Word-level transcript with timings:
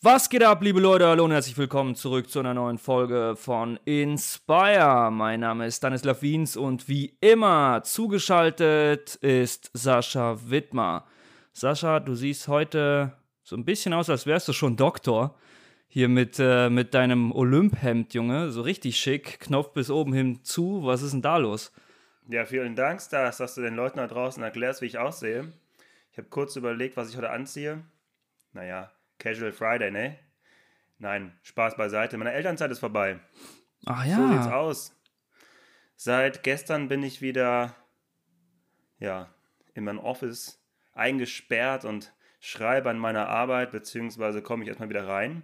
Was 0.00 0.30
geht 0.30 0.44
ab, 0.44 0.62
liebe 0.62 0.78
Leute? 0.78 1.08
Hallo 1.08 1.24
und 1.24 1.32
herzlich 1.32 1.58
willkommen 1.58 1.96
zurück 1.96 2.30
zu 2.30 2.38
einer 2.38 2.54
neuen 2.54 2.78
Folge 2.78 3.34
von 3.34 3.80
Inspire. 3.84 5.10
Mein 5.10 5.40
Name 5.40 5.66
ist 5.66 5.78
Stanislav 5.78 6.22
Wiens 6.22 6.56
und 6.56 6.88
wie 6.88 7.16
immer 7.20 7.82
zugeschaltet 7.82 9.16
ist 9.16 9.72
Sascha 9.74 10.38
Wittmer. 10.48 11.04
Sascha, 11.52 11.98
du 11.98 12.14
siehst 12.14 12.46
heute 12.46 13.14
so 13.42 13.56
ein 13.56 13.64
bisschen 13.64 13.92
aus, 13.92 14.08
als 14.08 14.24
wärst 14.24 14.46
du 14.46 14.52
schon 14.52 14.76
Doktor. 14.76 15.36
Hier 15.88 16.08
mit, 16.08 16.36
äh, 16.38 16.70
mit 16.70 16.94
deinem 16.94 17.32
Olymphemd, 17.32 18.14
Junge. 18.14 18.52
So 18.52 18.62
richtig 18.62 19.00
schick, 19.00 19.40
Knopf 19.40 19.72
bis 19.72 19.90
oben 19.90 20.12
hin 20.12 20.44
zu. 20.44 20.84
Was 20.84 21.02
ist 21.02 21.10
denn 21.10 21.22
da 21.22 21.38
los? 21.38 21.72
Ja, 22.28 22.44
vielen 22.44 22.76
Dank, 22.76 23.00
Stas, 23.00 23.38
dass 23.38 23.56
du 23.56 23.62
den 23.62 23.74
Leuten 23.74 23.96
da 23.98 24.06
draußen 24.06 24.44
erklärst, 24.44 24.80
wie 24.80 24.86
ich 24.86 24.98
aussehe. 24.98 25.52
Ich 26.12 26.18
habe 26.18 26.28
kurz 26.28 26.54
überlegt, 26.54 26.96
was 26.96 27.10
ich 27.10 27.16
heute 27.16 27.30
anziehe. 27.30 27.82
Naja, 28.52 28.92
Casual 29.18 29.52
Friday, 29.52 29.90
ne? 29.90 30.18
Nein, 30.98 31.38
Spaß 31.42 31.76
beiseite. 31.76 32.16
Meine 32.18 32.32
Elternzeit 32.32 32.70
ist 32.70 32.80
vorbei. 32.80 33.20
Ach 33.86 34.04
ja. 34.04 34.16
So 34.16 34.28
sieht's 34.28 34.46
aus. 34.46 34.94
Seit 35.96 36.42
gestern 36.42 36.88
bin 36.88 37.02
ich 37.02 37.22
wieder, 37.22 37.74
ja, 38.98 39.32
in 39.74 39.84
meinem 39.84 39.98
Office 39.98 40.60
eingesperrt 40.94 41.84
und 41.84 42.12
schreibe 42.40 42.90
an 42.90 42.98
meiner 42.98 43.28
Arbeit, 43.28 43.72
beziehungsweise 43.72 44.42
komme 44.42 44.62
ich 44.62 44.68
erstmal 44.68 44.88
wieder 44.88 45.06
rein. 45.06 45.42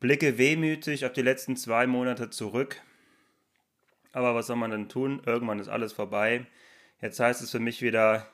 Blicke 0.00 0.38
wehmütig 0.38 1.04
auf 1.04 1.12
die 1.12 1.22
letzten 1.22 1.56
zwei 1.56 1.86
Monate 1.86 2.30
zurück. 2.30 2.80
Aber 4.12 4.34
was 4.34 4.46
soll 4.46 4.56
man 4.56 4.70
denn 4.70 4.88
tun? 4.88 5.22
Irgendwann 5.26 5.58
ist 5.58 5.68
alles 5.68 5.92
vorbei. 5.92 6.46
Jetzt 7.00 7.20
heißt 7.20 7.42
es 7.42 7.50
für 7.50 7.60
mich 7.60 7.82
wieder, 7.82 8.26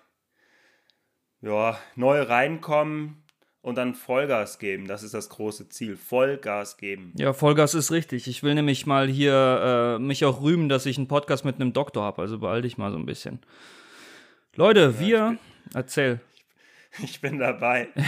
ja, 1.41 1.79
neu 1.95 2.23
reinkommen, 2.23 3.24
und 3.65 3.79
dann 3.79 3.95
Vollgas 3.95 4.59
geben. 4.59 4.87
Das 4.87 5.03
ist 5.03 5.15
das 5.15 5.31
große 5.31 5.71
Ziel. 5.71 5.97
Vollgas 5.97 6.77
geben. 6.77 7.15
Ja, 7.17 7.33
Vollgas 7.33 7.73
ist 7.73 7.91
richtig. 7.91 8.29
Ich 8.29 8.43
will 8.43 8.55
nämlich 8.55 8.85
mal 8.85 9.09
hier 9.09 9.97
äh, 9.97 9.99
mich 9.99 10.27
auch 10.27 10.43
rühmen, 10.43 10.69
dass 10.69 10.85
ich 10.85 10.99
einen 10.99 11.09
Podcast 11.09 11.47
mit 11.47 11.57
einem 11.57 11.73
Doktor 11.73 12.03
habe. 12.03 12.21
Also 12.21 12.39
beeil 12.39 12.61
dich 12.61 12.77
mal 12.77 12.93
so 12.93 12.99
ein 12.99 13.07
bisschen. 13.07 13.39
Leute, 14.55 14.81
ja, 14.81 15.01
wir. 15.01 15.27
Bin, 15.29 15.39
erzähl. 15.75 16.21
Ich 17.03 17.21
bin 17.21 17.41
dabei. 17.41 17.89
Ja. 17.97 18.05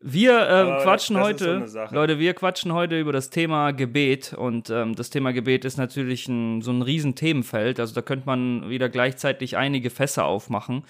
Wir 0.00 0.40
äh, 0.40 0.82
quatschen 0.82 1.20
heute, 1.20 1.68
so 1.68 1.78
Leute, 1.90 2.18
wir 2.18 2.34
quatschen 2.34 2.72
heute 2.72 2.98
über 2.98 3.12
das 3.12 3.30
Thema 3.30 3.70
Gebet 3.70 4.32
und 4.32 4.68
ähm, 4.68 4.96
das 4.96 5.10
Thema 5.10 5.32
Gebet 5.32 5.64
ist 5.64 5.76
natürlich 5.76 6.26
ein, 6.26 6.60
so 6.62 6.72
ein 6.72 6.82
riesen 6.82 7.14
Themenfeld. 7.14 7.78
Also 7.78 7.94
da 7.94 8.02
könnte 8.02 8.26
man 8.26 8.68
wieder 8.68 8.88
gleichzeitig 8.88 9.58
einige 9.58 9.90
Fässer 9.90 10.24
aufmachen. 10.24 10.82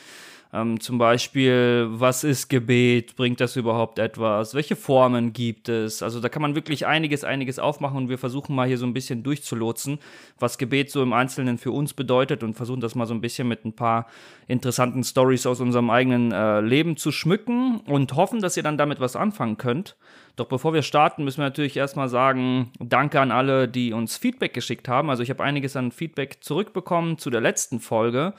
Ähm, 0.53 0.81
zum 0.81 0.99
Beispiel, 0.99 1.87
was 1.91 2.25
ist 2.25 2.49
Gebet? 2.49 3.15
Bringt 3.15 3.41
das 3.41 3.55
überhaupt 3.55 4.01
etwas? 4.01 4.53
Welche 4.55 4.75
Formen 4.75 5.33
gibt 5.33 5.69
es? 5.69 6.03
Also 6.03 6.19
da 6.19 6.29
kann 6.29 6.43
man 6.43 6.57
wirklich 6.57 6.87
einiges, 6.87 7.23
einiges 7.23 7.61
aufmachen 7.61 7.97
und 7.97 8.09
wir 8.09 8.19
versuchen 8.19 8.57
mal 8.57 8.67
hier 8.67 8.79
so 8.79 8.85
ein 8.85 8.93
bisschen 8.93 9.23
durchzulotsen, 9.23 10.01
was 10.41 10.59
Gebet 10.59 10.91
so 10.91 11.05
im 11.05 11.13
Einzelnen 11.13 11.57
für 11.57 11.71
uns 11.71 11.95
bedeutet 11.95 12.43
und 12.43 12.55
versuchen 12.55 12.81
das 12.81 12.97
mal 12.97 13.07
so 13.07 13.15
ein 13.15 13.21
bisschen 13.21 13.47
mit 13.47 13.65
ein 13.65 13.75
paar 13.75 14.07
interessanten 14.49 15.05
Stories 15.05 15.47
aus 15.47 15.61
unserem 15.61 15.89
eigenen 15.89 16.33
äh, 16.33 16.61
Leben 16.61 16.97
zu 16.97 17.13
schmücken 17.13 17.81
und 17.87 18.17
hoffen, 18.17 18.41
dass 18.41 18.57
ihr 18.57 18.65
dann 18.65 18.77
damit 18.79 18.99
was 18.99 19.15
anfangen 19.15 19.57
könnt. 19.57 19.97
Doch 20.35 20.47
bevor 20.47 20.73
wir 20.73 20.83
starten, 20.83 21.23
müssen 21.23 21.39
wir 21.39 21.45
natürlich 21.45 21.77
erstmal 21.77 22.09
sagen, 22.09 22.73
danke 22.81 23.21
an 23.21 23.31
alle, 23.31 23.69
die 23.69 23.93
uns 23.93 24.17
Feedback 24.17 24.55
geschickt 24.55 24.89
haben. 24.89 25.11
Also 25.11 25.23
ich 25.23 25.31
habe 25.31 25.45
einiges 25.45 25.77
an 25.77 25.93
Feedback 25.93 26.39
zurückbekommen 26.41 27.19
zu 27.19 27.31
der 27.31 27.41
letzten 27.41 27.79
Folge 27.79 28.35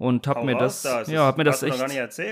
und 0.00 0.26
habe 0.26 0.46
mir 0.46 0.56
das, 0.56 0.80
das, 0.80 1.08
ja, 1.08 1.26
hab 1.26 1.36
mir 1.36 1.44
das 1.44 1.62
echt, 1.62 1.78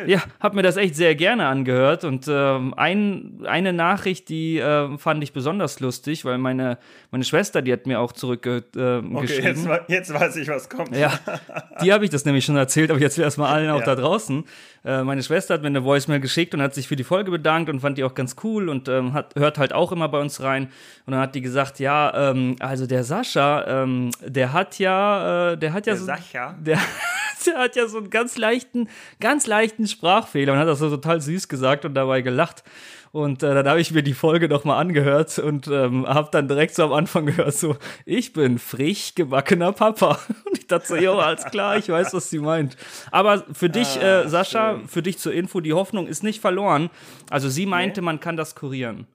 ja, 0.07 0.23
hab 0.41 0.55
mir 0.55 0.63
das 0.63 0.79
echt 0.79 0.97
sehr 0.97 1.15
gerne 1.15 1.47
angehört 1.47 2.03
und 2.03 2.27
ähm, 2.27 2.73
ein, 2.75 3.43
eine 3.45 3.75
Nachricht, 3.75 4.31
die 4.31 4.59
äh, 4.59 4.97
fand 4.97 5.23
ich 5.23 5.35
besonders 5.35 5.79
lustig, 5.79 6.25
weil 6.25 6.39
meine 6.39 6.79
meine 7.11 7.25
Schwester, 7.25 7.63
die 7.63 7.73
hat 7.73 7.87
mir 7.87 8.01
auch 8.01 8.13
zurückgeschrieben. 8.13 8.75
Äh, 8.77 9.17
okay, 9.17 9.43
jetzt, 9.43 9.69
jetzt, 9.89 10.13
weiß 10.13 10.37
ich, 10.37 10.49
was 10.49 10.69
kommt. 10.69 10.95
Ja, 10.95 11.19
die 11.83 11.91
habe 11.91 12.05
ich 12.05 12.11
das 12.11 12.27
nämlich 12.27 12.45
schon 12.45 12.57
erzählt, 12.57 12.91
aber 12.91 13.01
jetzt 13.01 13.19
erstmal 13.19 13.51
allen 13.53 13.71
auch 13.71 13.81
ja. 13.81 13.87
da 13.87 13.95
draußen. 13.95 14.45
Äh, 14.85 15.03
meine 15.05 15.23
Schwester 15.23 15.55
hat 15.55 15.63
mir 15.63 15.69
eine 15.69 15.85
Voicemail 15.85 16.21
geschickt 16.21 16.55
und 16.55 16.61
hat 16.61 16.75
sich 16.75 16.87
für 16.87 16.97
die 16.97 17.05
Folge 17.05 17.31
bedankt 17.31 17.71
und 17.71 17.81
fand 17.81 17.97
die 17.97 18.05
auch 18.05 18.15
ganz 18.15 18.37
cool 18.45 18.69
und 18.69 18.89
ähm, 18.89 19.15
hat, 19.15 19.35
hört 19.37 19.57
halt 19.57 19.73
auch 19.73 19.91
immer 19.91 20.09
bei 20.09 20.21
uns 20.21 20.43
rein. 20.43 20.65
Und 21.07 21.13
dann 21.13 21.21
hat 21.21 21.35
die 21.35 21.41
gesagt, 21.41 21.79
ja, 21.79 22.31
ähm, 22.31 22.57
also 22.61 22.87
der 22.87 23.05
Sascha, 23.05 23.83
ähm, 23.83 24.11
der 24.23 24.53
hat 24.53 24.79
ja, 24.79 25.53
äh, 25.53 25.57
der 25.57 25.73
hat 25.73 25.87
ja 25.87 25.95
der 25.95 26.01
so, 26.01 26.07
Sascha? 26.07 26.57
der 26.59 26.79
der 27.47 27.59
hat 27.59 27.77
ja 27.77 27.87
so 27.89 27.99
einen 27.99 28.11
ganz 28.11 28.37
leichten, 28.37 28.89
ganz 29.21 29.47
leichten 29.47 29.87
Sprachfehler 29.87 30.53
und 30.53 30.59
hat 30.59 30.69
das 30.69 30.79
so 30.79 30.91
total 30.91 31.21
süß 31.21 31.49
gesagt 31.49 31.85
und 31.85 31.95
dabei 31.95 32.23
gelacht. 32.23 32.65
Und 33.11 33.43
äh, 33.43 33.55
dann 33.55 33.67
habe 33.67 33.81
ich 33.81 33.91
mir 33.93 34.03
die 34.03 34.15
Folge 34.15 34.49
noch 34.49 34.65
mal 34.65 34.79
angehört 34.79 35.39
und 35.39 35.67
ähm, 35.69 36.07
habe 36.07 36.29
dann 36.31 36.47
direkt 36.47 36.75
so 36.75 36.85
am 36.85 36.93
Anfang 36.93 37.27
gehört, 37.27 37.55
so, 37.55 37.77
ich 38.05 38.33
bin 38.33 38.59
frisch 38.59 39.15
gebackener 39.15 39.73
Papa. 39.73 40.19
Und 40.45 40.59
ich 40.59 40.67
dachte 40.67 40.87
so, 40.87 40.97
jo, 40.97 41.15
alles 41.19 41.45
klar, 41.47 41.79
ich 41.79 41.89
weiß, 41.89 42.13
was 42.13 42.29
sie 42.31 42.39
meint. 42.39 42.77
Aber 43.11 43.45
für 43.53 43.71
dich, 43.71 43.99
ah, 43.99 44.23
äh, 44.23 44.29
Sascha, 44.29 44.75
schön. 44.75 44.89
für 44.89 45.03
dich 45.03 45.19
zur 45.19 45.33
Info, 45.33 45.61
die 45.61 45.73
Hoffnung 45.73 46.07
ist 46.07 46.23
nicht 46.23 46.41
verloren. 46.41 46.91
Also 47.31 47.49
sie 47.49 47.67
meinte, 47.67 48.01
nee. 48.01 48.05
man 48.05 48.21
kann 48.21 48.37
das 48.37 48.55
kurieren. 48.55 49.07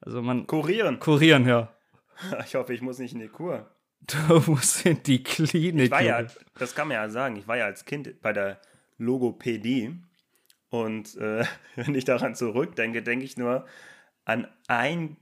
Also 0.00 0.22
man. 0.22 0.46
Kurieren? 0.46 0.98
Kurieren, 0.98 1.46
ja. 1.46 1.68
Ich 2.46 2.54
hoffe, 2.54 2.72
ich 2.72 2.82
muss 2.82 2.98
nicht 2.98 3.12
in 3.12 3.20
die 3.20 3.28
Kur. 3.28 3.66
Du 4.28 4.40
musst 4.46 4.86
in 4.86 5.02
die 5.02 5.22
Klinik. 5.22 5.86
Ich 5.86 5.90
war 5.90 6.02
ja, 6.02 6.24
das 6.58 6.74
kann 6.74 6.88
man 6.88 6.96
ja 6.96 7.08
sagen, 7.08 7.36
ich 7.36 7.48
war 7.48 7.56
ja 7.56 7.64
als 7.64 7.84
Kind 7.84 8.20
bei 8.22 8.32
der 8.32 8.60
Logopädie. 8.98 9.96
Und 10.68 11.16
äh, 11.16 11.44
wenn 11.76 11.94
ich 11.94 12.04
daran 12.04 12.34
zurückdenke, 12.34 13.02
denke 13.02 13.24
ich 13.24 13.36
nur 13.36 13.66
an, 14.24 14.48
ein, 14.68 15.16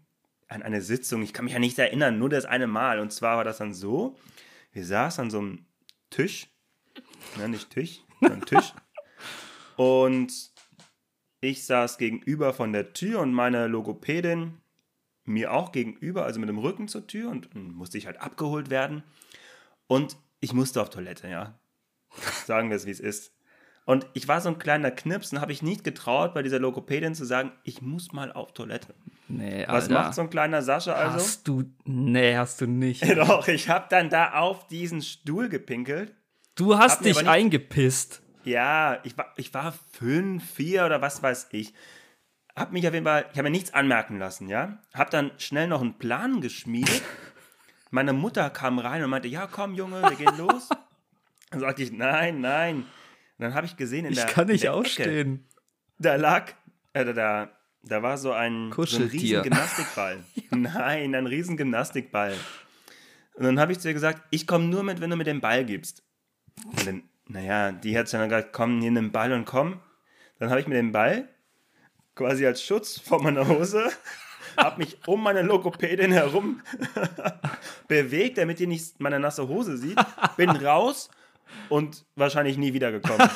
an 0.49 0.63
eine 0.63 0.83
Sitzung. 0.83 1.23
Ich 1.23 1.33
kann 1.33 1.45
mich 1.45 1.55
ja 1.55 1.61
nicht 1.61 1.79
erinnern, 1.79 2.19
nur 2.19 2.29
das 2.29 2.45
eine 2.45 2.67
Mal. 2.67 3.01
Und 3.01 3.13
zwar 3.13 3.39
war 3.39 3.45
das 3.45 3.59
dann 3.59 3.75
so: 3.75 4.17
Wir 4.73 4.85
saßen 4.85 5.25
an 5.25 5.31
so 5.31 5.39
einem 5.39 5.67
Tisch, 6.11 6.49
ne, 7.37 7.49
nicht 7.49 7.71
Tisch, 7.71 8.03
sondern 8.21 8.41
Tisch. 8.47 8.73
und 9.77 10.53
ich 11.41 11.67
saß 11.67 11.99
gegenüber 11.99 12.55
von 12.55 12.73
der 12.73 12.95
Tür 12.95 13.21
und 13.21 13.35
meine 13.35 13.67
Logopädin 13.67 14.63
mir 15.25 15.53
auch 15.53 15.73
gegenüber, 15.73 16.25
also 16.25 16.41
mit 16.41 16.49
dem 16.49 16.59
Rücken 16.59 16.89
zur 16.89 17.07
Tür 17.07 17.31
und, 17.31 17.55
musste 17.55 17.99
ich 17.99 18.07
halt 18.07 18.21
abgeholt 18.21 18.71
werden. 18.71 19.03
Und 19.87 20.17
ich 20.41 20.53
musste 20.53 20.81
auf 20.83 20.91
Toilette, 20.91 21.29
ja. 21.29 21.59
Sagen 22.47 22.71
wir 22.71 22.77
es, 22.77 22.87
wie 22.87 22.91
es 22.91 23.01
ist. 23.01 23.33
Und 23.87 24.07
ich 24.15 24.29
war 24.29 24.41
so 24.41 24.49
ein 24.49 24.59
kleiner 24.59 24.91
Knips 24.91 25.33
und 25.33 25.41
habe 25.41 25.53
ich 25.53 25.63
nicht 25.63 25.85
getraut, 25.85 26.33
bei 26.33 26.43
dieser 26.43 26.59
Logopädin 26.59 27.15
zu 27.15 27.25
sagen, 27.25 27.53
ich 27.65 27.83
muss 27.83 28.13
mal 28.13 28.33
auf 28.33 28.53
Toilette. 28.53 28.95
Nee, 29.29 29.65
Was 29.67 29.85
Alter. 29.85 29.95
macht 29.95 30.15
so 30.15 30.23
ein 30.23 30.31
kleiner 30.31 30.63
Sascha 30.63 30.93
also? 30.93 31.17
Hast 31.17 31.49
du, 31.49 31.65
nee, 31.85 32.35
hast 32.35 32.61
du 32.61 32.67
nicht. 32.67 33.03
Doch, 33.17 33.47
ich 33.49 33.69
habe 33.69 33.87
dann 33.91 34.09
da 34.09 34.35
auf 34.35 34.67
diesen 34.69 35.03
Stuhl 35.03 35.49
gepinkelt. 35.49 36.15
Du 36.55 36.79
hast 36.79 37.05
dich 37.05 37.19
nicht, 37.19 37.29
eingepisst. 37.29 38.23
Ja, 38.45 39.01
ich 39.05 39.19
war, 39.19 39.33
ich 39.37 39.53
war 39.53 39.75
fünf, 39.93 40.49
vier 40.53 40.87
oder 40.87 41.03
was 41.03 41.23
weiß 41.23 41.49
ich. 41.53 41.75
Hab 42.57 42.73
mich 42.73 42.87
auf 42.87 42.95
jeden 42.95 43.05
Fall, 43.05 43.27
ich 43.33 43.39
habe 43.39 43.45
mir 43.45 43.51
nichts 43.51 43.75
anmerken 43.75 44.19
lassen, 44.19 44.49
ja. 44.49 44.79
Hab 44.93 45.11
dann 45.11 45.33
schnell 45.39 45.67
noch 45.67 45.81
einen 45.81 45.99
Plan 45.99 46.41
geschmiedet. 46.41 47.03
Meine 47.91 48.13
Mutter 48.13 48.49
kam 48.51 48.79
rein 48.79 49.03
und 49.03 49.11
meinte, 49.11 49.29
ja 49.29 49.47
komm 49.47 49.75
Junge, 49.75 50.03
wir 50.03 50.17
gehen 50.17 50.37
los. 50.37 50.69
Dann 51.51 51.61
sagte 51.61 51.83
ich, 51.83 51.93
nein, 51.93 52.41
nein. 52.41 52.77
Und 52.77 52.87
dann 53.39 53.55
habe 53.55 53.67
ich 53.67 53.77
gesehen 53.77 54.05
in 54.05 54.13
ich 54.13 54.19
der 54.19 54.29
Ich 54.29 54.35
kann 54.35 54.47
nicht 54.47 54.69
aufstehen. 54.69 55.35
Ecke, 55.35 55.63
da 55.99 56.17
lag, 56.17 56.53
äh, 56.93 57.13
da, 57.13 57.51
da 57.83 58.03
war 58.03 58.19
so 58.19 58.33
ein, 58.33 58.73
so 58.73 58.97
ein 58.97 59.09
riesen 59.09 59.43
Gymnastikball. 59.45 60.25
ja. 60.35 60.57
Nein, 60.57 61.15
ein 61.15 61.27
riesen 61.27 61.57
Gymnastikball. 61.57 62.35
Und 63.35 63.45
dann 63.45 63.59
habe 63.59 63.73
ich 63.73 63.81
zu 63.81 63.89
ihr 63.89 63.95
gesagt, 63.95 64.23
ich 64.31 64.47
komme 64.47 64.67
nur 64.67 64.85
mit, 64.85 65.01
wenn 65.01 65.11
du 65.11 65.17
mir 65.17 65.25
den 65.25 65.41
Ball 65.41 65.65
gibst. 65.65 66.05
Und 66.65 66.87
dann, 66.87 67.03
naja, 67.27 67.73
die 67.73 67.99
hat 67.99 68.13
dann 68.13 68.29
gesagt, 68.29 68.53
komm, 68.53 68.79
nimm 68.79 68.95
den 68.95 69.11
Ball 69.11 69.33
und 69.33 69.45
komm. 69.45 69.81
Dann 70.39 70.51
habe 70.51 70.61
ich 70.61 70.69
mir 70.69 70.75
den 70.75 70.93
Ball 70.93 71.29
quasi 72.15 72.47
als 72.47 72.63
Schutz 72.63 72.99
vor 72.99 73.23
meiner 73.23 73.47
Hose, 73.49 73.91
habe 74.57 74.79
mich 74.79 74.99
um 75.07 75.23
meine 75.23 75.43
Logopädin 75.43 76.13
herum 76.13 76.63
bewegt, 77.89 78.39
damit 78.39 78.59
die 78.59 78.67
nicht 78.67 79.01
meine 79.01 79.19
nasse 79.19 79.49
Hose 79.49 79.77
sieht, 79.77 79.99
bin 80.37 80.51
raus 80.51 81.11
und 81.69 82.05
wahrscheinlich 82.15 82.57
nie 82.57 82.73
wiedergekommen. 82.73 83.29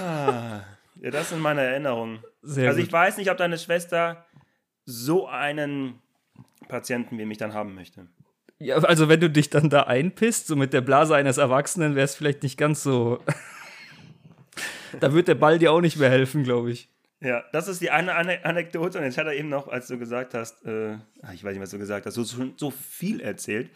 ah, 0.00 0.60
ja, 1.00 1.10
das 1.10 1.30
sind 1.30 1.40
meine 1.40 1.62
Erinnerungen. 1.62 2.22
Sehr 2.42 2.68
also 2.68 2.80
ich 2.80 2.86
gut. 2.86 2.92
weiß 2.92 3.16
nicht, 3.16 3.30
ob 3.30 3.36
deine 3.36 3.58
Schwester 3.58 4.26
so 4.84 5.26
einen 5.26 6.00
Patienten 6.68 7.18
wie 7.18 7.24
mich 7.24 7.38
dann 7.38 7.54
haben 7.54 7.74
möchte. 7.74 8.06
Ja, 8.58 8.76
also 8.76 9.08
wenn 9.08 9.20
du 9.20 9.28
dich 9.28 9.50
dann 9.50 9.68
da 9.68 9.82
einpisst, 9.82 10.46
so 10.46 10.56
mit 10.56 10.72
der 10.72 10.80
Blase 10.80 11.14
eines 11.14 11.36
Erwachsenen, 11.36 11.94
wäre 11.94 12.04
es 12.04 12.14
vielleicht 12.14 12.42
nicht 12.42 12.56
ganz 12.56 12.82
so. 12.82 13.22
Da 15.00 15.12
wird 15.12 15.28
der 15.28 15.34
Ball 15.34 15.58
dir 15.58 15.72
auch 15.72 15.80
nicht 15.80 15.96
mehr 15.96 16.10
helfen, 16.10 16.44
glaube 16.44 16.70
ich. 16.70 16.88
Ja, 17.20 17.44
das 17.52 17.66
ist 17.66 17.80
die 17.80 17.90
eine 17.90 18.14
Anekdote. 18.44 18.98
Und 18.98 19.04
jetzt 19.04 19.16
hat 19.18 19.26
er 19.26 19.32
eben 19.32 19.48
noch, 19.48 19.68
als 19.68 19.86
du 19.88 19.98
gesagt 19.98 20.34
hast, 20.34 20.64
äh, 20.64 20.94
ich 21.32 21.42
weiß 21.42 21.52
nicht, 21.52 21.60
was 21.60 21.70
du 21.70 21.78
gesagt 21.78 22.06
hast, 22.06 22.14
so, 22.14 22.24
schon 22.24 22.54
so 22.56 22.70
viel 22.70 23.20
erzählt. 23.20 23.70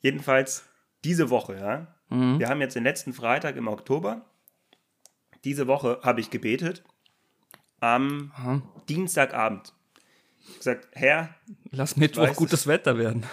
Jedenfalls 0.00 0.64
diese 1.04 1.30
Woche, 1.30 1.56
ja. 1.56 1.86
Mhm. 2.08 2.38
Wir 2.38 2.48
haben 2.48 2.60
jetzt 2.60 2.74
den 2.74 2.84
letzten 2.84 3.12
Freitag 3.12 3.56
im 3.56 3.68
Oktober. 3.68 4.24
Diese 5.44 5.66
Woche 5.66 6.00
habe 6.02 6.20
ich 6.20 6.30
gebetet. 6.30 6.82
am 7.80 8.32
Aha. 8.34 8.62
Dienstagabend. 8.88 9.72
Gesagt, 10.58 10.88
Herr. 10.92 11.34
Lass 11.70 11.96
Mittwoch 11.96 12.28
weiß, 12.28 12.36
gutes 12.36 12.66
Wetter 12.66 12.98
werden. 12.98 13.24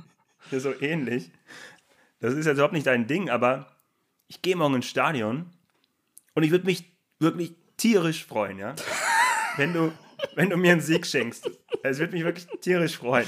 so 0.50 0.72
ähnlich. 0.80 1.30
Das 2.20 2.34
ist 2.34 2.46
jetzt 2.46 2.54
überhaupt 2.54 2.74
nicht 2.74 2.86
dein 2.86 3.06
Ding, 3.06 3.28
aber 3.28 3.66
ich 4.28 4.40
gehe 4.40 4.56
morgen 4.56 4.76
ins 4.76 4.86
Stadion 4.86 5.50
und 6.34 6.42
ich 6.42 6.50
würde 6.50 6.66
mich 6.66 6.84
wirklich 7.18 7.54
tierisch 7.76 8.24
freuen, 8.24 8.58
ja. 8.58 8.74
wenn 9.56 9.72
du, 9.72 9.92
wenn 10.34 10.50
du 10.50 10.56
mir 10.56 10.72
einen 10.72 10.80
Sieg 10.80 11.06
schenkst. 11.06 11.50
Es 11.82 11.98
würde 11.98 12.14
mich 12.14 12.24
wirklich 12.24 12.46
tierisch 12.60 12.96
freuen. 12.96 13.26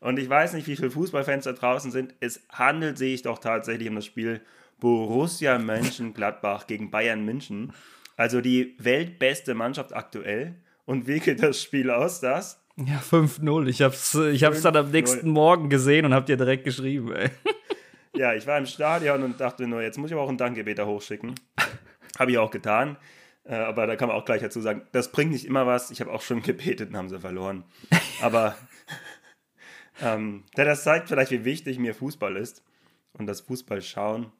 Und 0.00 0.18
ich 0.18 0.28
weiß 0.28 0.54
nicht, 0.54 0.66
wie 0.66 0.76
viele 0.76 0.90
Fußballfans 0.90 1.44
da 1.44 1.52
draußen 1.52 1.92
sind. 1.92 2.14
Es 2.20 2.40
handelt 2.50 2.98
sich 2.98 3.22
doch 3.22 3.38
tatsächlich 3.38 3.88
um 3.88 3.94
das 3.94 4.06
Spiel 4.06 4.40
Borussia 4.80 5.58
Mönchengladbach 5.58 6.66
gegen 6.66 6.90
Bayern 6.90 7.24
München. 7.24 7.72
Also 8.16 8.40
die 8.40 8.74
weltbeste 8.78 9.54
Mannschaft 9.54 9.94
aktuell. 9.94 10.56
Und 10.86 11.06
wie 11.06 11.20
geht 11.20 11.42
das 11.42 11.62
Spiel 11.62 11.90
aus, 11.90 12.20
das? 12.20 12.60
Ja, 12.76 12.98
5-0. 12.98 13.68
Ich 13.68 13.82
hab's, 13.82 14.14
ich 14.14 14.42
hab's 14.44 14.62
dann 14.62 14.76
am 14.76 14.90
nächsten 14.90 15.30
Morgen 15.30 15.70
gesehen 15.70 16.04
und 16.04 16.14
hab 16.14 16.26
dir 16.26 16.36
direkt 16.36 16.64
geschrieben, 16.64 17.12
ey. 17.12 17.30
Ja, 18.14 18.34
ich 18.34 18.46
war 18.46 18.58
im 18.58 18.66
Stadion 18.66 19.22
und 19.22 19.40
dachte 19.40 19.66
nur, 19.66 19.82
jetzt 19.82 19.98
muss 19.98 20.10
ich 20.10 20.14
aber 20.14 20.24
auch 20.24 20.28
einen 20.28 20.36
Dankgebeter 20.36 20.86
hochschicken. 20.86 21.34
Habe 22.22 22.30
ich 22.30 22.38
auch 22.38 22.52
getan. 22.52 22.98
Äh, 23.42 23.56
aber 23.56 23.88
da 23.88 23.96
kann 23.96 24.06
man 24.06 24.16
auch 24.16 24.24
gleich 24.24 24.40
dazu 24.40 24.60
sagen, 24.60 24.82
das 24.92 25.10
bringt 25.10 25.32
nicht 25.32 25.44
immer 25.44 25.66
was. 25.66 25.90
Ich 25.90 26.00
habe 26.00 26.12
auch 26.12 26.22
schon 26.22 26.40
gebetet 26.42 26.90
und 26.90 26.96
haben 26.96 27.08
sie 27.08 27.18
verloren. 27.18 27.64
Aber 28.20 28.56
ähm, 30.00 30.44
das 30.54 30.84
zeigt 30.84 31.08
vielleicht, 31.08 31.32
wie 31.32 31.44
wichtig 31.44 31.80
mir 31.80 31.96
Fußball 31.96 32.36
ist 32.36 32.62
und 33.12 33.26
das 33.26 33.40
Fußball 33.40 33.82
schauen. 33.82 34.30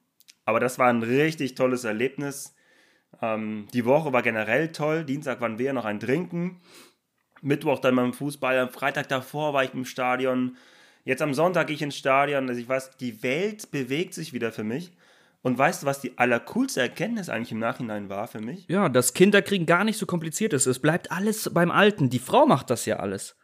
Aber 0.44 0.60
das 0.60 0.78
war 0.78 0.90
ein 0.90 1.02
richtig 1.02 1.56
tolles 1.56 1.82
Erlebnis. 1.82 2.54
Ähm, 3.20 3.66
die 3.74 3.84
Woche 3.84 4.12
war 4.12 4.22
generell 4.22 4.70
toll. 4.70 5.04
Dienstag 5.04 5.40
waren 5.40 5.58
wir 5.58 5.72
noch 5.72 5.84
ein 5.84 5.98
Trinken. 5.98 6.60
Mittwoch 7.40 7.80
dann 7.80 7.96
beim 7.96 8.12
Fußball. 8.12 8.60
Am 8.60 8.70
Freitag 8.70 9.08
davor 9.08 9.54
war 9.54 9.64
ich 9.64 9.74
im 9.74 9.86
Stadion. 9.86 10.56
Jetzt 11.04 11.20
am 11.20 11.34
Sonntag 11.34 11.66
gehe 11.66 11.74
ich 11.74 11.82
ins 11.82 11.96
Stadion. 11.96 12.48
Also 12.48 12.60
ich 12.60 12.68
weiß, 12.68 12.96
die 12.98 13.24
Welt 13.24 13.72
bewegt 13.72 14.14
sich 14.14 14.32
wieder 14.32 14.52
für 14.52 14.62
mich. 14.62 14.92
Und 15.42 15.58
weißt 15.58 15.82
du, 15.82 15.86
was 15.86 16.00
die 16.00 16.16
allercoolste 16.18 16.80
Erkenntnis 16.80 17.28
eigentlich 17.28 17.50
im 17.50 17.58
Nachhinein 17.58 18.08
war 18.08 18.28
für 18.28 18.40
mich? 18.40 18.66
Ja, 18.68 18.88
dass 18.88 19.12
Kinderkriegen 19.12 19.66
gar 19.66 19.82
nicht 19.82 19.98
so 19.98 20.06
kompliziert 20.06 20.52
ist. 20.52 20.66
Es 20.66 20.78
bleibt 20.78 21.10
alles 21.10 21.50
beim 21.52 21.72
Alten. 21.72 22.10
Die 22.10 22.20
Frau 22.20 22.46
macht 22.46 22.70
das 22.70 22.86
ja 22.86 22.98
alles. 22.98 23.36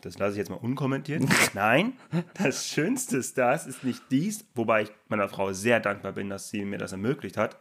Das 0.00 0.18
lasse 0.18 0.32
ich 0.32 0.38
jetzt 0.38 0.50
mal 0.50 0.56
unkommentiert. 0.56 1.24
Nein, 1.54 1.94
das 2.34 2.68
Schönste 2.68 3.18
ist 3.18 3.36
das, 3.36 3.66
ist 3.66 3.84
nicht 3.84 4.02
dies, 4.10 4.46
wobei 4.54 4.82
ich 4.82 4.92
meiner 5.08 5.28
Frau 5.28 5.52
sehr 5.52 5.80
dankbar 5.80 6.12
bin, 6.12 6.30
dass 6.30 6.48
sie 6.48 6.64
mir 6.64 6.78
das 6.78 6.92
ermöglicht 6.92 7.36
hat, 7.36 7.58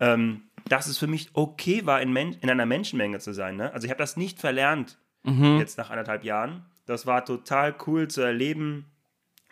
ähm, 0.00 0.44
dass 0.68 0.86
es 0.86 0.98
für 0.98 1.06
mich 1.06 1.30
okay 1.34 1.84
war, 1.86 2.00
in, 2.00 2.12
Men 2.12 2.32
in 2.40 2.50
einer 2.50 2.66
Menschenmenge 2.66 3.18
zu 3.20 3.32
sein. 3.32 3.56
Ne? 3.56 3.72
Also 3.72 3.84
ich 3.84 3.90
habe 3.90 3.98
das 3.98 4.16
nicht 4.16 4.40
verlernt, 4.40 4.98
mhm. 5.24 5.58
jetzt 5.58 5.78
nach 5.78 5.90
anderthalb 5.90 6.24
Jahren. 6.24 6.64
Das 6.86 7.06
war 7.06 7.24
total 7.24 7.76
cool 7.86 8.08
zu 8.08 8.22
erleben, 8.22 8.86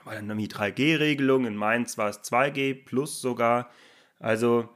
war 0.07 0.15
dann 0.15 0.39
die 0.39 0.49
3G-Regelung, 0.49 1.47
in 1.47 1.57
Mainz 1.57 1.99
war 1.99 2.09
es 2.09 2.23
2G 2.23 2.85
plus 2.85 3.21
sogar. 3.21 3.71
Also 4.21 4.69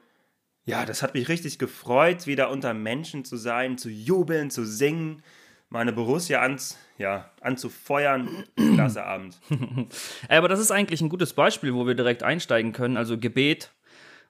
ja, 0.65 0.85
das 0.85 1.03
hat 1.03 1.15
mich 1.15 1.29
richtig 1.29 1.59
gefreut, 1.59 2.27
wieder 2.27 2.51
unter 2.51 2.75
Menschen 2.75 3.25
zu 3.25 3.37
sein, 3.37 3.79
zu 3.79 3.89
jubeln, 3.89 4.51
zu 4.51 4.67
singen, 4.67 5.23
meine 5.69 5.93
Borussia 5.93 6.41
ans, 6.41 6.79
ja, 6.99 7.31
anzufeuern. 7.41 8.45
Klasse 8.75 9.05
Abend. 9.05 9.39
Aber 10.29 10.49
das 10.49 10.59
ist 10.59 10.73
eigentlich 10.73 11.01
ein 11.01 11.09
gutes 11.09 11.33
Beispiel, 11.33 11.75
wo 11.75 11.87
wir 11.87 11.95
direkt 11.95 12.25
einsteigen 12.25 12.73
können. 12.73 12.97
Also 12.97 13.17
Gebet. 13.17 13.71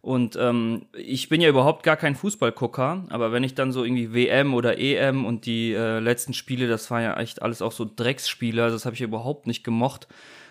Und 0.03 0.37
ähm, 0.37 0.87
ich 0.93 1.31
bin 1.31 1.41
ja 1.41 1.49
überhaupt 1.49 1.83
gar 1.83 1.97
kein 1.97 2.15
Fußballgucker, 2.15 3.05
aber 3.11 3.33
wenn 3.33 3.45
ich 3.45 3.55
dann 3.55 3.71
so 3.71 3.85
irgendwie 3.85 4.15
WM 4.15 4.55
oder 4.55 4.79
EM 4.79 5.27
und 5.27 5.45
die 5.45 5.75
äh, 5.75 5.99
letzten 5.99 6.33
Spiele, 6.33 6.69
das 6.69 6.91
war 6.91 7.03
ja 7.03 7.21
echt 7.21 7.43
alles 7.43 7.61
auch 7.61 7.73
so 7.73 7.85
Drecksspiele, 7.85 8.63
also 8.63 8.77
das 8.77 8.87
habe 8.87 8.95
ich 8.95 9.03
überhaupt 9.03 9.47
nicht 9.47 9.63
gemocht. 9.63 10.09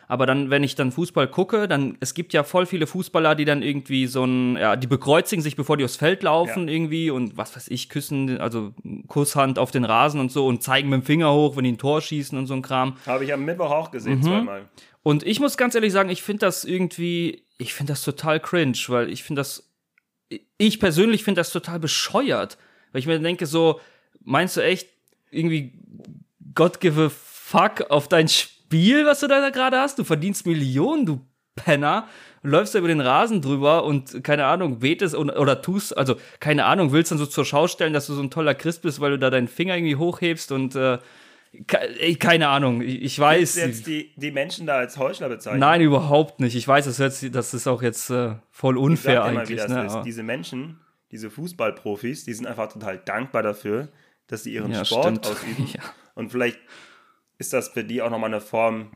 Aber 0.09 0.25
dann, 0.25 0.49
wenn 0.49 0.63
ich 0.63 0.73
dann 0.73 0.91
Fußball 0.91 1.27
gucke, 1.27 1.67
dann, 1.67 1.95
es 1.99 2.15
gibt 2.15 2.33
ja 2.33 2.43
voll 2.43 2.65
viele 2.65 2.87
Fußballer, 2.87 3.35
die 3.35 3.45
dann 3.45 3.61
irgendwie 3.61 4.07
so 4.07 4.25
ein, 4.25 4.57
ja, 4.57 4.75
die 4.75 4.87
bekreuzigen 4.87 5.43
sich, 5.43 5.55
bevor 5.55 5.77
die 5.77 5.85
aufs 5.85 5.97
Feld 5.97 6.23
laufen 6.23 6.67
ja. 6.67 6.73
irgendwie 6.73 7.11
und 7.11 7.37
was 7.37 7.55
weiß 7.55 7.67
ich, 7.67 7.89
küssen, 7.89 8.41
also 8.41 8.73
Kusshand 9.07 9.59
auf 9.59 9.69
den 9.69 9.85
Rasen 9.85 10.19
und 10.19 10.31
so 10.31 10.47
und 10.47 10.63
zeigen 10.63 10.89
mit 10.89 11.01
dem 11.01 11.05
Finger 11.05 11.31
hoch, 11.31 11.55
wenn 11.55 11.63
die 11.63 11.73
ein 11.73 11.77
Tor 11.77 12.01
schießen 12.01 12.35
und 12.39 12.47
so 12.47 12.55
ein 12.55 12.63
Kram. 12.63 12.97
Habe 13.05 13.23
ich 13.23 13.31
am 13.31 13.45
Mittwoch 13.45 13.69
auch 13.69 13.91
gesehen, 13.91 14.17
mhm. 14.17 14.23
zweimal. 14.23 14.69
Und 15.03 15.23
ich 15.27 15.39
muss 15.39 15.57
ganz 15.57 15.75
ehrlich 15.75 15.93
sagen, 15.93 16.09
ich 16.09 16.23
finde 16.23 16.39
das 16.39 16.65
irgendwie, 16.65 17.43
ich 17.59 17.75
finde 17.75 17.93
das 17.93 18.03
total 18.03 18.39
cringe, 18.39 18.79
weil 18.87 19.11
ich 19.11 19.21
finde 19.21 19.41
das, 19.41 19.71
ich 20.57 20.79
persönlich 20.79 21.23
finde 21.23 21.39
das 21.39 21.51
total 21.51 21.79
bescheuert. 21.79 22.57
Weil 22.91 22.99
ich 22.99 23.05
mir 23.05 23.19
denke 23.19 23.45
so, 23.45 23.79
meinst 24.21 24.57
du 24.57 24.61
echt 24.61 24.89
irgendwie 25.29 25.73
God 26.55 26.79
give 26.79 26.99
a 26.99 27.09
fuck 27.09 27.91
auf 27.91 28.07
dein 28.07 28.27
Spiel? 28.27 28.58
Spiel, 28.69 29.05
was 29.07 29.19
du 29.21 29.27
da 29.27 29.49
gerade 29.49 29.79
hast. 29.79 29.97
Du 29.97 30.03
verdienst 30.03 30.45
Millionen, 30.45 31.05
du 31.07 31.21
Penner. 31.55 32.07
Und 32.43 32.51
läufst 32.51 32.73
da 32.73 32.79
über 32.79 32.87
den 32.87 33.01
Rasen 33.01 33.41
drüber 33.41 33.83
und 33.83 34.23
keine 34.23 34.45
Ahnung, 34.45 34.79
betest 34.79 35.15
oder, 35.15 35.39
oder 35.41 35.61
tust, 35.61 35.97
also 35.97 36.15
keine 36.39 36.65
Ahnung, 36.65 36.93
willst 36.93 37.11
dann 37.11 37.17
so 37.17 37.25
zur 37.25 37.43
Schau 37.43 37.67
stellen, 37.67 37.91
dass 37.91 38.07
du 38.07 38.13
so 38.13 38.21
ein 38.21 38.29
toller 38.29 38.55
Christ 38.55 38.81
bist, 38.81 39.01
weil 39.01 39.11
du 39.11 39.19
da 39.19 39.29
deinen 39.29 39.49
Finger 39.49 39.75
irgendwie 39.75 39.97
hochhebst 39.97 40.51
und 40.53 40.75
äh, 40.75 40.99
keine 42.19 42.47
Ahnung, 42.47 42.81
ich 42.81 43.19
weiß. 43.19 43.39
Willst 43.39 43.57
du 43.57 43.61
jetzt 43.61 43.87
die, 43.87 44.13
die 44.15 44.31
Menschen 44.31 44.67
da 44.67 44.77
als 44.77 44.97
Heuchler 44.97 45.29
bezeichnen? 45.29 45.59
Nein, 45.59 45.81
überhaupt 45.81 46.39
nicht. 46.39 46.55
Ich 46.55 46.67
weiß, 46.67 46.85
das, 46.85 46.99
hört, 46.99 47.35
das 47.35 47.53
ist 47.53 47.67
auch 47.67 47.81
jetzt 47.81 48.09
äh, 48.11 48.35
voll 48.51 48.77
unfair 48.77 49.15
ich 49.15 49.19
eigentlich. 49.19 49.49
Mal, 49.49 49.49
wie 49.49 49.55
das 49.55 49.69
ne? 49.69 49.85
ist. 49.85 50.05
Diese 50.05 50.23
Menschen, 50.23 50.79
diese 51.11 51.31
Fußballprofis, 51.31 52.23
die 52.23 52.33
sind 52.33 52.45
einfach 52.45 52.71
total 52.71 52.99
dankbar 52.99 53.41
dafür, 53.41 53.89
dass 54.27 54.43
sie 54.43 54.53
ihren 54.53 54.71
ja, 54.71 54.85
Sport 54.85 55.05
stimmt. 55.05 55.27
ausüben. 55.27 55.67
Ja. 55.73 55.81
Und 56.13 56.31
vielleicht 56.31 56.59
ist 57.39 57.53
das 57.53 57.69
für 57.69 57.83
die 57.83 58.03
auch 58.03 58.11
nochmal 58.11 58.29
eine 58.29 58.41
Form, 58.41 58.91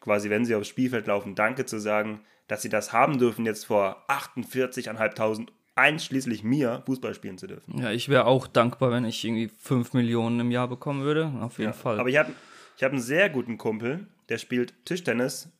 quasi, 0.00 0.30
wenn 0.30 0.46
sie 0.46 0.54
aufs 0.54 0.68
Spielfeld 0.68 1.06
laufen, 1.08 1.34
Danke 1.34 1.66
zu 1.66 1.78
sagen, 1.78 2.20
dass 2.48 2.62
sie 2.62 2.70
das 2.70 2.92
haben 2.92 3.18
dürfen, 3.18 3.44
jetzt 3.44 3.66
vor 3.66 4.06
48.500 4.08 5.48
einschließlich 5.74 6.42
mir 6.42 6.82
Fußball 6.86 7.14
spielen 7.14 7.38
zu 7.38 7.46
dürfen. 7.46 7.78
Ja, 7.78 7.90
ich 7.90 8.08
wäre 8.08 8.26
auch 8.26 8.46
dankbar, 8.46 8.90
wenn 8.90 9.04
ich 9.04 9.24
irgendwie 9.24 9.50
5 9.58 9.92
Millionen 9.92 10.40
im 10.40 10.50
Jahr 10.50 10.68
bekommen 10.68 11.02
würde. 11.02 11.32
Auf 11.40 11.58
jeden 11.58 11.70
ja, 11.70 11.76
Fall. 11.76 12.00
Aber 12.00 12.08
ich 12.08 12.16
habe 12.16 12.32
ich 12.76 12.82
hab 12.82 12.92
einen 12.92 13.00
sehr 13.00 13.28
guten 13.28 13.58
Kumpel, 13.58 14.06
der 14.28 14.38
spielt 14.38 14.84
Tischtennis. 14.84 15.50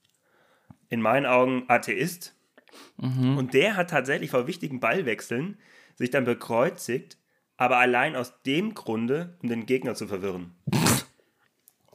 In 0.88 1.00
meinen 1.00 1.26
Augen 1.26 1.64
Atheist. 1.68 2.34
Mhm. 2.96 3.38
Und 3.38 3.54
der 3.54 3.76
hat 3.76 3.90
tatsächlich 3.90 4.30
vor 4.30 4.48
wichtigen 4.48 4.80
Ballwechseln 4.80 5.56
sich 5.94 6.10
dann 6.10 6.24
bekreuzigt, 6.24 7.16
aber 7.56 7.76
allein 7.76 8.16
aus 8.16 8.42
dem 8.42 8.74
Grunde, 8.74 9.36
um 9.42 9.48
den 9.48 9.66
Gegner 9.66 9.94
zu 9.94 10.08
verwirren. 10.08 10.56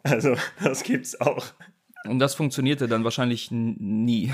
Also, 0.06 0.36
das 0.64 0.84
gibt's 0.84 1.20
auch. 1.20 1.46
Und 2.08 2.20
das 2.20 2.36
funktionierte 2.36 2.88
dann 2.88 3.04
wahrscheinlich 3.04 3.50
nie. 3.52 4.32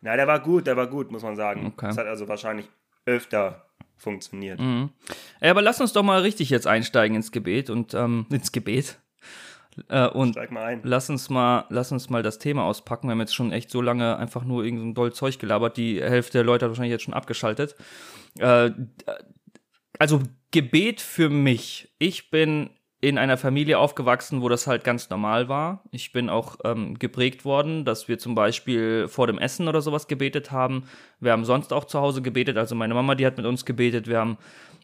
Na, 0.00 0.16
der 0.16 0.26
war 0.28 0.40
gut, 0.40 0.66
der 0.66 0.76
war 0.76 0.86
gut, 0.86 1.10
muss 1.10 1.22
man 1.22 1.34
sagen. 1.34 1.66
Okay. 1.66 1.86
Das 1.86 1.98
hat 1.98 2.06
also 2.06 2.28
wahrscheinlich 2.28 2.68
öfter 3.04 3.66
funktioniert. 3.96 4.60
Mhm. 4.60 4.90
Ja, 5.40 5.50
aber 5.50 5.62
lass 5.62 5.80
uns 5.80 5.92
doch 5.92 6.02
mal 6.02 6.20
richtig 6.20 6.50
jetzt 6.50 6.66
einsteigen 6.66 7.16
ins 7.16 7.32
Gebet 7.32 7.68
und 7.70 7.94
ähm, 7.94 8.26
ins 8.30 8.52
Gebet. 8.52 9.00
Äh, 9.88 10.08
und 10.08 10.32
Steig 10.32 10.50
mal 10.50 10.64
ein. 10.64 10.80
lass 10.84 11.08
uns 11.08 11.30
mal, 11.30 11.64
lass 11.70 11.92
uns 11.92 12.10
mal 12.10 12.22
das 12.22 12.38
Thema 12.38 12.64
auspacken. 12.64 13.08
Wir 13.08 13.12
haben 13.12 13.20
jetzt 13.20 13.34
schon 13.34 13.52
echt 13.52 13.70
so 13.70 13.80
lange 13.80 14.16
einfach 14.18 14.44
nur 14.44 14.64
irgendein 14.64 14.90
so 14.90 14.94
doll 14.94 15.12
Zeug 15.12 15.38
gelabert. 15.38 15.76
Die 15.76 16.00
Hälfte 16.00 16.38
der 16.38 16.44
Leute 16.44 16.64
hat 16.64 16.70
wahrscheinlich 16.70 16.92
jetzt 16.92 17.04
schon 17.04 17.14
abgeschaltet. 17.14 17.74
Äh, 18.38 18.70
also 19.98 20.22
Gebet 20.50 21.00
für 21.00 21.30
mich. 21.30 21.94
Ich 21.98 22.30
bin 22.30 22.70
in 23.02 23.18
einer 23.18 23.36
Familie 23.36 23.80
aufgewachsen, 23.80 24.42
wo 24.42 24.48
das 24.48 24.68
halt 24.68 24.84
ganz 24.84 25.10
normal 25.10 25.48
war. 25.48 25.82
Ich 25.90 26.12
bin 26.12 26.30
auch 26.30 26.56
ähm, 26.64 26.96
geprägt 27.00 27.44
worden, 27.44 27.84
dass 27.84 28.06
wir 28.06 28.16
zum 28.16 28.36
Beispiel 28.36 29.08
vor 29.08 29.26
dem 29.26 29.38
Essen 29.38 29.66
oder 29.66 29.82
sowas 29.82 30.06
gebetet 30.06 30.52
haben. 30.52 30.84
Wir 31.18 31.32
haben 31.32 31.44
sonst 31.44 31.72
auch 31.72 31.84
zu 31.84 32.00
Hause 32.00 32.22
gebetet. 32.22 32.56
Also 32.56 32.76
meine 32.76 32.94
Mama, 32.94 33.16
die 33.16 33.26
hat 33.26 33.36
mit 33.36 33.44
uns 33.44 33.64
gebetet. 33.64 34.06
Wir 34.06 34.20
haben, 34.20 34.38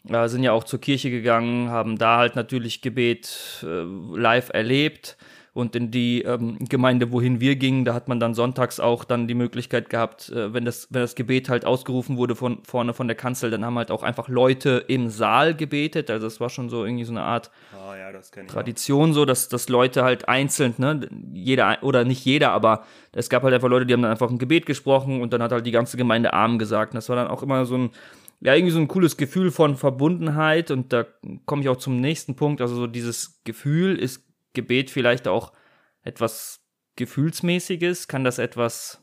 äh, 0.09 0.27
sind 0.27 0.43
ja 0.43 0.51
auch 0.51 0.65
zur 0.65 0.81
Kirche 0.81 1.11
gegangen, 1.13 1.71
haben 1.71 1.97
da 1.97 2.19
halt 2.19 2.35
natürlich 2.35 2.83
Gebet 2.83 3.65
äh, 3.65 3.85
live 4.17 4.51
erlebt. 4.53 5.17
Und 5.59 5.75
in 5.75 5.91
die 5.91 6.23
ähm, 6.23 6.57
Gemeinde, 6.61 7.11
wohin 7.11 7.41
wir 7.41 7.57
gingen, 7.57 7.85
da 7.85 7.93
hat 7.93 8.07
man 8.07 8.21
dann 8.21 8.33
sonntags 8.33 8.79
auch 8.79 9.03
dann 9.03 9.27
die 9.27 9.35
Möglichkeit 9.35 9.91
gehabt, 9.91 10.29
äh, 10.29 10.55
wenn, 10.55 10.65
das, 10.65 10.87
wenn 10.91 11.01
das 11.01 11.17
Gebet 11.17 11.49
halt 11.49 11.65
ausgerufen 11.65 12.17
wurde 12.17 12.37
von 12.37 12.63
vorne 12.63 12.95
von 12.95 13.09
der 13.09 13.17
Kanzel, 13.17 13.51
dann 13.51 13.65
haben 13.65 13.77
halt 13.77 13.91
auch 13.91 14.05
einfach 14.05 14.29
Leute 14.29 14.85
im 14.87 15.11
Saal 15.11 15.57
gebetet. 15.57 16.11
Also 16.11 16.29
es 16.29 16.39
war 16.39 16.49
schon 16.49 16.69
so 16.69 16.85
irgendwie 16.85 17.03
so 17.03 17.13
eine 17.13 17.23
Art 17.23 17.51
oh, 17.75 17.93
ja, 17.93 18.13
Tradition, 18.47 19.11
auch. 19.11 19.15
so, 19.15 19.25
dass, 19.25 19.49
dass 19.49 19.69
Leute 19.69 20.05
halt 20.05 20.29
einzeln, 20.29 20.75
ne, 20.79 21.09
jeder 21.33 21.79
oder 21.83 22.05
nicht 22.05 22.25
jeder, 22.25 22.53
aber 22.53 22.85
es 23.11 23.29
gab 23.29 23.43
halt 23.43 23.53
einfach 23.53 23.69
Leute, 23.69 23.85
die 23.85 23.95
haben 23.95 24.03
dann 24.03 24.13
einfach 24.13 24.31
ein 24.31 24.39
Gebet 24.39 24.65
gesprochen 24.65 25.21
und 25.21 25.33
dann 25.33 25.43
hat 25.43 25.51
halt 25.51 25.67
die 25.67 25.73
ganze 25.73 25.97
Gemeinde 25.97 26.35
Arm 26.35 26.61
gesagt. 26.61 26.93
Und 26.93 26.99
das 26.99 27.09
war 27.09 27.17
dann 27.17 27.27
auch 27.27 27.43
immer 27.43 27.67
so 27.67 27.77
ein 27.77 27.91
ja, 28.41 28.55
irgendwie 28.55 28.71
so 28.71 28.79
ein 28.79 28.87
cooles 28.87 29.17
Gefühl 29.17 29.51
von 29.51 29.75
Verbundenheit 29.75 30.71
und 30.71 30.93
da 30.93 31.05
komme 31.45 31.63
ich 31.63 31.69
auch 31.69 31.79
zum 31.79 32.01
nächsten 32.01 32.37
Punkt. 32.37 32.61
Also 32.61 32.77
so 32.77 32.87
dieses 32.87 33.41
Gefühl 33.43 33.99
ist 33.99 34.28
Gebet 34.59 34.91
vielleicht 34.91 35.29
auch 35.29 35.53
etwas 36.03 36.61
Gefühlsmäßiges? 36.97 38.09
Kann 38.09 38.25
das 38.25 38.39
etwas 38.39 39.03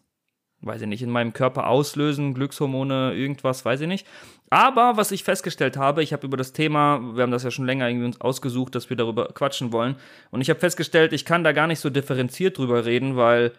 weiß 0.65 0.81
ich 0.81 0.87
nicht, 0.87 1.03
in 1.03 1.09
meinem 1.09 1.33
Körper 1.33 1.67
auslösen, 1.67 2.33
Glückshormone, 2.33 3.13
irgendwas, 3.13 3.65
weiß 3.65 3.81
ich 3.81 3.87
nicht. 3.87 4.07
Aber 4.49 4.97
was 4.97 5.11
ich 5.11 5.23
festgestellt 5.23 5.77
habe, 5.77 6.03
ich 6.03 6.13
habe 6.13 6.25
über 6.25 6.37
das 6.37 6.53
Thema, 6.53 6.99
wir 7.15 7.23
haben 7.23 7.31
das 7.31 7.43
ja 7.43 7.51
schon 7.51 7.65
länger 7.65 7.87
irgendwie 7.87 8.07
uns 8.07 8.21
ausgesucht, 8.21 8.75
dass 8.75 8.89
wir 8.89 8.97
darüber 8.97 9.27
quatschen 9.27 9.71
wollen. 9.71 9.95
Und 10.31 10.41
ich 10.41 10.49
habe 10.49 10.59
festgestellt, 10.59 11.13
ich 11.13 11.25
kann 11.25 11.43
da 11.43 11.51
gar 11.51 11.67
nicht 11.67 11.79
so 11.79 11.89
differenziert 11.89 12.57
drüber 12.57 12.85
reden, 12.85 13.15
weil 13.15 13.51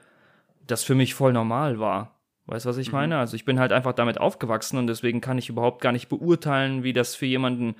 das 0.66 0.84
für 0.84 0.94
mich 0.94 1.14
voll 1.14 1.32
normal 1.32 1.78
war. 1.78 2.18
Weißt 2.46 2.64
du, 2.64 2.70
was 2.70 2.78
ich 2.78 2.88
mhm. 2.88 2.98
meine? 2.98 3.18
Also 3.18 3.36
ich 3.36 3.44
bin 3.44 3.60
halt 3.60 3.72
einfach 3.72 3.92
damit 3.92 4.18
aufgewachsen 4.18 4.78
und 4.78 4.86
deswegen 4.86 5.20
kann 5.20 5.38
ich 5.38 5.48
überhaupt 5.48 5.82
gar 5.82 5.92
nicht 5.92 6.08
beurteilen, 6.08 6.82
wie 6.82 6.92
das 6.92 7.14
für 7.14 7.26
jemanden 7.26 7.76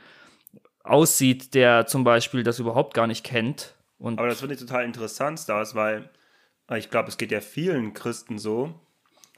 aussieht, 0.85 1.55
der 1.55 1.87
zum 1.87 2.05
Beispiel 2.05 2.43
das 2.43 2.59
überhaupt 2.59 2.95
gar 2.95 3.07
nicht 3.07 3.25
kennt. 3.25 3.76
Und 3.99 4.19
Aber 4.19 4.29
das 4.29 4.41
finde 4.41 4.55
ich 4.55 4.61
total 4.61 4.85
interessant, 4.85 5.39
Stars, 5.41 5.75
weil 5.75 6.11
ich 6.75 6.91
glaube, 6.91 7.09
es 7.09 7.17
geht 7.17 7.33
ja 7.33 7.41
vielen 7.41 7.95
Christen 7.95 8.39
so 8.39 8.75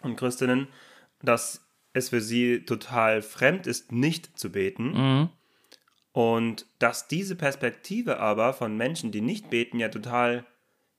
und 0.02 0.16
Christinnen, 0.16 0.68
dass 1.22 1.66
es 1.92 2.10
für 2.10 2.20
sie 2.20 2.64
total 2.64 3.22
fremd 3.22 3.66
ist, 3.66 3.92
nicht 3.92 4.38
zu 4.38 4.50
beten. 4.50 4.92
Mhm. 4.92 5.28
Und 6.12 6.66
dass 6.78 7.06
diese 7.06 7.36
Perspektive 7.36 8.18
aber 8.18 8.52
von 8.52 8.76
Menschen, 8.76 9.12
die 9.12 9.20
nicht 9.20 9.50
beten, 9.50 9.78
ja 9.78 9.88
total 9.88 10.46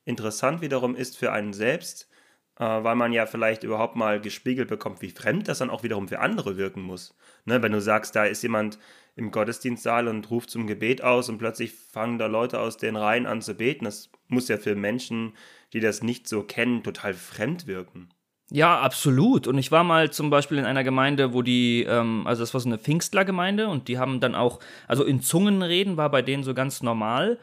interessant 0.06 0.62
wiederum 0.62 0.96
ist 0.96 1.18
für 1.18 1.32
einen 1.32 1.54
selbst, 1.54 2.10
äh, 2.58 2.64
weil 2.64 2.96
man 2.96 3.12
ja 3.12 3.26
vielleicht 3.26 3.64
überhaupt 3.64 3.96
mal 3.96 4.22
gespiegelt 4.22 4.70
bekommt, 4.70 5.02
wie 5.02 5.10
fremd 5.10 5.48
das 5.48 5.60
dann 5.60 5.70
auch 5.70 5.84
wiederum 5.84 6.08
für 6.08 6.20
andere 6.20 6.58
wirken 6.58 6.82
muss. 6.82 7.16
Ne, 7.46 7.62
wenn 7.62 7.72
du 7.72 7.82
sagst, 7.82 8.16
da 8.16 8.26
ist 8.26 8.44
jemand 8.44 8.80
im 9.20 9.32
Gottesdienstsaal 9.32 10.08
und 10.08 10.32
ruft 10.32 10.50
zum 10.50 10.66
Gebet 10.66 11.04
aus 11.04 11.30
und 11.30 11.38
plötzlich 11.38 11.74
fangen 11.74 12.18
da 12.18 12.26
Leute 12.26 12.60
aus 12.60 12.78
den 12.78 12.96
Reihen 12.96 13.28
an 13.28 13.42
zu 13.42 13.54
beten, 13.54 13.86
das 13.86 14.10
muss 14.28 14.48
ja 14.48 14.58
für 14.58 14.76
Menschen, 14.76 15.34
die 15.74 15.80
das 15.80 16.02
nicht 16.02 16.28
so 16.28 16.42
kennen, 16.42 16.82
total 16.84 17.14
fremd 17.14 17.68
wirken. 17.68 18.10
Ja, 18.52 18.80
absolut. 18.80 19.46
Und 19.46 19.60
ich 19.60 19.72
war 19.72 19.84
mal 19.84 20.10
zum 20.10 20.32
Beispiel 20.32 20.58
in 20.58 20.66
einer 20.66 20.84
Gemeinde, 20.84 21.34
wo 21.34 21.44
die, 21.44 21.84
ähm, 21.88 22.26
also 22.26 22.42
das 22.42 22.54
war 22.54 22.62
so 22.62 22.70
eine 22.70 22.80
Pfingstlergemeinde 22.80 23.68
und 23.68 23.88
die 23.88 24.00
haben 24.00 24.20
dann 24.20 24.34
auch, 24.34 24.60
also 24.88 25.04
in 25.04 25.22
Zungen 25.22 25.62
reden 25.62 25.98
war 25.98 26.10
bei 26.10 26.24
denen 26.24 26.44
so 26.44 26.56
ganz 26.56 26.82
normal. 26.82 27.38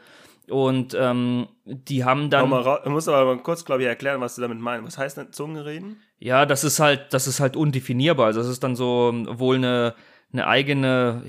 Und 0.49 0.95
ähm, 0.97 1.47
die 1.65 2.05
haben 2.05 2.29
dann. 2.29 2.49
Du 2.49 2.89
musst 2.89 3.09
aber 3.09 3.35
mal 3.35 3.43
kurz, 3.43 3.65
glaube 3.65 3.81
ich, 3.81 3.87
erklären, 3.87 4.21
was 4.21 4.35
du 4.35 4.41
damit 4.41 4.59
meinst. 4.59 4.87
Was 4.87 4.97
heißt 4.97 5.17
denn 5.17 5.33
Zungenreden? 5.33 6.01
Ja, 6.19 6.45
das 6.45 6.63
ist 6.63 6.79
halt, 6.79 7.13
das 7.13 7.27
ist 7.27 7.41
halt 7.41 7.57
undefinierbar. 7.57 8.27
Also 8.27 8.39
das 8.39 8.49
ist 8.49 8.63
dann 8.63 8.77
so 8.77 9.11
wohl 9.27 9.57
eine, 9.57 9.93
eine 10.33 10.45
eigene, 10.45 11.23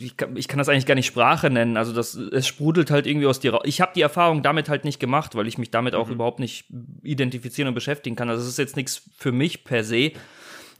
ich 0.00 0.16
kann, 0.16 0.36
ich 0.36 0.48
kann 0.48 0.58
das 0.58 0.68
eigentlich 0.68 0.86
gar 0.86 0.94
nicht 0.94 1.06
Sprache 1.06 1.50
nennen. 1.50 1.76
Also 1.76 1.92
das, 1.92 2.14
es 2.14 2.46
sprudelt 2.46 2.90
halt 2.90 3.06
irgendwie 3.06 3.26
aus 3.26 3.40
dir. 3.40 3.58
Ich 3.64 3.80
habe 3.80 3.92
die 3.94 4.00
Erfahrung 4.00 4.42
damit 4.42 4.68
halt 4.68 4.84
nicht 4.84 4.98
gemacht, 4.98 5.34
weil 5.34 5.46
ich 5.46 5.58
mich 5.58 5.70
damit 5.70 5.94
auch 5.94 6.06
mhm. 6.08 6.14
überhaupt 6.14 6.40
nicht 6.40 6.64
identifizieren 7.02 7.68
und 7.68 7.74
beschäftigen 7.74 8.16
kann. 8.16 8.30
Also 8.30 8.42
es 8.42 8.48
ist 8.48 8.58
jetzt 8.58 8.76
nichts 8.76 9.02
für 9.16 9.32
mich 9.32 9.64
per 9.64 9.84
se. 9.84 10.12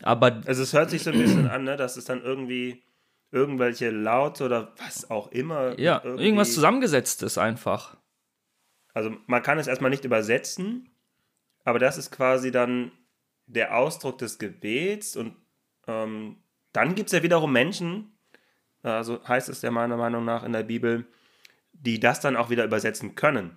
Aber. 0.02 0.40
Also 0.46 0.62
es 0.62 0.72
hört 0.72 0.90
sich 0.90 1.02
so 1.02 1.10
ein 1.10 1.18
bisschen 1.18 1.48
an, 1.48 1.64
ne, 1.64 1.76
dass 1.76 1.96
es 1.96 2.04
dann 2.04 2.22
irgendwie 2.22 2.82
irgendwelche 3.30 3.90
Laute 3.90 4.44
oder 4.44 4.72
was 4.78 5.10
auch 5.10 5.30
immer. 5.32 5.78
Ja, 5.78 6.02
irgendwas 6.02 6.54
zusammengesetztes 6.54 7.36
einfach. 7.36 7.98
Also 8.94 9.14
man 9.26 9.42
kann 9.42 9.58
es 9.58 9.66
erstmal 9.66 9.90
nicht 9.90 10.04
übersetzen, 10.04 10.88
aber 11.64 11.78
das 11.78 11.98
ist 11.98 12.10
quasi 12.10 12.50
dann 12.50 12.92
der 13.46 13.76
Ausdruck 13.76 14.18
des 14.18 14.38
Gebets 14.38 15.16
und 15.16 15.36
ähm, 15.86 16.36
dann 16.78 16.94
gibt 16.94 17.08
es 17.08 17.12
ja 17.12 17.22
wiederum 17.22 17.52
Menschen, 17.52 18.12
also 18.82 19.20
heißt 19.26 19.48
es 19.48 19.62
ja 19.62 19.70
meiner 19.70 19.96
Meinung 19.96 20.24
nach 20.24 20.44
in 20.44 20.52
der 20.52 20.62
Bibel, 20.62 21.06
die 21.72 21.98
das 22.00 22.20
dann 22.20 22.36
auch 22.36 22.50
wieder 22.50 22.64
übersetzen 22.64 23.14
können. 23.14 23.56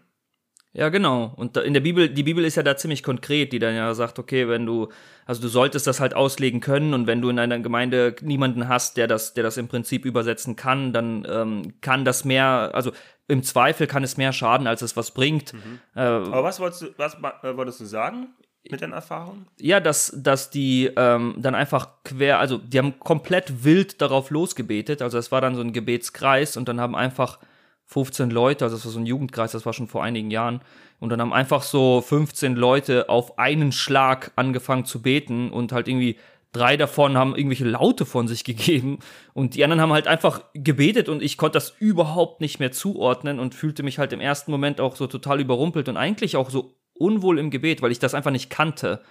Ja, 0.74 0.88
genau. 0.88 1.34
Und 1.36 1.58
in 1.58 1.74
der 1.74 1.82
Bibel, 1.82 2.08
die 2.08 2.24
Bibel 2.24 2.46
ist 2.46 2.56
ja 2.56 2.64
da 2.64 2.78
ziemlich 2.78 3.04
konkret, 3.04 3.52
die 3.52 3.60
dann 3.60 3.76
ja 3.76 3.94
sagt, 3.94 4.20
okay, 4.20 4.48
wenn 4.48 4.66
du, 4.66 4.88
also 5.26 5.42
du 5.42 5.50
solltest 5.50 5.86
das 5.86 6.00
halt 6.00 6.14
auslegen 6.14 6.62
können 6.62 6.94
und 6.94 7.08
wenn 7.08 7.22
du 7.22 7.30
in 7.30 7.40
einer 7.40 7.60
Gemeinde 7.60 8.16
niemanden 8.22 8.70
hast, 8.70 8.96
der 8.96 9.08
das, 9.08 9.34
der 9.34 9.44
das 9.44 9.58
im 9.58 9.68
Prinzip 9.68 10.06
übersetzen 10.06 10.56
kann, 10.56 10.94
dann 10.94 11.28
ähm, 11.30 11.74
kann 11.82 12.06
das 12.06 12.24
mehr, 12.24 12.72
also 12.74 12.94
im 13.28 13.44
Zweifel 13.44 13.86
kann 13.86 14.04
es 14.04 14.16
mehr 14.16 14.32
schaden, 14.32 14.66
als 14.66 14.82
es 14.82 14.96
was 14.96 15.12
bringt. 15.12 15.54
Mhm. 15.54 15.80
Äh, 15.94 16.00
Aber 16.00 16.44
was 16.46 16.62
wolltest 16.62 16.84
du, 16.84 16.88
was 16.96 17.16
äh, 17.16 17.58
wolltest 17.58 17.82
du 17.82 17.86
sagen? 17.86 18.34
Mit 18.70 18.82
deinen 18.82 18.94
Erfahrungen? 18.94 19.48
Ja, 19.60 19.80
dass, 19.80 20.14
dass 20.16 20.50
die 20.50 20.92
ähm, 20.96 21.36
dann 21.38 21.56
einfach 21.56 22.04
quer, 22.04 22.40
also 22.40 22.58
die 22.58 22.78
haben 22.78 23.00
komplett 23.00 23.64
wild 23.64 24.02
darauf 24.02 24.30
losgebetet. 24.30 25.02
Also 25.02 25.18
es 25.18 25.32
war 25.32 25.42
dann 25.42 25.56
so 25.56 25.62
ein 25.62 25.74
Gebetskreis 25.74 26.58
und 26.58 26.70
dann 26.70 26.80
haben 26.80 26.96
einfach 26.96 27.40
15 27.86 28.30
Leute, 28.30 28.66
also 28.66 28.78
das 28.78 28.86
war 28.86 28.92
so 28.92 29.00
ein 29.00 29.06
Jugendkreis, 29.06 29.52
das 29.52 29.66
war 29.66 29.74
schon 29.74 29.88
vor 29.88 30.04
einigen 30.04 30.32
Jahren. 30.32 30.62
Und 31.00 31.10
dann 31.10 31.20
haben 31.20 31.34
einfach 31.34 31.64
so 31.64 32.02
15 32.02 32.56
Leute 32.56 33.10
auf 33.10 33.40
einen 33.40 33.72
Schlag 33.72 34.32
angefangen 34.36 34.86
zu 34.86 35.02
beten 35.02 35.52
und 35.52 35.72
halt 35.72 35.88
irgendwie 35.88 36.18
drei 36.52 36.78
davon 36.78 37.18
haben 37.18 37.36
irgendwelche 37.36 37.66
Laute 37.66 38.06
von 38.06 38.28
sich 38.28 38.44
gegeben 38.46 39.00
und 39.34 39.56
die 39.56 39.64
anderen 39.64 39.82
haben 39.82 39.94
halt 39.94 40.08
einfach 40.08 40.44
gebetet 40.54 41.10
und 41.10 41.24
ich 41.24 41.38
konnte 41.38 41.58
das 41.58 41.74
überhaupt 41.80 42.42
nicht 42.42 42.60
mehr 42.60 42.72
zuordnen 42.72 43.40
und 43.40 43.56
fühlte 43.56 43.84
mich 43.84 44.00
halt 44.00 44.14
im 44.14 44.22
ersten 44.22 44.52
Moment 44.52 44.80
auch 44.80 44.96
so 44.96 45.08
total 45.08 45.40
überrumpelt 45.40 45.90
und 45.90 45.98
eigentlich 45.98 46.36
auch 46.36 46.50
so 46.50 46.76
unwohl 47.02 47.40
im 47.40 47.50
Gebet, 47.50 47.82
weil 47.82 47.92
ich 47.92 48.00
das 48.00 48.14
einfach 48.14 48.32
nicht 48.32 48.50
kannte. 48.50 49.02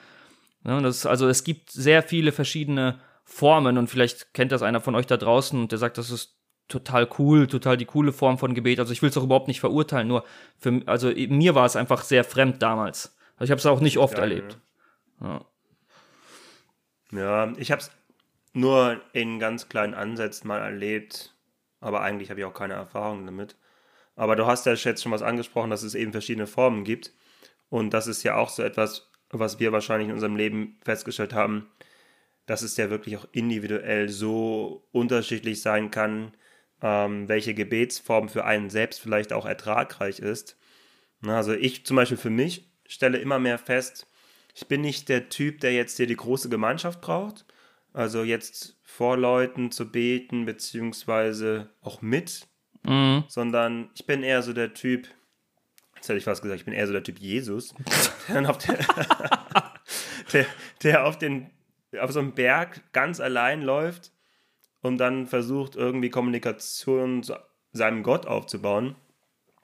Ja, 0.65 0.81
das, 0.81 1.07
also 1.07 1.29
es 1.29 1.45
gibt 1.45 1.71
sehr 1.71 2.03
viele 2.03 2.33
verschiedene 2.33 3.01
Formen 3.25 3.79
und 3.79 3.89
vielleicht 3.89 4.35
kennt 4.35 4.53
das 4.53 4.63
einer 4.63 4.81
von 4.81 4.95
euch 4.95 5.07
da 5.07 5.17
draußen 5.17 5.59
und 5.59 5.73
der 5.73 5.79
sagt, 5.79 5.99
das 5.99 6.11
ist 6.11 6.37
total 6.69 7.09
cool, 7.19 7.47
total 7.47 7.77
die 7.77 7.85
coole 7.85 8.13
Form 8.13 8.39
von 8.39 8.55
Gebet. 8.55 8.79
Also 8.79 8.93
ich 8.93 9.03
will 9.03 9.11
es 9.11 9.17
auch 9.17 9.25
überhaupt 9.25 9.49
nicht 9.49 9.61
verurteilen, 9.61 10.09
nur 10.09 10.25
für 10.59 10.83
also 10.87 11.11
mir 11.11 11.55
war 11.55 11.67
es 11.67 11.77
einfach 11.77 12.03
sehr 12.03 12.25
fremd 12.25 12.63
damals. 12.63 13.17
Also 13.37 13.45
ich 13.45 13.51
habe 13.51 13.59
es 13.59 13.67
auch 13.67 13.81
nicht 13.81 13.99
oft 13.99 14.15
Geil, 14.15 14.31
erlebt. 14.31 14.59
Ja, 15.21 15.45
ja 17.13 17.53
ich 17.57 17.71
habe 17.71 17.83
es 17.83 17.91
nur 18.53 19.01
in 19.13 19.39
ganz 19.39 19.69
kleinen 19.69 19.95
Ansätzen 19.95 20.49
mal 20.49 20.61
erlebt, 20.61 21.35
aber 21.81 22.03
eigentlich 22.03 22.31
habe 22.31 22.41
ich 22.41 22.47
auch 22.47 22.55
keine 22.55 22.75
Erfahrung 22.75 23.27
damit. 23.27 23.57
Aber 24.17 24.37
du 24.37 24.47
hast 24.47 24.67
ja 24.67 24.75
jetzt 24.75 25.03
schon 25.03 25.13
was 25.13 25.23
angesprochen, 25.23 25.71
dass 25.71 25.83
es 25.83 25.95
eben 25.95 26.13
verschiedene 26.13 26.47
Formen 26.47 26.85
gibt. 26.85 27.13
Und 27.71 27.95
das 27.95 28.07
ist 28.07 28.23
ja 28.23 28.37
auch 28.37 28.51
so 28.51 28.63
etwas, 28.63 29.11
was 29.31 29.59
wir 29.59 29.73
wahrscheinlich 29.73 30.09
in 30.09 30.15
unserem 30.15 30.37
Leben 30.37 30.79
festgestellt 30.85 31.33
haben, 31.33 31.71
dass 32.47 32.63
es 32.63 32.77
ja 32.77 32.91
wirklich 32.91 33.17
auch 33.17 33.27
individuell 33.33 34.09
so 34.09 34.87
unterschiedlich 34.93 35.63
sein 35.63 35.91
kann, 35.91 36.33
ähm, 36.83 37.29
welche 37.29 37.55
Gebetsform 37.55 38.29
für 38.29 38.45
einen 38.45 38.71
selbst 38.71 39.01
vielleicht 39.01 39.33
auch 39.33 39.47
ertragreich 39.47 40.19
ist. 40.19 40.59
Na, 41.21 41.37
also 41.37 41.53
ich 41.53 41.87
zum 41.87 41.97
Beispiel 41.97 42.17
für 42.17 42.31
mich 42.31 42.71
stelle 42.87 43.19
immer 43.19 43.39
mehr 43.39 43.59
fest, 43.59 44.07
ich 44.55 44.67
bin 44.67 44.81
nicht 44.81 45.09
der 45.09 45.29
Typ, 45.29 45.61
der 45.61 45.73
jetzt 45.73 45.97
hier 45.97 46.07
die 46.07 46.17
große 46.17 46.49
Gemeinschaft 46.49 47.01
braucht. 47.01 47.45
Also 47.93 48.23
jetzt 48.23 48.77
vor 48.83 49.17
Leuten 49.17 49.71
zu 49.71 49.91
beten, 49.91 50.45
beziehungsweise 50.45 51.71
auch 51.81 52.03
mit, 52.03 52.47
mhm. 52.83 53.25
sondern 53.29 53.91
ich 53.95 54.07
bin 54.07 54.23
eher 54.23 54.43
so 54.43 54.53
der 54.53 54.75
Typ, 54.75 55.09
jetzt 56.01 56.09
hätte 56.09 56.19
ich 56.19 56.25
fast 56.25 56.41
gesagt, 56.41 56.61
ich 56.61 56.65
bin 56.65 56.73
eher 56.73 56.87
so 56.87 56.95
der 56.95 57.03
Typ 57.03 57.19
Jesus, 57.19 57.75
der, 58.27 58.49
auf, 58.49 58.57
der, 58.57 58.79
der, 60.33 60.47
der 60.83 61.05
auf, 61.05 61.19
den, 61.19 61.51
auf 62.01 62.11
so 62.11 62.21
einem 62.21 62.33
Berg 62.33 62.81
ganz 62.93 63.21
allein 63.21 63.61
läuft 63.61 64.11
und 64.81 64.97
dann 64.97 65.27
versucht, 65.27 65.77
irgendwie 65.77 66.09
Kommunikation 66.09 67.23
zu 67.23 67.37
seinem 67.73 68.03
Gott 68.03 68.27
aufzubauen. 68.27 68.97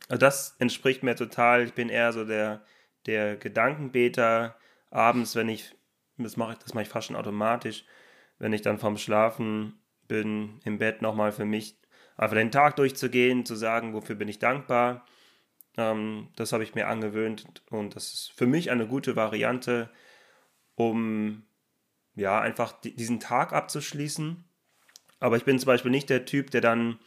Also 0.09 0.21
das 0.21 0.57
entspricht 0.59 1.03
mir 1.03 1.17
total. 1.17 1.65
Ich 1.65 1.73
bin 1.73 1.89
eher 1.89 2.13
so 2.13 2.25
der, 2.27 2.63
der 3.07 3.37
Gedankenbeter. 3.37 4.57
Abends, 4.91 5.37
wenn 5.37 5.49
ich, 5.49 5.75
das 6.19 6.37
mache 6.37 6.53
ich, 6.53 6.59
das 6.59 6.75
mache 6.75 6.83
ich 6.83 6.91
fast 6.91 7.07
schon 7.07 7.17
automatisch, 7.17 7.87
wenn 8.39 8.53
ich 8.53 8.61
dann 8.61 8.79
vorm 8.79 8.99
Schlafen 8.99 9.81
bin, 10.07 10.61
im 10.65 10.79
Bett 10.79 11.01
nochmal 11.01 11.33
für 11.33 11.47
mich 11.47 11.79
einfach 12.17 12.37
den 12.37 12.53
Tag 12.53 12.77
durchzugehen, 12.77 13.47
zu 13.47 13.57
sagen, 13.57 13.95
wofür 13.95 14.17
bin 14.17 14.29
ich 14.29 14.39
dankbar. 14.39 15.07
Ähm, 15.77 16.29
das 16.37 16.53
habe 16.53 16.65
ich 16.65 16.75
mir 16.75 16.89
angewöhnt 16.89 17.63
und 17.71 17.97
das 17.97 18.13
ist 18.13 18.33
für 18.35 18.47
mich 18.47 18.71
eine 18.71 18.87
gute 18.87 19.17
Variante, 19.17 19.91
um 20.75 21.45
ja 22.15 22.41
einfach 22.41 22.73
diesen 22.81 23.21
Tag 23.21 23.53
abzuschließen 23.53 24.45
aber 25.21 25.37
ich 25.37 25.45
bin 25.45 25.59
zum 25.59 25.67
Beispiel 25.67 25.91
nicht 25.91 26.11
der 26.11 26.25
Typ, 26.25 26.51
der 26.51 26.61
dann, 26.61 26.99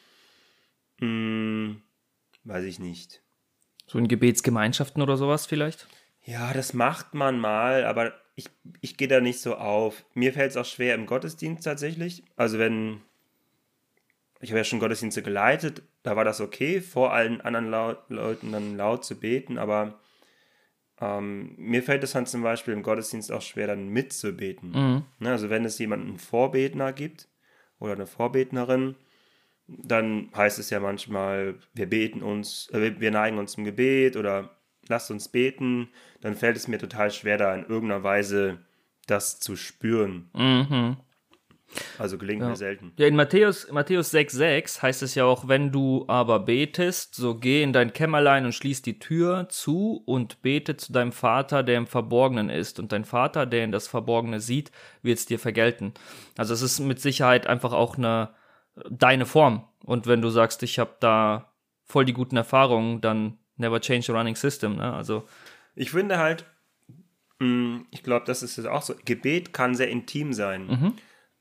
mh, 0.99 1.07
hm, 1.07 1.81
weiß 2.43 2.65
ich 2.65 2.79
nicht. 2.79 3.21
So 3.87 3.97
in 3.97 4.07
Gebetsgemeinschaften 4.07 5.01
oder 5.01 5.17
sowas 5.17 5.45
vielleicht? 5.45 5.87
Ja, 6.23 6.53
das 6.53 6.73
macht 6.73 7.13
man 7.13 7.39
mal, 7.39 7.85
aber 7.85 8.13
ich, 8.35 8.49
ich 8.81 8.97
gehe 8.97 9.07
da 9.07 9.19
nicht 9.19 9.41
so 9.41 9.55
auf. 9.55 10.05
Mir 10.13 10.33
fällt 10.33 10.51
es 10.51 10.57
auch 10.57 10.65
schwer 10.65 10.95
im 10.95 11.05
Gottesdienst 11.05 11.63
tatsächlich. 11.63 12.23
Also 12.35 12.59
wenn, 12.59 13.01
ich 14.39 14.51
habe 14.51 14.59
ja 14.59 14.63
schon 14.63 14.79
Gottesdienste 14.79 15.21
geleitet, 15.21 15.83
da 16.03 16.15
war 16.15 16.23
das 16.25 16.41
okay, 16.41 16.81
vor 16.81 17.13
allen 17.13 17.41
anderen 17.41 17.69
laut, 17.69 18.09
Leuten 18.09 18.51
dann 18.51 18.77
laut 18.77 19.03
zu 19.03 19.19
beten, 19.19 19.57
aber 19.57 19.99
ähm, 21.01 21.55
mir 21.57 21.83
fällt 21.83 22.03
es 22.03 22.13
dann 22.13 22.25
zum 22.25 22.43
Beispiel 22.43 22.73
im 22.73 22.83
Gottesdienst 22.83 23.31
auch 23.31 23.41
schwer, 23.41 23.67
dann 23.67 23.89
mitzubeten. 23.89 24.71
Mhm. 24.71 25.03
Ne, 25.19 25.31
also 25.31 25.49
wenn 25.49 25.65
es 25.65 25.77
jemanden 25.79 26.17
Vorbetner 26.17 26.93
gibt, 26.93 27.29
oder 27.79 27.93
eine 27.93 28.05
Vorbetnerin, 28.05 28.95
dann 29.67 30.29
heißt 30.35 30.59
es 30.59 30.69
ja 30.69 30.79
manchmal, 30.79 31.55
wir 31.73 31.87
beten 31.87 32.21
uns, 32.21 32.69
äh, 32.71 32.99
wir 32.99 33.11
neigen 33.11 33.37
uns 33.37 33.53
zum 33.53 33.63
Gebet 33.63 34.17
oder 34.17 34.57
lasst 34.87 35.11
uns 35.11 35.29
beten, 35.29 35.89
dann 36.21 36.35
fällt 36.35 36.57
es 36.57 36.67
mir 36.67 36.79
total 36.79 37.11
schwer, 37.11 37.37
da 37.37 37.53
in 37.53 37.65
irgendeiner 37.65 38.03
Weise 38.03 38.59
das 39.07 39.39
zu 39.39 39.55
spüren. 39.55 40.29
Mhm. 40.33 40.97
Also 41.97 42.17
gelingt 42.17 42.41
ja. 42.41 42.49
mir 42.49 42.55
selten. 42.55 42.93
Ja, 42.97 43.07
in 43.07 43.15
Matthäus, 43.15 43.71
Matthäus 43.71 44.13
6,6 44.13 44.81
heißt 44.81 45.03
es 45.03 45.15
ja 45.15 45.25
auch, 45.25 45.47
wenn 45.47 45.71
du 45.71 46.05
aber 46.07 46.39
betest, 46.39 47.15
so 47.15 47.35
geh 47.35 47.61
in 47.61 47.73
dein 47.73 47.93
Kämmerlein 47.93 48.45
und 48.45 48.53
schließ 48.53 48.81
die 48.81 48.99
Tür 48.99 49.47
zu 49.49 50.01
und 50.05 50.41
bete 50.41 50.77
zu 50.77 50.91
deinem 50.93 51.11
Vater, 51.11 51.63
der 51.63 51.77
im 51.77 51.87
Verborgenen 51.87 52.49
ist. 52.49 52.79
Und 52.79 52.91
dein 52.91 53.05
Vater, 53.05 53.45
der 53.45 53.63
in 53.63 53.71
das 53.71 53.87
Verborgene 53.87 54.39
sieht, 54.39 54.71
wird 55.01 55.19
es 55.19 55.25
dir 55.25 55.39
vergelten. 55.39 55.93
Also 56.37 56.53
es 56.53 56.61
ist 56.61 56.79
mit 56.79 56.99
Sicherheit 56.99 57.47
einfach 57.47 57.73
auch 57.73 57.97
eine 57.97 58.29
deine 58.89 59.25
Form. 59.25 59.67
Und 59.83 60.07
wenn 60.07 60.21
du 60.21 60.29
sagst, 60.29 60.63
ich 60.63 60.79
habe 60.79 60.95
da 60.99 61.51
voll 61.85 62.05
die 62.05 62.13
guten 62.13 62.37
Erfahrungen, 62.37 63.01
dann 63.01 63.37
never 63.57 63.81
change 63.81 64.03
the 64.07 64.11
running 64.11 64.35
system. 64.35 64.77
Ne? 64.77 64.93
Also 64.93 65.27
ich 65.75 65.91
finde 65.91 66.17
halt, 66.17 66.45
mm, 67.39 67.81
ich 67.91 68.03
glaube, 68.03 68.25
das 68.25 68.43
ist 68.43 68.59
auch 68.65 68.81
so. 68.81 68.95
Gebet 69.05 69.53
kann 69.53 69.75
sehr 69.75 69.89
intim 69.89 70.33
sein. 70.33 70.67
Mhm. 70.67 70.93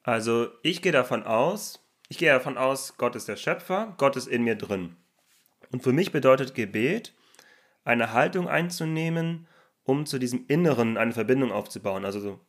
Also 0.08 0.48
ich 0.62 0.80
gehe 0.80 0.90
davon 0.90 1.24
aus, 1.24 1.86
ich 2.08 2.16
gehe 2.16 2.32
davon 2.32 2.56
aus, 2.56 2.96
Gott 2.96 3.14
ist 3.14 3.28
der 3.28 3.36
Schöpfer, 3.36 3.94
Gott 3.98 4.16
ist 4.16 4.26
in 4.26 4.42
mir 4.42 4.54
drin. 4.54 4.96
Und 5.70 5.82
für 5.82 5.92
mich 5.92 6.12
bedeutet 6.12 6.54
Gebet, 6.54 7.14
eine 7.84 8.14
Haltung 8.14 8.48
einzunehmen, 8.48 9.46
um 9.82 10.06
zu 10.06 10.18
diesem 10.18 10.46
Inneren 10.48 10.96
eine 10.96 11.12
Verbindung 11.12 11.52
aufzubauen. 11.52 12.06
Also 12.06 12.20
so 12.20 12.40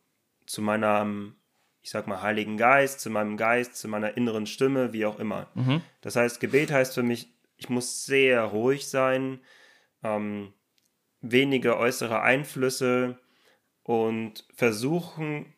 zu 0.46 0.62
meinem, 0.62 1.36
ich 1.82 1.90
sag 1.90 2.06
mal, 2.06 2.22
Heiligen 2.22 2.56
Geist, 2.56 3.00
zu 3.00 3.10
meinem 3.10 3.36
Geist, 3.36 3.76
zu 3.76 3.88
meiner 3.88 4.16
inneren 4.16 4.46
Stimme, 4.46 4.94
wie 4.94 5.04
auch 5.04 5.18
immer. 5.18 5.48
Mhm. 5.52 5.82
Das 6.00 6.16
heißt, 6.16 6.40
Gebet 6.40 6.72
heißt 6.72 6.94
für 6.94 7.02
mich, 7.02 7.30
ich 7.58 7.68
muss 7.68 8.06
sehr 8.06 8.42
ruhig 8.42 8.88
sein, 8.88 9.38
ähm, 10.02 10.54
wenige 11.20 11.76
äußere 11.76 12.22
Einflüsse 12.22 13.18
und 13.82 14.46
versuchen, 14.54 15.52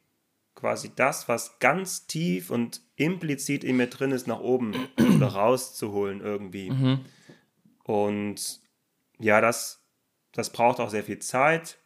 quasi 0.63 0.93
das, 0.95 1.27
was 1.27 1.59
ganz 1.59 2.07
tief 2.07 2.49
und 2.49 2.83
implizit 2.95 3.65
in 3.65 3.79
mir 3.79 3.89
drin 3.89 4.13
ist, 4.13 4.29
nach 4.29 4.39
oben 4.39 4.89
oder 5.17 5.27
rauszuholen 5.27 6.21
irgendwie. 6.21 6.71
Mhm. 6.71 7.05
Und 7.83 8.61
ja, 9.19 9.41
das, 9.41 9.85
das 10.31 10.51
braucht 10.51 10.79
auch 10.79 10.89
sehr 10.89 11.03
viel 11.03 11.19
Zeit. 11.19 11.79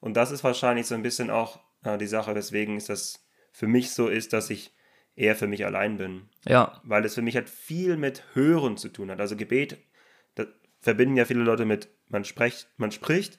Und 0.00 0.16
das 0.16 0.32
ist 0.32 0.42
wahrscheinlich 0.42 0.86
so 0.88 0.96
ein 0.96 1.04
bisschen 1.04 1.30
auch 1.30 1.60
äh, 1.84 1.96
die 1.96 2.08
Sache, 2.08 2.34
weswegen 2.34 2.76
es 2.76 2.86
das 2.86 3.24
für 3.52 3.68
mich 3.68 3.92
so 3.92 4.08
ist, 4.08 4.32
dass 4.32 4.50
ich 4.50 4.74
eher 5.14 5.36
für 5.36 5.46
mich 5.46 5.64
allein 5.64 5.96
bin. 5.96 6.28
Ja. 6.44 6.80
Weil 6.82 7.04
es 7.04 7.14
für 7.14 7.22
mich 7.22 7.36
halt 7.36 7.48
viel 7.48 7.96
mit 7.96 8.24
Hören 8.34 8.76
zu 8.76 8.88
tun 8.88 9.12
hat. 9.12 9.20
Also 9.20 9.36
Gebet, 9.36 9.78
das 10.34 10.48
verbinden 10.80 11.16
ja 11.16 11.24
viele 11.24 11.44
Leute 11.44 11.66
mit, 11.66 11.88
man 12.08 12.24
spricht, 12.24 12.68
man 12.78 12.90
spricht. 12.90 13.38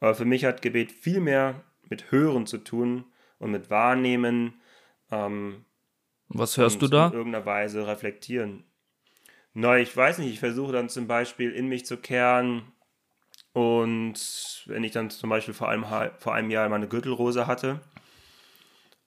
Aber 0.00 0.14
für 0.14 0.24
mich 0.24 0.46
hat 0.46 0.62
Gebet 0.62 0.92
viel 0.92 1.20
mehr 1.20 1.62
mit 1.90 2.10
Hören 2.10 2.46
zu 2.46 2.56
tun 2.56 3.04
und 3.38 3.50
mit 3.50 3.70
Wahrnehmen. 3.70 4.60
Ähm, 5.10 5.64
Was 6.28 6.56
hörst 6.56 6.82
du 6.82 6.88
da? 6.88 7.08
In 7.08 7.14
irgendeiner 7.14 7.46
Weise 7.46 7.86
reflektieren. 7.86 8.64
Na, 9.52 9.78
ich 9.78 9.96
weiß 9.96 10.18
nicht, 10.18 10.32
ich 10.32 10.40
versuche 10.40 10.72
dann 10.72 10.88
zum 10.88 11.06
Beispiel 11.06 11.52
in 11.52 11.68
mich 11.68 11.86
zu 11.86 11.96
kehren 11.96 12.72
und 13.52 14.64
wenn 14.66 14.82
ich 14.82 14.90
dann 14.90 15.10
zum 15.10 15.30
Beispiel 15.30 15.54
vor 15.54 15.68
einem, 15.68 15.84
vor 16.18 16.34
einem 16.34 16.50
Jahr 16.50 16.68
meine 16.68 16.88
Gürtelrose 16.88 17.46
hatte, 17.46 17.80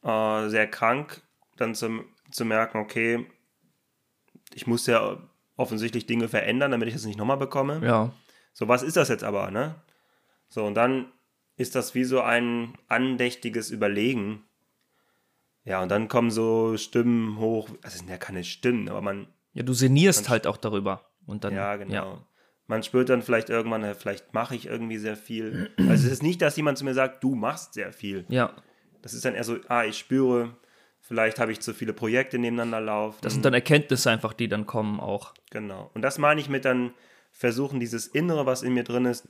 äh, 0.04 0.48
sehr 0.48 0.68
krank, 0.68 1.22
dann 1.58 1.76
zum, 1.76 2.06
zu 2.32 2.46
merken, 2.46 2.78
okay, 2.78 3.28
ich 4.54 4.66
muss 4.66 4.88
ja 4.88 5.18
offensichtlich 5.58 6.06
Dinge 6.06 6.30
verändern, 6.30 6.72
damit 6.72 6.88
ich 6.88 6.94
das 6.94 7.04
nicht 7.04 7.18
nochmal 7.18 7.38
bekomme. 7.38 7.82
Ja. 7.84 8.14
So, 8.54 8.70
was 8.70 8.84
ist 8.84 8.96
das 8.96 9.10
jetzt 9.10 9.26
aber, 9.26 9.52
ne? 9.52 9.76
So, 10.48 10.64
und 10.64 10.76
dann 10.76 11.12
ist 11.58 11.76
das 11.76 11.96
wie 11.96 12.04
so 12.04 12.22
ein 12.22 12.76
andächtiges 12.88 13.72
Überlegen. 13.72 14.44
Ja, 15.66 15.84
und 15.84 15.90
dann 15.90 16.08
kommen 16.08 16.32
so 16.32 16.78
Stimmen 16.78 17.40
hoch. 17.40 17.68
Also, 17.82 17.96
es 17.96 17.98
sind 17.98 18.10
ja 18.10 18.18
keine 18.18 18.44
Stimmen, 18.44 18.88
aber 18.88 19.02
man. 19.02 19.28
Ja, 19.54 19.64
du 19.64 19.74
sinnierst 19.74 20.30
halt 20.30 20.48
auch 20.48 20.58
darüber. 20.58 21.10
Und 21.26 21.44
dann, 21.44 21.54
ja, 21.54 21.76
genau. 21.76 21.94
Ja. 21.94 22.28
Man 22.68 22.84
spürt 22.84 23.10
dann 23.10 23.22
vielleicht 23.22 23.50
irgendwann, 23.50 23.96
vielleicht 23.96 24.34
mache 24.34 24.56
ich 24.56 24.68
irgendwie 24.68 24.98
sehr 24.98 25.18
viel. 25.18 25.72
Also, 25.78 26.08
es 26.08 26.14
ist 26.14 26.24
nicht, 26.24 26.42
dass 26.42 26.56
jemand 26.56 26.78
zu 26.78 26.86
mir 26.86 26.94
sagt, 26.94 27.24
du 27.24 27.36
machst 27.36 27.74
sehr 27.74 27.92
viel. 27.92 28.26
Ja. 28.30 28.54
Das 29.02 29.14
ist 29.14 29.26
dann 29.26 29.36
eher 29.36 29.44
so, 29.44 29.58
ah, 29.68 29.84
ich 29.84 29.98
spüre, 29.98 30.56
vielleicht 31.00 31.40
habe 31.40 31.52
ich 31.52 31.60
zu 31.60 31.74
viele 31.74 31.94
Projekte 31.94 32.38
nebeneinander 32.38 32.82
laufen. 32.82 33.20
Das 33.22 33.34
sind 33.34 33.44
dann 33.46 33.54
Erkenntnisse 33.54 34.12
einfach, 34.12 34.34
die 34.34 34.48
dann 34.48 34.66
kommen 34.66 35.00
auch. 35.00 35.34
Genau. 35.50 35.90
Und 35.94 36.02
das 36.02 36.18
meine 36.18 36.40
ich 36.40 36.50
mit 36.50 36.66
dann 36.66 36.94
versuchen, 37.32 37.80
dieses 37.80 38.08
Innere, 38.08 38.46
was 38.46 38.64
in 38.64 38.74
mir 38.74 38.84
drin 38.84 39.06
ist, 39.06 39.28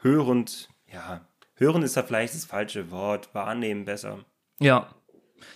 hörend 0.00 0.68
ja, 0.92 1.20
hören 1.54 1.82
ist 1.82 1.96
da 1.96 2.02
vielleicht 2.02 2.34
das 2.34 2.44
falsche 2.44 2.90
Wort, 2.90 3.34
wahrnehmen 3.34 3.84
besser. 3.84 4.18
Ja. 4.60 4.88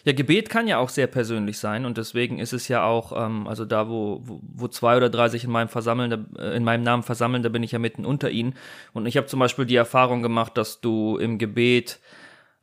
Ja, 0.05 0.13
Gebet 0.13 0.49
kann 0.49 0.69
ja 0.69 0.79
auch 0.79 0.89
sehr 0.89 1.09
persönlich 1.09 1.59
sein 1.59 1.85
und 1.87 1.99
deswegen 1.99 2.39
ist 2.39 2.53
es 2.53 2.69
ja 2.69 2.85
auch, 2.85 3.13
ähm, 3.17 3.49
also 3.49 3.65
da, 3.65 3.89
wo, 3.89 4.23
wo, 4.25 4.69
zwei 4.69 4.97
oder 4.97 5.11
drei 5.11 5.29
sich 5.29 5.43
in 5.43 5.51
meinem 5.51 5.69
Versammeln, 5.69 6.37
äh, 6.39 6.57
in 6.57 6.63
meinem 6.63 6.85
Namen 6.85 7.03
versammeln, 7.03 7.43
da 7.43 7.49
bin 7.49 7.65
ich 7.65 7.73
ja 7.73 7.81
mitten 7.81 8.05
unter 8.05 8.31
ihnen. 8.31 8.55
Und 8.93 9.07
ich 9.07 9.17
habe 9.17 9.27
zum 9.27 9.41
Beispiel 9.41 9.67
die 9.67 9.75
Erfahrung 9.75 10.23
gemacht, 10.23 10.57
dass 10.57 10.81
du 10.81 11.17
im 11.17 11.37
Gebet, 11.37 11.99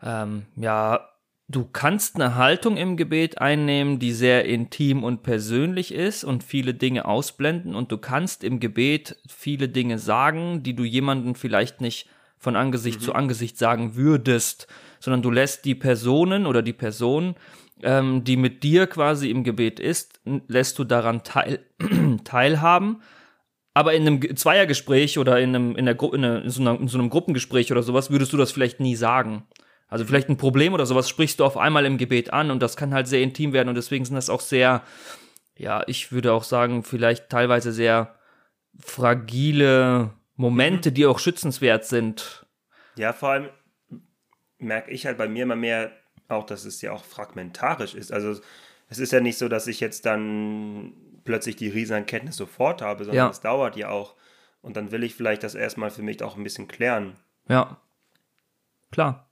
ähm, 0.01 0.45
ja, 0.55 1.09
du 1.49 1.65
kannst 1.65 2.15
eine 2.15 2.35
Haltung 2.35 2.77
im 2.77 2.95
Gebet 2.95 3.41
einnehmen, 3.41 3.99
die 3.99 4.13
sehr 4.13 4.45
intim 4.45 5.03
und 5.03 5.23
persönlich 5.23 5.93
ist 5.93 6.23
und 6.23 6.43
viele 6.43 6.73
Dinge 6.73 7.05
ausblenden 7.05 7.75
und 7.75 7.91
du 7.91 7.97
kannst 7.97 8.45
im 8.45 8.61
Gebet 8.61 9.17
viele 9.27 9.67
Dinge 9.67 9.99
sagen, 9.99 10.63
die 10.63 10.75
du 10.75 10.83
jemanden 10.83 11.35
vielleicht 11.35 11.81
nicht 11.81 12.07
von 12.39 12.55
Angesicht 12.55 13.01
mhm. 13.01 13.03
zu 13.03 13.13
Angesicht 13.13 13.57
sagen 13.57 13.95
würdest, 13.95 14.67
sondern 14.99 15.21
du 15.21 15.29
lässt 15.29 15.65
die 15.65 15.75
Personen 15.75 16.45
oder 16.45 16.61
die 16.61 16.73
Person, 16.73 17.35
ähm, 17.83 18.23
die 18.23 18.37
mit 18.37 18.63
dir 18.63 18.87
quasi 18.87 19.29
im 19.29 19.43
Gebet 19.43 19.79
ist, 19.79 20.19
lässt 20.47 20.79
du 20.79 20.83
daran 20.85 21.23
teil 21.23 21.59
teilhaben. 22.23 23.01
Aber 23.73 23.93
in 23.93 24.07
einem 24.07 24.35
Zweiergespräch 24.35 25.19
oder 25.19 25.39
in, 25.39 25.55
einem, 25.55 25.75
in, 25.75 25.85
der 25.85 26.01
in, 26.01 26.25
einer, 26.25 26.43
in, 26.43 26.49
so 26.49 26.61
einer, 26.61 26.79
in 26.79 26.87
so 26.87 26.97
einem 26.97 27.09
Gruppengespräch 27.09 27.71
oder 27.71 27.83
sowas 27.83 28.09
würdest 28.09 28.33
du 28.33 28.37
das 28.37 28.51
vielleicht 28.51 28.79
nie 28.79 28.95
sagen. 28.95 29.43
Also 29.87 30.05
vielleicht 30.05 30.29
ein 30.29 30.37
Problem 30.37 30.73
oder 30.73 30.85
sowas 30.85 31.09
sprichst 31.09 31.39
du 31.39 31.45
auf 31.45 31.57
einmal 31.57 31.85
im 31.85 31.97
Gebet 31.97 32.33
an 32.33 32.51
und 32.51 32.61
das 32.61 32.77
kann 32.77 32.93
halt 32.93 33.07
sehr 33.07 33.21
intim 33.21 33.53
werden 33.53 33.69
und 33.69 33.75
deswegen 33.75 34.05
sind 34.05 34.15
das 34.15 34.29
auch 34.29 34.41
sehr, 34.41 34.83
ja, 35.57 35.83
ich 35.87 36.11
würde 36.11 36.33
auch 36.33 36.43
sagen, 36.43 36.83
vielleicht 36.83 37.29
teilweise 37.29 37.71
sehr 37.71 38.15
fragile 38.79 40.11
Momente, 40.39 40.89
mhm. 40.89 40.93
die 40.93 41.05
auch 41.05 41.19
schützenswert 41.19 41.85
sind. 41.85 42.45
Ja, 42.95 43.11
vor 43.11 43.29
allem 43.29 43.49
merke 44.57 44.89
ich 44.91 45.05
halt 45.05 45.17
bei 45.17 45.27
mir 45.27 45.43
immer 45.43 45.57
mehr 45.57 45.91
auch, 46.29 46.45
dass 46.45 46.63
es 46.63 46.81
ja 46.81 46.93
auch 46.93 47.03
fragmentarisch 47.03 47.93
ist. 47.93 48.13
Also 48.13 48.39
es 48.87 48.99
ist 48.99 49.11
ja 49.11 49.19
nicht 49.19 49.37
so, 49.37 49.49
dass 49.49 49.67
ich 49.67 49.81
jetzt 49.81 50.05
dann 50.05 50.93
plötzlich 51.25 51.57
die 51.57 51.67
Riesenerkenntnis 51.67 52.37
sofort 52.37 52.81
habe, 52.81 53.03
sondern 53.03 53.25
ja. 53.25 53.29
es 53.29 53.41
dauert 53.41 53.75
ja 53.75 53.89
auch. 53.89 54.15
Und 54.61 54.77
dann 54.77 54.91
will 54.91 55.03
ich 55.03 55.13
vielleicht 55.13 55.43
das 55.43 55.55
erstmal 55.55 55.89
für 55.91 56.03
mich 56.03 56.23
auch 56.23 56.37
ein 56.37 56.43
bisschen 56.43 56.69
klären. 56.69 57.15
Ja. 57.49 57.81
Klar. 58.91 59.29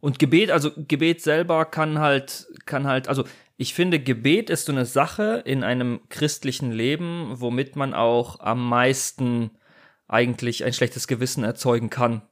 Und 0.00 0.18
Gebet, 0.18 0.50
also 0.50 0.72
Gebet 0.76 1.22
selber 1.22 1.64
kann 1.66 2.00
halt, 2.00 2.48
kann 2.66 2.86
halt, 2.86 3.06
also 3.06 3.24
ich 3.56 3.74
finde, 3.74 4.00
Gebet 4.00 4.50
ist 4.50 4.66
so 4.66 4.72
eine 4.72 4.86
Sache 4.86 5.42
in 5.44 5.62
einem 5.62 6.00
christlichen 6.08 6.72
Leben, 6.72 7.28
womit 7.34 7.76
man 7.76 7.94
auch 7.94 8.40
am 8.40 8.68
meisten 8.68 9.50
eigentlich 10.10 10.64
ein 10.64 10.72
schlechtes 10.72 11.06
Gewissen 11.06 11.44
erzeugen 11.44 11.90
kann. 11.90 12.22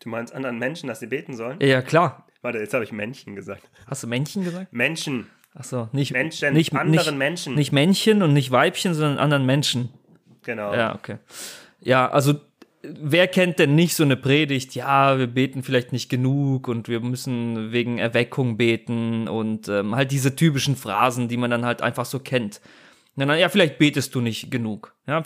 Du 0.00 0.08
meinst 0.08 0.34
anderen 0.34 0.58
Menschen, 0.58 0.88
dass 0.88 1.00
sie 1.00 1.06
beten 1.06 1.36
sollen? 1.36 1.58
Ja, 1.60 1.80
klar. 1.80 2.26
Warte, 2.42 2.58
jetzt 2.58 2.74
habe 2.74 2.84
ich 2.84 2.92
Männchen 2.92 3.36
gesagt. 3.36 3.62
Hast 3.86 4.02
du 4.02 4.08
Männchen 4.08 4.44
gesagt? 4.44 4.72
Menschen. 4.72 5.28
Achso, 5.54 5.88
nicht 5.92 6.12
Menschen, 6.12 6.54
nicht, 6.54 6.74
anderen 6.74 6.90
nicht, 6.90 7.18
Menschen. 7.18 7.54
Nicht 7.54 7.72
Männchen 7.72 8.22
und 8.22 8.32
nicht 8.32 8.50
Weibchen, 8.50 8.94
sondern 8.94 9.18
anderen 9.18 9.44
Menschen. 9.44 9.90
Genau. 10.44 10.74
Ja, 10.74 10.94
okay. 10.94 11.18
Ja, 11.80 12.10
also 12.10 12.40
wer 12.82 13.28
kennt 13.28 13.58
denn 13.58 13.74
nicht 13.74 13.94
so 13.94 14.02
eine 14.02 14.16
Predigt? 14.16 14.74
Ja, 14.74 15.18
wir 15.18 15.26
beten 15.26 15.62
vielleicht 15.62 15.92
nicht 15.92 16.08
genug 16.08 16.68
und 16.68 16.88
wir 16.88 17.00
müssen 17.00 17.70
wegen 17.70 17.98
Erweckung 17.98 18.56
beten 18.56 19.28
und 19.28 19.68
ähm, 19.68 19.94
halt 19.94 20.10
diese 20.10 20.34
typischen 20.34 20.74
Phrasen, 20.74 21.28
die 21.28 21.36
man 21.36 21.50
dann 21.50 21.64
halt 21.64 21.82
einfach 21.82 22.06
so 22.06 22.18
kennt. 22.18 22.60
Na, 23.14 23.26
dann, 23.26 23.38
ja, 23.38 23.50
vielleicht 23.50 23.78
betest 23.78 24.14
du 24.14 24.22
nicht 24.22 24.50
genug. 24.50 24.94
Ja, 25.06 25.22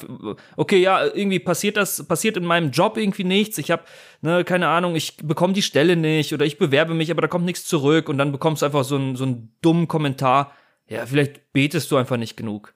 okay, 0.57 0.79
ja, 0.79 1.05
irgendwie 1.05 1.39
passiert 1.39 1.77
das, 1.77 2.05
passiert 2.07 2.37
in 2.37 2.45
meinem 2.45 2.73
Job 2.73 2.97
irgendwie 2.97 3.23
nichts. 3.23 3.59
Ich 3.59 3.71
habe, 3.71 3.85
ne, 4.23 4.43
keine 4.43 4.69
Ahnung, 4.69 4.97
ich 4.97 5.17
bekomme 5.19 5.53
die 5.53 5.63
Stelle 5.63 5.95
nicht 5.95 6.35
oder 6.35 6.45
ich 6.45 6.59
bewerbe 6.59 6.95
mich, 6.95 7.13
aber 7.13 7.23
da 7.23 7.29
kommt 7.29 7.45
nichts 7.45 7.65
zurück 7.65 8.09
und 8.09 8.19
dann 8.19 8.33
bekommst 8.33 8.63
du 8.63 8.67
einfach 8.67 8.85
so 8.85 8.97
einen, 8.97 9.15
so 9.15 9.25
einen 9.25 9.55
dummen 9.63 9.87
Kommentar. 9.87 10.53
Ja, 10.89 11.07
vielleicht 11.07 11.53
betest 11.53 11.91
du 11.91 11.97
einfach 11.97 12.17
nicht 12.17 12.37
genug. 12.37 12.76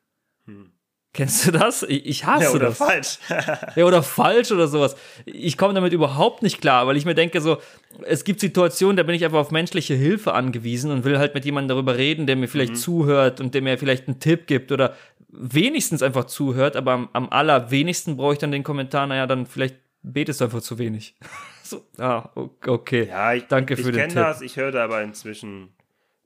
Kennst 1.13 1.47
du 1.47 1.51
das? 1.51 1.83
Ich, 1.83 2.07
ich 2.07 2.25
hasse 2.25 2.45
ja, 2.45 2.51
oder 2.51 2.67
das. 2.69 2.79
falsch. 2.79 3.19
ja, 3.77 3.85
oder 3.85 4.03
falsch 4.03 4.53
oder 4.53 4.69
sowas. 4.69 4.95
Ich 5.27 5.59
komme 5.59 5.75
damit 5.75 5.93
überhaupt 5.93 6.43
nicht 6.43 6.61
klar, 6.61 6.87
weil 6.87 6.97
ich 6.97 7.05
mir 7.05 7.17
denke 7.17 7.41
so, 7.41 7.59
es 8.03 8.23
gibt 8.23 8.39
Situationen, 8.39 8.97
da 8.97 9.03
bin 9.03 9.17
ich 9.17 9.25
einfach 9.25 9.39
auf 9.39 9.51
menschliche 9.51 9.95
Hilfe 9.95 10.35
angewiesen 10.35 10.93
und 10.93 11.05
will 11.05 11.19
halt 11.19 11.35
mit 11.35 11.45
jemandem 11.45 11.77
darüber 11.77 11.97
reden, 11.97 12.27
der 12.27 12.37
mir 12.37 12.47
vielleicht 12.47 12.75
mhm. 12.75 12.77
zuhört 12.77 13.41
und 13.41 13.55
der 13.55 13.63
mir 13.63 13.77
vielleicht 13.77 14.07
einen 14.07 14.21
Tipp 14.21 14.47
gibt 14.47 14.71
oder 14.71 14.95
wenigstens 15.29 16.03
einfach 16.03 16.25
zuhört, 16.25 16.77
aber 16.77 16.93
am, 16.93 17.09
am 17.13 17.29
allerwenigsten 17.29 18.17
brauche 18.17 18.35
ich 18.35 18.39
dann 18.39 18.53
den 18.53 18.63
Kommentar, 18.63 19.07
naja, 19.07 19.27
dann 19.27 19.47
vielleicht 19.47 19.77
betest 20.03 20.41
du 20.41 20.45
einfach 20.45 20.61
zu 20.61 20.79
wenig. 20.79 21.17
so, 21.63 21.85
ah, 21.99 22.29
okay. 22.67 23.09
Ja, 23.09 23.35
ich, 23.35 23.47
danke 23.47 23.77
für 23.77 23.81
ich 23.81 23.87
den 23.87 23.95
Tipp. 23.95 24.07
Ich 24.09 24.15
kenne 24.15 24.27
das, 24.27 24.43
ich 24.43 24.57
höre 24.57 24.71
da 24.71 24.85
aber 24.85 25.03
inzwischen 25.03 25.71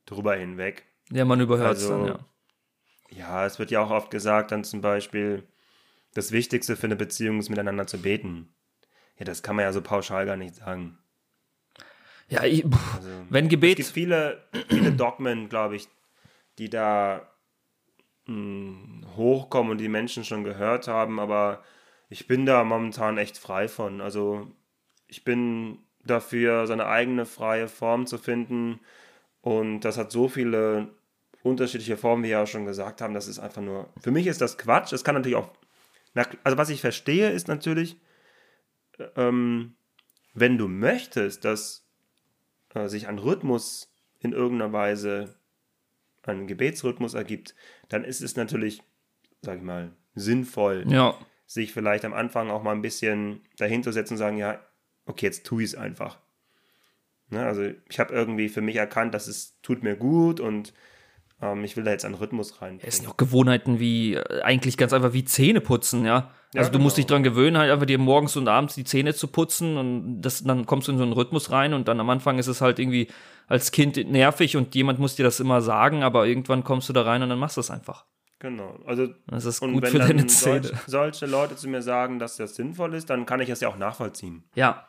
drüber 0.06 0.34
hinweg. 0.34 0.84
Ja, 1.10 1.24
man 1.24 1.40
überhört 1.40 1.76
es 1.76 1.84
also, 1.84 1.98
dann, 1.98 2.06
ja. 2.06 2.18
Ja, 3.16 3.46
es 3.46 3.58
wird 3.58 3.70
ja 3.70 3.82
auch 3.82 3.90
oft 3.90 4.10
gesagt, 4.10 4.50
dann 4.50 4.64
zum 4.64 4.80
Beispiel, 4.80 5.44
das 6.14 6.32
Wichtigste 6.32 6.76
für 6.76 6.86
eine 6.86 6.96
Beziehung 6.96 7.38
ist, 7.38 7.48
miteinander 7.48 7.86
zu 7.86 8.00
beten. 8.00 8.54
Ja, 9.18 9.24
das 9.24 9.42
kann 9.42 9.56
man 9.56 9.64
ja 9.64 9.72
so 9.72 9.82
pauschal 9.82 10.26
gar 10.26 10.36
nicht 10.36 10.56
sagen. 10.56 10.98
Ja, 12.28 12.44
ich, 12.44 12.64
also, 12.64 13.08
wenn 13.28 13.48
Gebet. 13.48 13.78
Es 13.78 13.86
gibt 13.86 13.94
viele, 13.94 14.44
viele 14.68 14.92
Dogmen, 14.92 15.48
glaube 15.48 15.76
ich, 15.76 15.88
die 16.58 16.70
da 16.70 17.28
mh, 18.26 18.34
hm, 18.34 19.06
hochkommen 19.16 19.72
und 19.72 19.78
die 19.78 19.88
Menschen 19.88 20.24
schon 20.24 20.44
gehört 20.44 20.88
haben, 20.88 21.20
aber 21.20 21.62
ich 22.08 22.26
bin 22.26 22.46
da 22.46 22.64
momentan 22.64 23.18
echt 23.18 23.38
frei 23.38 23.68
von. 23.68 24.00
Also 24.00 24.50
ich 25.06 25.24
bin 25.24 25.78
dafür, 26.04 26.66
seine 26.66 26.86
eigene 26.86 27.26
freie 27.26 27.68
Form 27.68 28.06
zu 28.06 28.18
finden 28.18 28.80
und 29.40 29.80
das 29.80 29.98
hat 29.98 30.10
so 30.10 30.28
viele 30.28 30.88
unterschiedliche 31.44 31.96
Formen, 31.96 32.24
wie 32.24 32.28
wir 32.28 32.38
ja 32.38 32.46
schon 32.46 32.64
gesagt 32.64 33.00
haben, 33.00 33.14
das 33.14 33.28
ist 33.28 33.38
einfach 33.38 33.60
nur, 33.62 33.92
für 34.00 34.10
mich 34.10 34.26
ist 34.26 34.40
das 34.40 34.56
Quatsch. 34.56 34.92
Es 34.92 35.04
kann 35.04 35.14
natürlich 35.14 35.36
auch, 35.36 35.50
also 36.42 36.58
was 36.58 36.70
ich 36.70 36.80
verstehe, 36.80 37.30
ist 37.30 37.48
natürlich, 37.48 38.00
ähm, 39.14 39.76
wenn 40.32 40.56
du 40.56 40.68
möchtest, 40.68 41.44
dass 41.44 41.86
äh, 42.74 42.88
sich 42.88 43.08
ein 43.08 43.18
Rhythmus 43.18 43.92
in 44.20 44.32
irgendeiner 44.32 44.72
Weise, 44.72 45.36
ein 46.22 46.46
Gebetsrhythmus 46.46 47.12
ergibt, 47.12 47.54
dann 47.90 48.04
ist 48.04 48.22
es 48.22 48.36
natürlich, 48.36 48.82
sag 49.42 49.58
ich 49.58 49.62
mal, 49.62 49.92
sinnvoll, 50.14 50.86
ja. 50.88 51.18
sich 51.46 51.74
vielleicht 51.74 52.06
am 52.06 52.14
Anfang 52.14 52.50
auch 52.50 52.62
mal 52.62 52.72
ein 52.72 52.80
bisschen 52.80 53.42
dahinter 53.58 53.92
setzen 53.92 54.14
und 54.14 54.18
sagen, 54.18 54.38
ja, 54.38 54.64
okay, 55.04 55.26
jetzt 55.26 55.44
tue 55.44 55.62
ich 55.62 55.70
es 55.70 55.74
einfach. 55.74 56.18
Ne, 57.28 57.44
also 57.44 57.70
ich 57.90 58.00
habe 58.00 58.14
irgendwie 58.14 58.48
für 58.48 58.62
mich 58.62 58.76
erkannt, 58.76 59.12
dass 59.12 59.26
es 59.26 59.60
tut 59.60 59.82
mir 59.82 59.96
gut 59.96 60.40
und 60.40 60.72
ähm, 61.44 61.64
ich 61.64 61.76
will 61.76 61.84
da 61.84 61.90
jetzt 61.90 62.04
einen 62.04 62.14
Rhythmus 62.14 62.62
rein. 62.62 62.80
Es 62.82 62.96
sind 62.96 63.08
auch 63.08 63.16
Gewohnheiten 63.16 63.78
wie, 63.78 64.14
äh, 64.14 64.42
eigentlich 64.42 64.76
ganz 64.76 64.92
einfach 64.92 65.12
wie 65.12 65.24
Zähne 65.24 65.60
putzen, 65.60 66.04
ja. 66.04 66.30
Also 66.56 66.68
ja, 66.68 66.72
du 66.72 66.78
musst 66.78 66.96
dich 66.96 67.06
genau. 67.06 67.16
dran 67.16 67.24
gewöhnen, 67.24 67.58
halt 67.58 67.70
einfach 67.70 67.86
dir 67.86 67.98
morgens 67.98 68.36
und 68.36 68.48
abends 68.48 68.74
die 68.74 68.84
Zähne 68.84 69.12
zu 69.12 69.28
putzen 69.28 69.76
und 69.76 70.22
das, 70.22 70.44
dann 70.44 70.66
kommst 70.66 70.88
du 70.88 70.92
in 70.92 70.98
so 70.98 71.04
einen 71.04 71.12
Rhythmus 71.12 71.50
rein 71.50 71.74
und 71.74 71.88
dann 71.88 71.98
am 72.00 72.08
Anfang 72.10 72.38
ist 72.38 72.46
es 72.46 72.60
halt 72.60 72.78
irgendwie 72.78 73.08
als 73.48 73.72
Kind 73.72 73.96
nervig 73.96 74.56
und 74.56 74.74
jemand 74.74 74.98
muss 74.98 75.16
dir 75.16 75.24
das 75.24 75.40
immer 75.40 75.60
sagen, 75.60 76.02
aber 76.02 76.26
irgendwann 76.26 76.64
kommst 76.64 76.88
du 76.88 76.92
da 76.92 77.02
rein 77.02 77.22
und 77.22 77.28
dann 77.28 77.38
machst 77.38 77.56
du 77.56 77.60
es 77.60 77.70
einfach. 77.70 78.06
Genau. 78.38 78.78
Also, 78.86 79.08
das 79.26 79.44
ist 79.46 79.60
gut 79.60 79.88
für 79.88 79.98
deine 79.98 80.26
Zähne. 80.26 80.62
Solch, 80.62 80.78
solche 80.86 81.26
Leute 81.26 81.56
zu 81.56 81.68
mir 81.68 81.82
sagen, 81.82 82.18
dass 82.18 82.36
das 82.36 82.54
sinnvoll 82.54 82.94
ist, 82.94 83.10
dann 83.10 83.26
kann 83.26 83.40
ich 83.40 83.48
das 83.48 83.60
ja 83.60 83.68
auch 83.68 83.78
nachvollziehen. 83.78 84.44
Ja, 84.54 84.88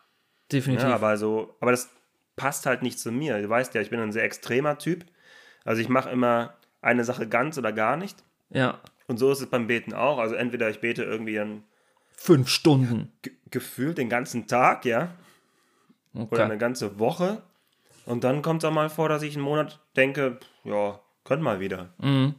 definitiv. 0.51 0.87
Ja, 0.87 0.95
aber 0.95 1.17
so, 1.17 1.55
aber 1.61 1.71
das 1.71 1.89
passt 2.35 2.65
halt 2.65 2.81
nicht 2.81 2.99
zu 2.99 3.11
mir. 3.11 3.41
Du 3.41 3.49
weißt 3.49 3.73
ja, 3.73 3.81
ich 3.81 3.89
bin 3.89 3.99
ein 3.99 4.11
sehr 4.11 4.23
extremer 4.23 4.77
Typ. 4.77 5.05
Also 5.65 5.81
ich 5.81 5.89
mache 5.89 6.09
immer 6.09 6.53
eine 6.81 7.03
Sache 7.03 7.27
ganz 7.27 7.57
oder 7.57 7.73
gar 7.73 7.97
nicht. 7.97 8.23
Ja. 8.49 8.79
Und 9.07 9.17
so 9.17 9.31
ist 9.31 9.41
es 9.41 9.49
beim 9.49 9.67
Beten 9.67 9.93
auch. 9.93 10.19
Also 10.19 10.35
entweder 10.35 10.69
ich 10.69 10.79
bete 10.79 11.03
irgendwie 11.03 11.39
an 11.39 11.63
fünf 12.15 12.47
Stunden. 12.47 13.11
Gefühlt 13.51 13.97
den 13.97 14.09
ganzen 14.09 14.47
Tag, 14.47 14.85
ja. 14.85 15.09
Okay. 16.13 16.35
Oder 16.35 16.45
eine 16.45 16.57
ganze 16.57 16.97
Woche. 16.99 17.41
Und 18.05 18.23
dann 18.23 18.41
kommt 18.41 18.63
es 18.63 18.69
auch 18.69 18.73
mal 18.73 18.89
vor, 18.89 19.09
dass 19.09 19.23
ich 19.23 19.35
einen 19.35 19.43
Monat 19.43 19.79
denke, 19.95 20.39
ja, 20.63 20.99
könnt 21.23 21.41
mal 21.41 21.59
wieder. 21.59 21.89
Mhm. 21.97 22.35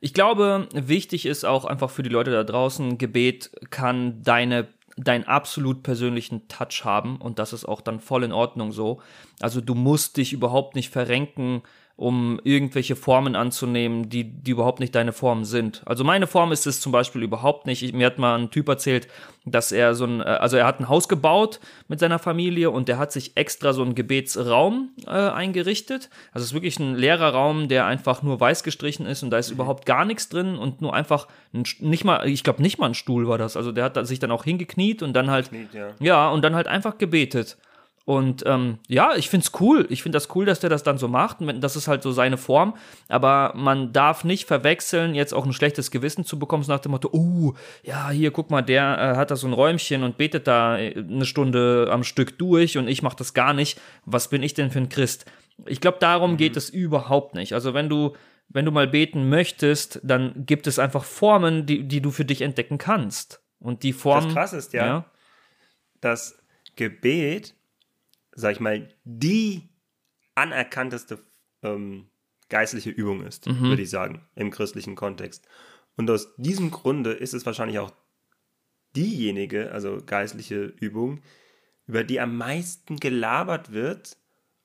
Ich 0.00 0.14
glaube, 0.14 0.68
wichtig 0.74 1.26
ist 1.26 1.44
auch 1.44 1.64
einfach 1.64 1.90
für 1.90 2.02
die 2.02 2.10
Leute 2.10 2.32
da 2.32 2.44
draußen, 2.44 2.98
Gebet 2.98 3.52
kann 3.70 4.22
deine 4.22 4.68
deinen 4.96 5.24
absolut 5.24 5.82
persönlichen 5.82 6.48
Touch 6.48 6.84
haben 6.84 7.16
und 7.16 7.38
das 7.38 7.52
ist 7.52 7.64
auch 7.64 7.80
dann 7.80 8.00
voll 8.00 8.24
in 8.24 8.32
Ordnung 8.32 8.72
so. 8.72 9.00
Also 9.40 9.60
du 9.60 9.74
musst 9.74 10.16
dich 10.18 10.32
überhaupt 10.32 10.74
nicht 10.74 10.90
verrenken 10.90 11.62
um 12.02 12.40
irgendwelche 12.42 12.96
Formen 12.96 13.36
anzunehmen, 13.36 14.08
die, 14.08 14.24
die 14.24 14.50
überhaupt 14.50 14.80
nicht 14.80 14.92
deine 14.94 15.12
Form 15.12 15.44
sind. 15.44 15.82
Also 15.86 16.02
meine 16.02 16.26
Form 16.26 16.50
ist 16.50 16.66
es 16.66 16.80
zum 16.80 16.90
Beispiel 16.90 17.22
überhaupt 17.22 17.66
nicht. 17.66 17.82
Ich, 17.82 17.92
mir 17.92 18.06
hat 18.06 18.18
mal 18.18 18.36
ein 18.36 18.50
Typ 18.50 18.68
erzählt, 18.68 19.06
dass 19.44 19.70
er 19.70 19.94
so 19.94 20.04
ein, 20.04 20.20
äh, 20.20 20.24
also 20.24 20.56
er 20.56 20.66
hat 20.66 20.80
ein 20.80 20.88
Haus 20.88 21.08
gebaut 21.08 21.60
mit 21.86 22.00
seiner 22.00 22.18
Familie 22.18 22.70
und 22.70 22.88
der 22.88 22.98
hat 22.98 23.12
sich 23.12 23.36
extra 23.36 23.72
so 23.72 23.82
einen 23.82 23.94
Gebetsraum 23.94 24.90
äh, 25.06 25.10
eingerichtet. 25.10 26.10
Also 26.32 26.42
es 26.42 26.50
ist 26.50 26.54
wirklich 26.54 26.80
ein 26.80 26.96
leerer 26.96 27.30
Raum, 27.30 27.68
der 27.68 27.86
einfach 27.86 28.22
nur 28.22 28.40
weiß 28.40 28.64
gestrichen 28.64 29.06
ist 29.06 29.22
und 29.22 29.30
da 29.30 29.38
ist 29.38 29.50
mhm. 29.50 29.54
überhaupt 29.54 29.86
gar 29.86 30.04
nichts 30.04 30.28
drin 30.28 30.56
und 30.56 30.82
nur 30.82 30.94
einfach 30.94 31.28
ein, 31.54 31.62
nicht 31.78 32.04
mal, 32.04 32.28
ich 32.28 32.42
glaube 32.42 32.62
nicht 32.62 32.78
mal 32.78 32.86
ein 32.86 32.94
Stuhl 32.94 33.28
war 33.28 33.38
das. 33.38 33.56
Also 33.56 33.70
der 33.70 33.84
hat 33.84 34.06
sich 34.08 34.18
dann 34.18 34.32
auch 34.32 34.42
hingekniet 34.42 35.04
und 35.04 35.12
dann 35.12 35.30
halt, 35.30 35.50
Kniet, 35.50 35.72
ja. 35.72 35.90
ja, 36.00 36.30
und 36.30 36.42
dann 36.42 36.56
halt 36.56 36.66
einfach 36.66 36.98
gebetet. 36.98 37.56
Und 38.04 38.42
ähm, 38.46 38.78
ja, 38.88 39.14
ich 39.14 39.28
find's 39.28 39.52
cool. 39.60 39.86
Ich 39.88 40.02
find 40.02 40.14
das 40.14 40.34
cool, 40.34 40.44
dass 40.44 40.60
der 40.60 40.70
das 40.70 40.82
dann 40.82 40.98
so 40.98 41.08
macht. 41.08 41.38
Das 41.60 41.76
ist 41.76 41.88
halt 41.88 42.02
so 42.02 42.12
seine 42.12 42.36
Form. 42.36 42.74
Aber 43.08 43.52
man 43.54 43.92
darf 43.92 44.24
nicht 44.24 44.46
verwechseln, 44.46 45.14
jetzt 45.14 45.32
auch 45.32 45.46
ein 45.46 45.52
schlechtes 45.52 45.90
Gewissen 45.90 46.24
zu 46.24 46.38
bekommen, 46.38 46.64
so 46.64 46.72
nach 46.72 46.80
dem 46.80 46.92
Motto, 46.92 47.10
oh, 47.12 47.54
ja, 47.82 48.10
hier, 48.10 48.30
guck 48.30 48.50
mal, 48.50 48.62
der 48.62 48.98
äh, 48.98 49.16
hat 49.16 49.30
da 49.30 49.36
so 49.36 49.46
ein 49.46 49.52
Räumchen 49.52 50.02
und 50.02 50.18
betet 50.18 50.46
da 50.46 50.78
äh, 50.78 50.96
eine 50.96 51.24
Stunde 51.24 51.88
am 51.90 52.02
Stück 52.02 52.38
durch 52.38 52.76
und 52.76 52.88
ich 52.88 53.02
mach 53.02 53.14
das 53.14 53.34
gar 53.34 53.54
nicht. 53.54 53.80
Was 54.04 54.28
bin 54.28 54.42
ich 54.42 54.54
denn 54.54 54.70
für 54.70 54.80
ein 54.80 54.88
Christ? 54.88 55.24
Ich 55.66 55.80
glaube, 55.80 55.98
darum 56.00 56.32
mhm. 56.32 56.36
geht 56.38 56.56
es 56.56 56.70
überhaupt 56.70 57.34
nicht. 57.34 57.52
Also 57.52 57.72
wenn 57.72 57.88
du, 57.88 58.14
wenn 58.48 58.64
du 58.64 58.72
mal 58.72 58.88
beten 58.88 59.28
möchtest, 59.28 60.00
dann 60.02 60.44
gibt 60.44 60.66
es 60.66 60.78
einfach 60.78 61.04
Formen, 61.04 61.66
die, 61.66 61.86
die 61.86 62.00
du 62.00 62.10
für 62.10 62.24
dich 62.24 62.42
entdecken 62.42 62.78
kannst. 62.78 63.40
Und 63.60 63.84
die 63.84 63.92
Form. 63.92 64.24
Das 64.24 64.32
krass 64.32 64.52
ist 64.54 64.72
ja, 64.72 64.86
ja 64.86 65.04
das 66.02 66.36
Gebet 66.76 67.54
sag 68.34 68.52
ich 68.52 68.60
mal, 68.60 68.88
die 69.04 69.68
anerkannteste 70.34 71.18
ähm, 71.62 72.08
geistliche 72.48 72.90
Übung 72.90 73.24
ist, 73.24 73.46
mhm. 73.46 73.62
würde 73.62 73.82
ich 73.82 73.90
sagen, 73.90 74.26
im 74.34 74.50
christlichen 74.50 74.94
Kontext. 74.94 75.46
Und 75.96 76.10
aus 76.10 76.34
diesem 76.36 76.70
Grunde 76.70 77.12
ist 77.12 77.34
es 77.34 77.46
wahrscheinlich 77.46 77.78
auch 77.78 77.92
diejenige, 78.96 79.72
also 79.72 79.98
geistliche 80.04 80.64
Übung, 80.64 81.22
über 81.86 82.04
die 82.04 82.20
am 82.20 82.36
meisten 82.36 82.96
gelabert 82.96 83.72
wird, 83.72 84.16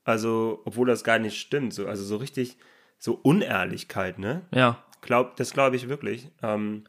also 0.03 0.61
obwohl 0.65 0.87
das 0.87 1.03
gar 1.03 1.19
nicht 1.19 1.39
stimmt, 1.39 1.73
so, 1.73 1.87
also 1.87 2.03
so 2.03 2.17
richtig, 2.17 2.57
so 2.97 3.13
Unehrlichkeit, 3.13 4.19
ne? 4.19 4.45
Ja. 4.53 4.83
Glaub, 5.01 5.35
das 5.35 5.53
glaube 5.53 5.75
ich 5.75 5.89
wirklich, 5.89 6.29
ähm, 6.41 6.85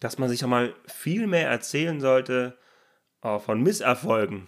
dass 0.00 0.18
man 0.18 0.28
sich 0.28 0.44
auch 0.44 0.48
mal 0.48 0.74
viel 0.86 1.26
mehr 1.26 1.48
erzählen 1.48 2.00
sollte 2.00 2.56
äh, 3.22 3.38
von 3.38 3.62
Misserfolgen 3.62 4.46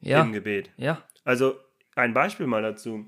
ja. 0.00 0.22
im 0.22 0.32
Gebet. 0.32 0.70
Ja. 0.76 1.02
Also 1.24 1.56
ein 1.94 2.14
Beispiel 2.14 2.46
mal 2.46 2.62
dazu. 2.62 3.06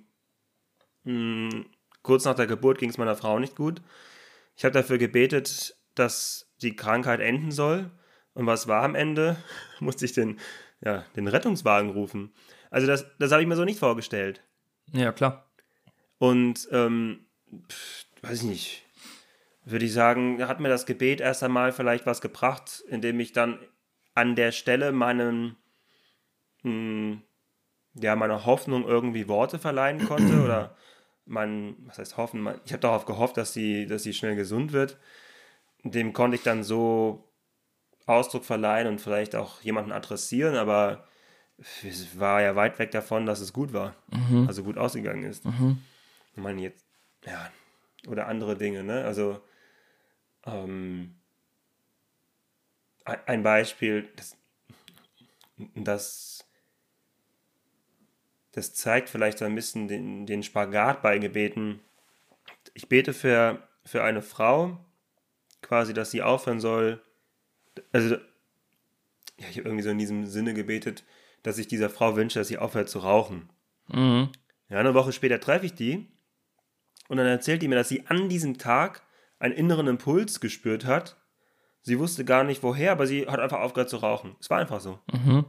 Hm, 1.05 1.67
kurz 2.03 2.25
nach 2.25 2.35
der 2.35 2.47
Geburt 2.47 2.79
ging 2.79 2.91
es 2.91 2.99
meiner 2.99 3.17
Frau 3.17 3.39
nicht 3.39 3.57
gut. 3.57 3.83
Ich 4.57 4.65
habe 4.65 4.73
dafür 4.73 4.99
gebetet, 4.99 5.77
dass 5.95 6.51
die 6.63 6.77
Krankheit 6.77 7.21
enden 7.21 7.51
soll. 7.51 7.91
Und 8.35 8.47
was 8.47 8.69
war 8.69 8.83
am 8.83 8.95
Ende? 8.95 9.37
Musste 9.81 10.05
ich 10.05 10.13
den, 10.13 10.39
ja, 10.81 11.05
den 11.17 11.29
Rettungswagen 11.29 11.91
rufen. 11.91 12.33
Also 12.71 12.87
das, 12.87 13.07
das 13.19 13.33
habe 13.33 13.43
ich 13.43 13.49
mir 13.49 13.57
so 13.57 13.65
nicht 13.65 13.79
vorgestellt. 13.79 14.43
Ja, 14.93 15.13
klar. 15.13 15.51
Und, 16.19 16.69
ähm, 16.73 17.27
pff, 17.69 18.07
weiß 18.23 18.43
ich 18.43 18.49
nicht, 18.49 18.85
würde 19.65 19.85
ich 19.85 19.93
sagen, 19.93 20.47
hat 20.47 20.61
mir 20.61 20.69
das 20.69 20.87
Gebet 20.87 21.21
erst 21.21 21.43
einmal 21.43 21.73
vielleicht 21.73 22.07
was 22.07 22.21
gebracht, 22.21 22.83
indem 22.89 23.21
ich 23.21 23.33
dann 23.33 23.59
an 24.15 24.35
der 24.35 24.53
Stelle 24.53 24.93
meinen, 24.93 25.57
mh, 26.63 26.71
hm, 26.71 27.23
ja, 27.95 28.17
meiner 28.17 28.45
Hoffnung 28.47 28.87
irgendwie 28.87 29.29
Worte 29.29 29.59
verleihen 29.59 30.05
konnte 30.07 30.41
oder 30.45 30.77
man, 31.27 31.77
was 31.87 31.99
heißt 31.99 32.17
hoffen, 32.17 32.49
ich 32.65 32.73
habe 32.73 32.81
darauf 32.81 33.05
gehofft, 33.05 33.37
dass 33.37 33.53
sie, 33.53 33.87
dass 33.87 34.03
sie 34.03 34.15
schnell 34.15 34.35
gesund 34.35 34.73
wird. 34.73 34.99
Dem 35.85 36.13
konnte 36.13 36.37
ich 36.37 36.43
dann 36.43 36.65
so 36.65 37.29
Ausdruck 38.07 38.45
verleihen 38.45 38.89
und 38.89 39.01
vielleicht 39.01 39.37
auch 39.37 39.61
jemanden 39.61 39.93
adressieren, 39.93 40.57
aber 40.57 41.05
es 41.59 42.19
war 42.19 42.41
ja 42.41 42.57
weit 42.57 42.79
weg 42.79 42.91
davon, 42.91 43.27
dass 43.27 43.41
es 43.41 43.53
gut 43.53 43.73
war, 43.73 43.95
mhm. 44.11 44.47
also 44.47 44.65
gut 44.65 44.79
ausgegangen 44.79 45.25
ist. 45.25 45.45
Mhm. 45.45 45.83
Ich 46.33 46.43
meine 46.43 46.63
jetzt, 46.63 46.85
ja, 47.27 47.51
oder 48.07 48.29
andere 48.29 48.57
Dinge, 48.57 48.83
ne? 48.83 49.05
Also 49.05 49.43
ähm, 50.47 51.17
ein 53.05 53.43
Beispiel, 53.43 54.09
das, 54.17 54.37
das 55.75 56.48
das 58.59 58.75
zeigt 58.75 59.09
vielleicht 59.09 59.39
so 59.39 59.45
ein 59.45 59.55
bisschen 59.55 59.87
den, 59.87 60.27
den 60.27 60.43
Spagat 60.43 61.01
bei 61.01 61.19
Gebeten. 61.19 61.81
Ich 62.75 62.89
bete 62.89 63.13
für, 63.13 63.63
für 63.85 64.03
eine 64.03 64.21
Frau, 64.21 64.85
quasi, 65.63 65.95
dass 65.95 66.11
sie 66.11 66.23
aufhören 66.23 66.59
soll. 66.59 67.01
Also, 67.93 68.17
ja, 68.17 69.47
ich 69.49 69.59
habe 69.59 69.69
irgendwie 69.69 69.85
so 69.85 69.91
in 69.91 69.99
diesem 69.99 70.27
Sinne 70.27 70.55
gebetet, 70.55 71.05
dass 71.45 71.59
ich 71.59 71.69
dieser 71.69 71.89
Frau 71.89 72.17
wünsche, 72.17 72.41
dass 72.41 72.49
sie 72.49 72.59
aufhört 72.59 72.89
zu 72.89 72.99
rauchen. 72.99 73.49
Mhm. 73.87 74.31
Ja, 74.69 74.79
eine 74.79 74.95
Woche 74.95 75.13
später 75.13 75.39
treffe 75.39 75.67
ich 75.67 75.75
die 75.75 76.09
und 77.09 77.17
dann 77.17 77.27
erzählt 77.27 77.63
die 77.63 77.69
mir, 77.69 77.77
dass 77.77 77.89
sie 77.89 78.07
an 78.07 78.29
diesem 78.29 78.59
Tag 78.59 79.03
einen 79.39 79.55
inneren 79.55 79.87
Impuls 79.87 80.41
gespürt 80.41 80.85
hat. 80.85 81.17
Sie 81.83 82.01
wusste 82.01 82.25
gar 82.25 82.43
nicht 82.43 82.65
woher, 82.65 82.91
aber 82.91 83.07
sie 83.07 83.29
hat 83.29 83.39
einfach 83.39 83.61
aufgehört 83.61 83.89
zu 83.89 83.99
rauchen. 83.99 84.35
Es 84.41 84.51
war 84.51 84.59
einfach 84.59 84.81
so. 84.81 84.99
Mhm. 85.13 85.47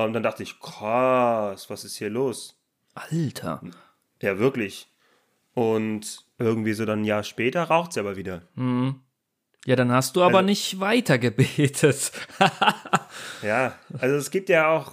Und 0.00 0.14
dann 0.14 0.22
dachte 0.22 0.42
ich, 0.42 0.58
krass, 0.58 1.68
was 1.68 1.84
ist 1.84 1.96
hier 1.96 2.08
los? 2.08 2.58
Alter. 2.94 3.60
Ja, 4.22 4.38
wirklich. 4.38 4.88
Und 5.54 6.24
irgendwie 6.38 6.72
so 6.72 6.86
dann 6.86 7.02
ein 7.02 7.04
Jahr 7.04 7.24
später 7.24 7.64
raucht 7.64 7.92
sie 7.92 8.00
aber 8.00 8.16
wieder. 8.16 8.42
Mhm. 8.54 9.00
Ja, 9.66 9.76
dann 9.76 9.92
hast 9.92 10.16
du 10.16 10.22
aber 10.22 10.38
also, 10.38 10.46
nicht 10.46 10.80
weiter 10.80 11.18
gebetet. 11.18 12.10
ja, 13.42 13.78
also 13.98 14.16
es 14.16 14.30
gibt 14.30 14.48
ja 14.48 14.68
auch. 14.68 14.92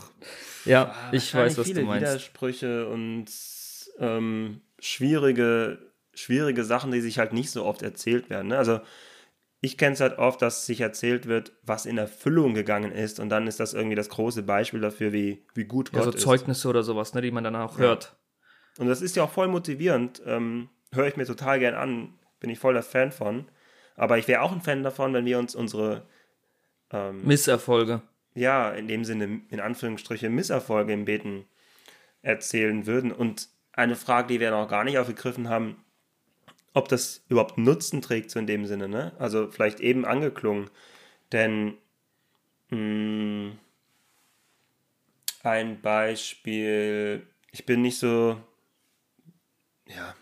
Ja, 0.66 0.94
ich 1.12 1.34
weiß, 1.34 1.58
was 1.58 1.72
du 1.72 1.82
meinst. 1.82 2.08
Widersprüche 2.08 2.88
und 2.88 3.28
ähm, 4.00 4.62
schwierige, 4.80 5.80
schwierige 6.14 6.66
Sachen, 6.66 6.92
die 6.92 7.02
sich 7.02 7.18
halt 7.18 7.32
nicht 7.32 7.50
so 7.50 7.66
oft 7.66 7.82
erzählt 7.82 8.30
werden. 8.30 8.50
Ne? 8.50 8.58
Also 8.58 8.82
ich 9.62 9.78
kenne 9.78 9.94
es 9.94 10.00
halt 10.00 10.18
oft, 10.18 10.42
dass 10.42 10.66
sich 10.66 10.82
erzählt 10.82 11.28
wird, 11.28 11.52
was 11.64 11.86
in 11.86 11.98
Erfüllung 11.98 12.54
gegangen 12.54 12.92
ist 12.92 13.20
und 13.20 13.30
dann 13.30 13.48
ist 13.48 13.60
das 13.60 13.74
irgendwie 13.74 13.96
das 13.96 14.10
große 14.10 14.44
Beispiel 14.44 14.80
dafür, 14.80 15.12
wie, 15.12 15.46
wie 15.54 15.66
gut 15.66 15.92
Gott 15.92 16.06
ja, 16.06 16.12
so 16.12 16.12
ist. 16.12 16.22
Zeugnisse 16.22 16.70
oder 16.70 16.84
sowas, 16.84 17.14
ne, 17.14 17.22
die 17.22 17.32
man 17.32 17.44
dann 17.44 17.56
auch 17.56 17.74
ja. 17.74 17.86
hört. 17.86 18.16
Und 18.78 18.88
das 18.88 19.02
ist 19.02 19.16
ja 19.16 19.24
auch 19.24 19.32
voll 19.32 19.50
motivierend. 19.50 20.22
Ähm, 20.26 20.70
Höre 20.92 21.08
ich 21.08 21.18
mir 21.18 21.26
total 21.26 21.60
gern 21.60 21.76
an. 21.76 22.18
Bin 22.40 22.50
ich 22.50 22.58
voll 22.58 22.74
der 22.74 22.84
Fan 22.84 23.12
von. 23.12 23.46
Aber 23.96 24.18
ich 24.18 24.28
wäre 24.28 24.42
auch 24.42 24.52
ein 24.52 24.62
Fan 24.62 24.84
davon, 24.84 25.14
wenn 25.14 25.26
wir 25.26 25.38
uns 25.38 25.54
unsere 25.54 26.08
ähm, 26.92 27.26
Misserfolge. 27.26 28.02
Ja, 28.34 28.72
in 28.72 28.88
dem 28.88 29.04
Sinne, 29.04 29.42
in 29.50 29.60
Anführungsstriche, 29.60 30.30
Misserfolge 30.30 30.94
im 30.94 31.06
Beten 31.06 31.46
erzählen 32.22 32.86
würden. 32.86 33.12
Und 33.12 33.50
eine 33.74 33.96
Frage, 33.96 34.30
die 34.30 34.40
wir 34.40 34.52
noch 34.52 34.70
gar 34.70 34.84
nicht 34.86 34.98
aufgegriffen 34.98 35.50
haben, 35.50 35.84
ob 36.74 36.88
das 36.88 37.24
überhaupt 37.30 37.58
Nutzen 37.58 38.02
trägt, 38.02 38.32
so 38.32 38.40
in 38.40 38.48
dem 38.48 38.66
Sinne, 38.66 38.88
ne? 38.88 39.14
Also 39.20 39.50
vielleicht 39.52 39.80
eben 39.80 40.06
angeklungen. 40.06 40.70
Denn 41.32 41.78
mh, 42.70 42.78
mm, 42.78 43.60
ein 45.44 45.82
Beispiel, 45.82 47.26
ich 47.52 47.66
bin 47.66 47.82
nicht 47.82 47.98
so, 47.98 48.42
ja, 49.88 50.16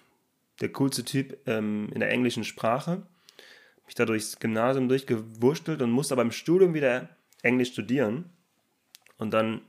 der 0.61 0.71
coolste 0.73 1.03
Typ 1.03 1.37
ähm, 1.47 1.89
in 1.93 1.99
der 1.99 2.09
englischen 2.09 2.43
Sprache 2.43 3.03
mich 3.87 3.95
da 3.95 4.05
durchs 4.05 4.39
Gymnasium 4.39 4.89
durchgewurstelt 4.89 5.81
und 5.81 5.91
musste 5.91 6.13
aber 6.13 6.21
im 6.21 6.31
Studium 6.31 6.73
wieder 6.73 7.09
Englisch 7.41 7.71
studieren. 7.71 8.29
Und 9.17 9.31
dann 9.31 9.61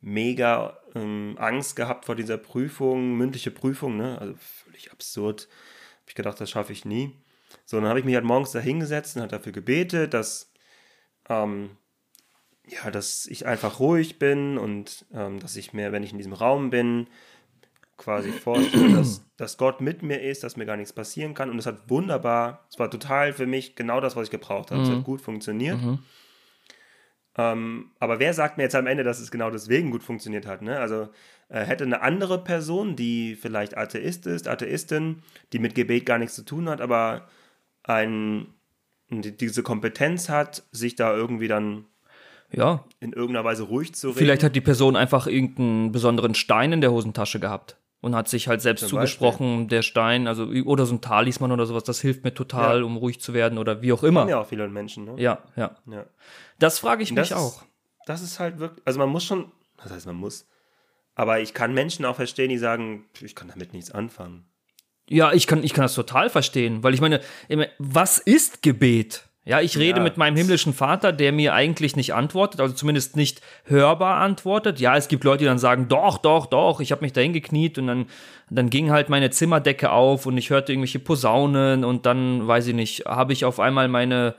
mega 0.00 0.78
ähm, 0.94 1.36
Angst 1.38 1.74
gehabt 1.74 2.04
vor 2.04 2.14
dieser 2.14 2.36
Prüfung, 2.36 3.16
mündliche 3.16 3.50
Prüfung, 3.50 3.96
ne? 3.96 4.18
Also 4.20 4.34
völlig 4.36 4.92
absurd. 4.92 5.48
Habe 6.04 6.10
ich 6.10 6.14
gedacht, 6.14 6.40
das 6.40 6.50
schaffe 6.50 6.72
ich 6.72 6.84
nie. 6.84 7.12
So, 7.64 7.78
dann 7.80 7.88
habe 7.88 7.98
ich 7.98 8.04
mich 8.04 8.14
halt 8.14 8.24
morgens 8.24 8.52
da 8.52 8.60
hingesetzt 8.60 9.16
und 9.16 9.22
hat 9.22 9.32
dafür 9.32 9.52
gebetet, 9.52 10.12
dass, 10.12 10.52
ähm, 11.30 11.70
ja, 12.66 12.90
dass 12.90 13.26
ich 13.26 13.46
einfach 13.46 13.80
ruhig 13.80 14.18
bin 14.18 14.58
und 14.58 15.06
ähm, 15.14 15.40
dass 15.40 15.56
ich 15.56 15.72
mehr, 15.72 15.92
wenn 15.92 16.02
ich 16.02 16.12
in 16.12 16.18
diesem 16.18 16.32
Raum 16.32 16.70
bin, 16.70 17.06
quasi 17.96 18.32
vorstelle, 18.32 18.96
dass, 18.96 19.24
dass 19.36 19.56
Gott 19.56 19.80
mit 19.80 20.02
mir 20.02 20.20
ist, 20.20 20.42
dass 20.42 20.56
mir 20.56 20.66
gar 20.66 20.76
nichts 20.76 20.92
passieren 20.92 21.34
kann. 21.34 21.50
Und 21.50 21.58
es 21.58 21.66
hat 21.66 21.88
wunderbar, 21.88 22.66
es 22.70 22.78
war 22.78 22.90
total 22.90 23.32
für 23.32 23.46
mich 23.46 23.76
genau 23.76 24.00
das, 24.00 24.16
was 24.16 24.24
ich 24.24 24.30
gebraucht 24.30 24.70
habe. 24.70 24.80
Mhm. 24.80 24.84
Es 24.84 24.90
hat 24.90 24.98
mhm. 24.98 25.04
gut 25.04 25.20
funktioniert. 25.20 25.80
Mhm. 25.80 26.00
Ähm, 27.36 27.90
aber 27.98 28.20
wer 28.20 28.32
sagt 28.32 28.56
mir 28.56 28.64
jetzt 28.64 28.76
am 28.76 28.86
Ende, 28.86 29.02
dass 29.02 29.20
es 29.20 29.30
genau 29.30 29.50
deswegen 29.50 29.90
gut 29.90 30.02
funktioniert 30.02 30.46
hat? 30.46 30.62
Ne? 30.62 30.78
Also 30.78 31.08
hätte 31.48 31.84
eine 31.84 32.02
andere 32.02 32.42
Person, 32.42 32.96
die 32.96 33.36
vielleicht 33.36 33.76
Atheist 33.76 34.26
ist, 34.26 34.48
Atheistin, 34.48 35.22
die 35.52 35.58
mit 35.58 35.74
Gebet 35.74 36.06
gar 36.06 36.18
nichts 36.18 36.34
zu 36.34 36.44
tun 36.44 36.68
hat, 36.68 36.80
aber 36.80 37.28
ein, 37.82 38.46
diese 39.10 39.62
Kompetenz 39.62 40.28
hat, 40.28 40.64
sich 40.72 40.96
da 40.96 41.14
irgendwie 41.14 41.48
dann 41.48 41.84
ja. 42.50 42.84
in 43.00 43.12
irgendeiner 43.12 43.44
Weise 43.44 43.64
ruhig 43.64 43.94
zu 43.94 44.08
reden. 44.08 44.18
Vielleicht 44.18 44.42
hat 44.42 44.56
die 44.56 44.60
Person 44.60 44.96
einfach 44.96 45.26
irgendeinen 45.26 45.92
besonderen 45.92 46.34
Stein 46.34 46.72
in 46.72 46.80
der 46.80 46.92
Hosentasche 46.92 47.40
gehabt 47.40 47.76
und 48.00 48.14
hat 48.14 48.28
sich 48.28 48.48
halt 48.48 48.60
selbst 48.60 48.86
zugesprochen, 48.88 49.68
der 49.68 49.82
Stein, 49.82 50.26
also 50.26 50.44
oder 50.44 50.86
so 50.86 50.94
ein 50.94 51.00
Talisman 51.00 51.52
oder 51.52 51.66
sowas, 51.66 51.84
das 51.84 52.00
hilft 52.00 52.24
mir 52.24 52.34
total, 52.34 52.80
ja. 52.80 52.84
um 52.84 52.96
ruhig 52.96 53.20
zu 53.20 53.32
werden 53.32 53.58
oder 53.58 53.82
wie 53.82 53.92
auch 53.92 54.02
immer. 54.02 54.20
Haben 54.20 54.28
ja 54.28 54.40
auch 54.40 54.46
viele 54.46 54.68
Menschen, 54.68 55.04
ne? 55.06 55.14
Ja, 55.16 55.38
ja. 55.56 55.76
ja. 55.86 56.04
Das 56.58 56.78
frage 56.78 57.02
ich 57.02 57.14
das 57.14 57.30
mich 57.30 57.38
auch. 57.38 57.62
Ist, 57.62 57.68
das 58.06 58.22
ist 58.22 58.40
halt 58.40 58.58
wirklich, 58.58 58.86
also 58.86 58.98
man 58.98 59.08
muss 59.08 59.24
schon, 59.24 59.50
das 59.82 59.90
heißt 59.90 60.06
man 60.06 60.16
muss, 60.16 60.46
aber 61.14 61.40
ich 61.40 61.54
kann 61.54 61.74
Menschen 61.74 62.04
auch 62.04 62.16
verstehen, 62.16 62.48
die 62.48 62.58
sagen, 62.58 63.04
ich 63.20 63.34
kann 63.34 63.48
damit 63.48 63.72
nichts 63.72 63.90
anfangen. 63.90 64.44
Ja, 65.08 65.32
ich 65.32 65.46
kann, 65.46 65.62
ich 65.62 65.74
kann 65.74 65.82
das 65.82 65.94
total 65.94 66.30
verstehen, 66.30 66.82
weil 66.82 66.94
ich 66.94 67.00
meine, 67.00 67.20
was 67.78 68.18
ist 68.18 68.62
Gebet? 68.62 69.28
Ja, 69.46 69.60
ich 69.60 69.76
rede 69.76 69.98
ja. 69.98 70.02
mit 70.02 70.16
meinem 70.16 70.36
himmlischen 70.36 70.72
Vater, 70.72 71.12
der 71.12 71.30
mir 71.30 71.52
eigentlich 71.52 71.96
nicht 71.96 72.14
antwortet, 72.14 72.62
also 72.62 72.74
zumindest 72.74 73.14
nicht 73.14 73.42
hörbar 73.64 74.16
antwortet. 74.22 74.80
Ja, 74.80 74.96
es 74.96 75.08
gibt 75.08 75.22
Leute, 75.24 75.40
die 75.40 75.44
dann 75.44 75.58
sagen, 75.58 75.88
doch, 75.88 76.16
doch, 76.16 76.46
doch, 76.46 76.80
ich 76.80 76.92
habe 76.92 77.02
mich 77.02 77.12
dahin 77.12 77.34
gekniet 77.34 77.76
und 77.76 77.86
dann, 77.86 78.06
dann 78.48 78.70
ging 78.70 78.90
halt 78.90 79.10
meine 79.10 79.28
Zimmerdecke 79.28 79.90
auf 79.90 80.24
und 80.24 80.38
ich 80.38 80.48
hörte 80.48 80.72
irgendwelche 80.72 80.98
Posaunen 80.98 81.84
und 81.84 82.06
dann, 82.06 82.46
weiß 82.46 82.68
ich 82.68 82.74
nicht, 82.74 83.04
habe 83.04 83.34
ich 83.34 83.44
auf 83.44 83.60
einmal 83.60 83.86
meine 83.88 84.34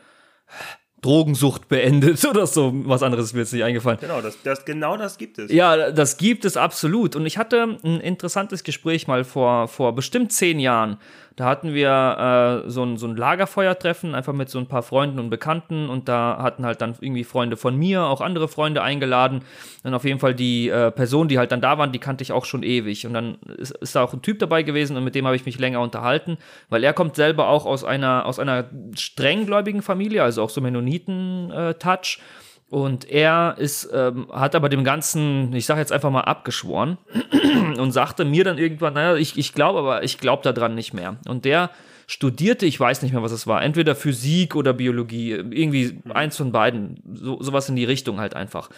Drogensucht 1.06 1.70
beendet 1.70 2.26
oder 2.30 2.48
so. 2.48 2.72
Was 2.86 3.04
anderes 3.04 3.28
ist 3.28 3.34
mir 3.34 3.42
jetzt 3.42 3.54
nicht 3.54 3.64
eingefallen. 3.64 4.00
Genau, 4.02 4.22
das, 4.22 4.38
das, 4.44 4.66
genau 4.66 4.98
das 4.98 5.18
gibt 5.18 5.38
es. 5.38 5.52
Ja, 5.52 5.92
das 5.92 6.18
gibt 6.18 6.46
es 6.46 6.58
absolut. 6.58 7.16
Und 7.16 7.26
ich 7.26 7.38
hatte 7.38 7.78
ein 7.84 8.00
interessantes 8.02 8.64
Gespräch 8.64 9.08
mal 9.08 9.24
vor, 9.24 9.68
vor 9.68 9.94
bestimmt 9.94 10.32
zehn 10.32 10.60
Jahren 10.60 10.98
da 11.36 11.46
hatten 11.46 11.74
wir 11.74 12.64
äh, 12.66 12.70
so, 12.70 12.84
ein, 12.84 12.98
so 12.98 13.08
ein 13.08 13.18
Lagerfeuertreffen, 13.18 14.16
einfach 14.16 14.32
mit 14.32 14.50
so 14.50 14.58
ein 14.58 14.68
paar 14.68 14.84
Freunden 14.84 15.20
und 15.20 15.30
Bekannten 15.30 15.90
und 15.90 16.08
da 16.08 16.38
hatten 16.42 16.66
halt 16.66 16.80
dann 16.80 16.96
irgendwie 17.02 17.26
Freunde 17.26 17.58
von 17.58 17.76
mir, 17.76 18.04
auch 18.04 18.22
andere 18.22 18.48
Freunde 18.48 18.82
eingeladen. 18.82 19.42
Dann 19.84 19.94
auf 19.94 20.06
jeden 20.06 20.20
Fall 20.20 20.34
die 20.34 20.70
äh, 20.70 20.92
Person, 20.92 21.28
die 21.28 21.38
halt 21.38 21.52
dann 21.52 21.60
da 21.60 21.78
waren, 21.78 21.92
die 21.92 22.00
kannte 22.00 22.22
ich 22.22 22.32
auch 22.32 22.46
schon 22.46 22.64
ewig. 22.64 23.06
Und 23.06 23.14
dann 23.14 23.36
ist, 23.58 23.72
ist 23.72 23.96
da 23.96 24.04
auch 24.04 24.14
ein 24.14 24.22
Typ 24.22 24.40
dabei 24.40 24.64
gewesen 24.64 24.96
und 24.96 25.04
mit 25.04 25.14
dem 25.14 25.26
habe 25.26 25.36
ich 25.36 25.46
mich 25.46 25.60
länger 25.60 25.82
unterhalten, 25.82 26.38
weil 26.70 26.84
er 26.86 26.94
kommt 26.94 27.18
selber 27.18 27.50
auch 27.50 27.66
aus 27.66 27.84
einer, 27.84 28.26
aus 28.26 28.40
einer 28.40 28.70
strenggläubigen 28.96 29.82
Familie, 29.82 30.24
also 30.24 30.42
auch 30.42 30.50
so 30.50 30.62
Mennoniten-Touch. 30.62 32.20
Äh, 32.20 32.45
und 32.70 33.10
er 33.10 33.56
ist, 33.58 33.90
ähm, 33.94 34.28
hat 34.32 34.56
aber 34.56 34.70
dem 34.70 34.84
Ganzen, 34.84 35.54
ich 35.54 35.66
sage 35.66 35.80
jetzt 35.80 35.92
einfach 35.92 36.10
mal, 36.10 36.22
abgeschworen 36.22 36.98
und 37.78 37.92
sagte 37.92 38.26
mir 38.26 38.44
dann 38.44 38.58
irgendwann, 38.58 38.96
naja, 38.96 39.16
ich, 39.16 39.38
ich 39.38 39.54
glaube 39.54 39.80
aber, 39.80 40.04
ich 40.04 40.18
glaube 40.18 40.44
daran 40.44 40.74
nicht 40.74 40.94
mehr. 40.94 41.18
Und 41.28 41.46
der 41.46 41.70
studierte, 42.08 42.66
ich 42.66 42.80
weiß 42.80 43.02
nicht 43.02 43.14
mehr, 43.14 43.24
was 43.24 43.32
es 43.32 43.48
war, 43.48 43.64
entweder 43.64 43.96
Physik 43.96 44.56
oder 44.56 44.74
Biologie, 44.74 45.32
irgendwie 45.32 46.02
eins 46.10 46.38
von 46.38 46.52
beiden, 46.52 47.02
so, 47.14 47.42
sowas 47.42 47.70
in 47.70 47.76
die 47.76 47.86
Richtung 47.86 48.20
halt 48.20 48.36
einfach. 48.36 48.70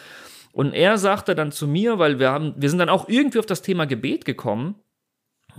Und 0.52 0.74
er 0.74 0.98
sagte 0.98 1.36
dann 1.36 1.52
zu 1.52 1.68
mir, 1.68 2.00
weil 2.00 2.20
wir 2.20 2.32
haben, 2.32 2.54
wir 2.58 2.70
sind 2.70 2.80
dann 2.80 2.90
auch 2.90 3.08
irgendwie 3.08 3.40
auf 3.40 3.46
das 3.46 3.62
Thema 3.62 3.86
Gebet 3.86 4.26
gekommen. 4.26 4.76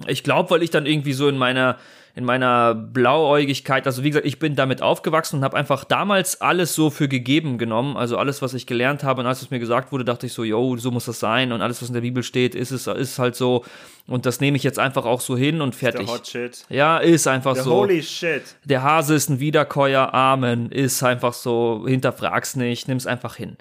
Ich 0.06 0.22
glaube, 0.22 0.50
weil 0.50 0.62
ich 0.62 0.70
dann 0.70 0.86
irgendwie 0.86 1.12
so 1.12 1.28
in 1.28 1.38
meiner 1.38 1.78
in 2.18 2.24
meiner 2.24 2.74
Blauäugigkeit, 2.74 3.86
also 3.86 4.02
wie 4.02 4.10
gesagt, 4.10 4.26
ich 4.26 4.40
bin 4.40 4.56
damit 4.56 4.82
aufgewachsen 4.82 5.36
und 5.36 5.44
habe 5.44 5.56
einfach 5.56 5.84
damals 5.84 6.40
alles 6.40 6.74
so 6.74 6.90
für 6.90 7.06
gegeben 7.06 7.58
genommen, 7.58 7.96
also 7.96 8.18
alles, 8.18 8.42
was 8.42 8.54
ich 8.54 8.66
gelernt 8.66 9.04
habe 9.04 9.20
und 9.20 9.28
alles, 9.28 9.40
was 9.40 9.52
mir 9.52 9.60
gesagt 9.60 9.92
wurde, 9.92 10.04
dachte 10.04 10.26
ich 10.26 10.32
so, 10.32 10.42
yo, 10.42 10.76
so 10.78 10.90
muss 10.90 11.04
das 11.04 11.20
sein 11.20 11.52
und 11.52 11.62
alles, 11.62 11.80
was 11.80 11.90
in 11.90 11.94
der 11.94 12.00
Bibel 12.00 12.24
steht, 12.24 12.56
ist 12.56 12.72
es 12.72 12.88
ist 12.88 13.20
halt 13.20 13.36
so 13.36 13.64
und 14.08 14.26
das 14.26 14.40
nehme 14.40 14.56
ich 14.56 14.64
jetzt 14.64 14.80
einfach 14.80 15.04
auch 15.04 15.20
so 15.20 15.36
hin 15.36 15.60
und 15.60 15.76
fertig. 15.76 16.06
Der 16.06 16.14
Hot 16.16 16.26
Shit. 16.26 16.64
Ja, 16.68 16.98
ist 16.98 17.28
einfach 17.28 17.54
der 17.54 17.62
so. 17.62 17.70
Holy 17.72 18.02
Shit. 18.02 18.42
Der 18.64 18.82
Hase 18.82 19.14
ist 19.14 19.28
ein 19.28 19.38
Wiederkäuer, 19.38 20.12
Amen, 20.12 20.72
ist 20.72 21.00
einfach 21.04 21.34
so, 21.34 21.84
hinterfrag's 21.86 22.56
nicht, 22.56 22.88
nimm's 22.88 23.06
einfach 23.06 23.36
hin. 23.36 23.56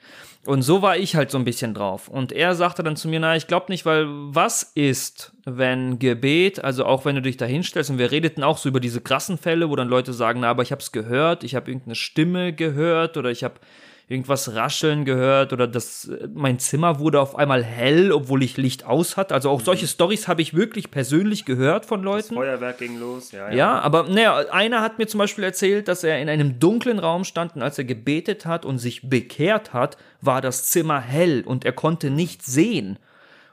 Und 0.48 0.62
so 0.62 0.82
war 0.82 0.96
ich 0.96 1.18
halt 1.18 1.30
so 1.30 1.38
ein 1.38 1.44
bisschen 1.44 1.74
drauf. 1.74 2.08
Und 2.08 2.32
er 2.32 2.56
sagte 2.56 2.82
dann 2.82 2.96
zu 2.96 3.10
mir, 3.10 3.20
na, 3.20 3.36
ich 3.36 3.48
glaube 3.48 3.66
nicht, 3.68 3.86
weil 3.86 4.06
was 4.08 4.64
ist, 4.64 5.34
wenn 5.44 6.00
Gebet, 6.00 6.64
also 6.64 6.86
auch 6.86 7.04
wenn 7.04 7.16
du 7.16 7.22
dich 7.22 7.36
da 7.36 7.44
hinstellst, 7.44 7.90
und 7.90 7.98
wir 7.98 8.12
redeten 8.12 8.44
auch 8.44 8.58
so 8.58 8.70
über 8.70 8.80
diese 8.80 9.02
krassen 9.02 9.38
Fälle, 9.38 9.70
wo 9.70 9.76
dann 9.76 9.90
Leute 9.90 10.14
sagen, 10.14 10.40
na, 10.40 10.50
aber 10.50 10.64
ich 10.64 10.72
habe 10.72 10.82
es 10.82 10.94
gehört, 10.94 11.44
ich 11.44 11.54
habe 11.54 11.70
irgendeine 11.70 11.96
Stimme 11.96 12.54
gehört 12.54 13.18
oder 13.18 13.30
ich 13.30 13.44
habe 13.44 13.56
irgendwas 14.10 14.56
rascheln 14.56 15.04
gehört 15.04 15.52
oder 15.52 15.68
das, 15.68 16.10
mein 16.34 16.60
Zimmer 16.60 17.00
wurde 17.00 17.20
auf 17.20 17.36
einmal 17.36 17.64
hell, 17.64 18.14
obwohl 18.14 18.42
ich 18.42 18.56
Licht 18.56 18.86
aus 18.86 19.18
hatte. 19.18 19.34
Also 19.34 19.50
auch 19.50 19.60
mhm. 19.60 19.66
solche 19.66 19.88
Stories 19.88 20.30
habe 20.30 20.42
ich 20.42 20.54
wirklich 20.54 20.92
persönlich 20.92 21.44
gehört 21.44 21.86
von 21.86 22.04
Leuten. 22.04 22.36
Das 22.36 22.44
Feuerwerk 22.44 22.78
ging 22.78 23.00
los, 23.00 23.34
ja. 23.34 23.50
Ja, 23.50 23.56
ja 23.56 23.80
aber 23.80 24.04
naja, 24.04 24.38
einer 24.50 24.82
hat 24.82 24.98
mir 24.98 25.08
zum 25.08 25.18
Beispiel 25.18 25.44
erzählt, 25.44 25.90
dass 25.90 26.06
er 26.06 26.22
in 26.22 26.30
einem 26.30 26.58
dunklen 26.58 27.00
Raum 27.00 27.26
stand 27.26 27.58
und 27.58 27.62
als 27.62 27.78
er 27.78 27.84
gebetet 27.84 28.46
hat 28.46 28.66
und 28.66 28.78
sich 28.78 29.10
bekehrt 29.10 29.74
hat, 29.74 29.98
war 30.22 30.40
das 30.40 30.68
Zimmer 30.68 31.02
hell 31.02 31.44
und 31.46 31.66
er 31.66 31.74
konnte 31.74 32.10
nicht 32.10 32.44
sehen. 32.44 33.00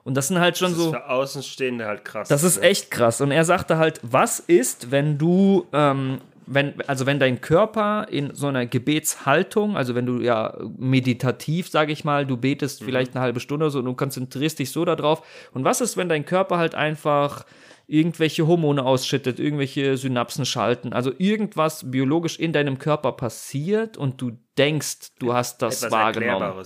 Und 0.05 0.15
das 0.15 0.29
sind 0.29 0.39
halt 0.39 0.57
schon 0.59 0.71
das 0.71 0.79
ist 0.79 0.85
so. 0.85 0.93
Für 0.93 1.09
Außenstehende 1.09 1.87
halt 1.87 2.05
krass. 2.05 2.29
Das 2.29 2.45
ist 2.45 2.63
echt 2.63 2.91
krass. 2.91 3.21
Und 3.21 3.33
er 3.33 3.45
sagte 3.45 3.79
halt, 3.79 4.01
was 4.03 4.39
ist, 4.39 4.91
wenn 4.91 5.19
du 5.19 5.67
ähm, 5.73 6.21
wenn, 6.47 6.81
also 6.87 7.07
wenn 7.07 7.19
dein 7.19 7.41
Körper 7.41 8.07
in 8.11 8.35
so 8.35 8.49
einer 8.49 8.67
Gebetshaltung, 8.67 9.77
also 9.77 9.95
wenn 9.95 10.07
du 10.07 10.21
ja 10.21 10.57
meditativ, 10.77 11.69
sage 11.69 11.93
ich 11.93 12.05
mal, 12.05 12.27
du 12.27 12.37
betest 12.37 12.81
mhm. 12.81 12.87
vielleicht 12.87 13.15
eine 13.15 13.23
halbe 13.23 13.41
Stunde 13.41 13.67
oder 13.67 13.71
so 13.71 13.79
und 13.79 13.87
du 13.87 13.95
konzentrierst 13.95 14.59
dich 14.59 14.71
so 14.71 14.85
darauf. 14.85 15.23
Und 15.53 15.65
was 15.65 15.81
ist, 15.81 15.97
wenn 15.97 16.09
dein 16.09 16.25
Körper 16.25 16.59
halt 16.59 16.75
einfach 16.75 17.45
irgendwelche 17.87 18.47
Hormone 18.47 18.85
ausschüttet, 18.85 19.39
irgendwelche 19.39 19.97
Synapsen 19.97 20.47
schalten, 20.47 20.93
also 20.93 21.13
irgendwas 21.19 21.91
biologisch 21.91 22.39
in 22.39 22.53
deinem 22.53 22.79
Körper 22.79 23.13
passiert 23.13 23.97
und 23.97 24.21
du 24.21 24.33
denkst, 24.57 25.13
du 25.19 25.35
hast 25.35 25.61
das 25.63 25.83
Etwas 25.83 25.93
wahrgenommen. 25.93 26.65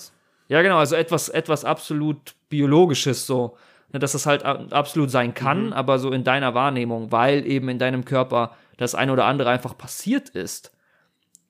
Ja, 0.49 0.62
genau, 0.62 0.79
also 0.79 0.97
etwas, 0.97 1.29
etwas 1.29 1.64
absolut 1.64 2.35
Biologisches 2.49 3.27
so. 3.27 3.57
Ne, 3.91 3.99
dass 3.99 4.12
das 4.12 4.27
halt 4.27 4.45
absolut 4.45 5.11
sein 5.11 5.33
kann, 5.33 5.67
mhm. 5.67 5.73
aber 5.73 5.99
so 5.99 6.11
in 6.11 6.23
deiner 6.23 6.55
Wahrnehmung, 6.55 7.11
weil 7.11 7.47
eben 7.47 7.71
in 7.71 7.79
deinem 7.79 8.05
Körper 8.05 8.55
das 8.79 8.95
eine 8.95 9.12
oder 9.12 9.27
andere 9.27 9.51
einfach 9.51 9.77
passiert 9.77 10.31
ist. 10.31 10.73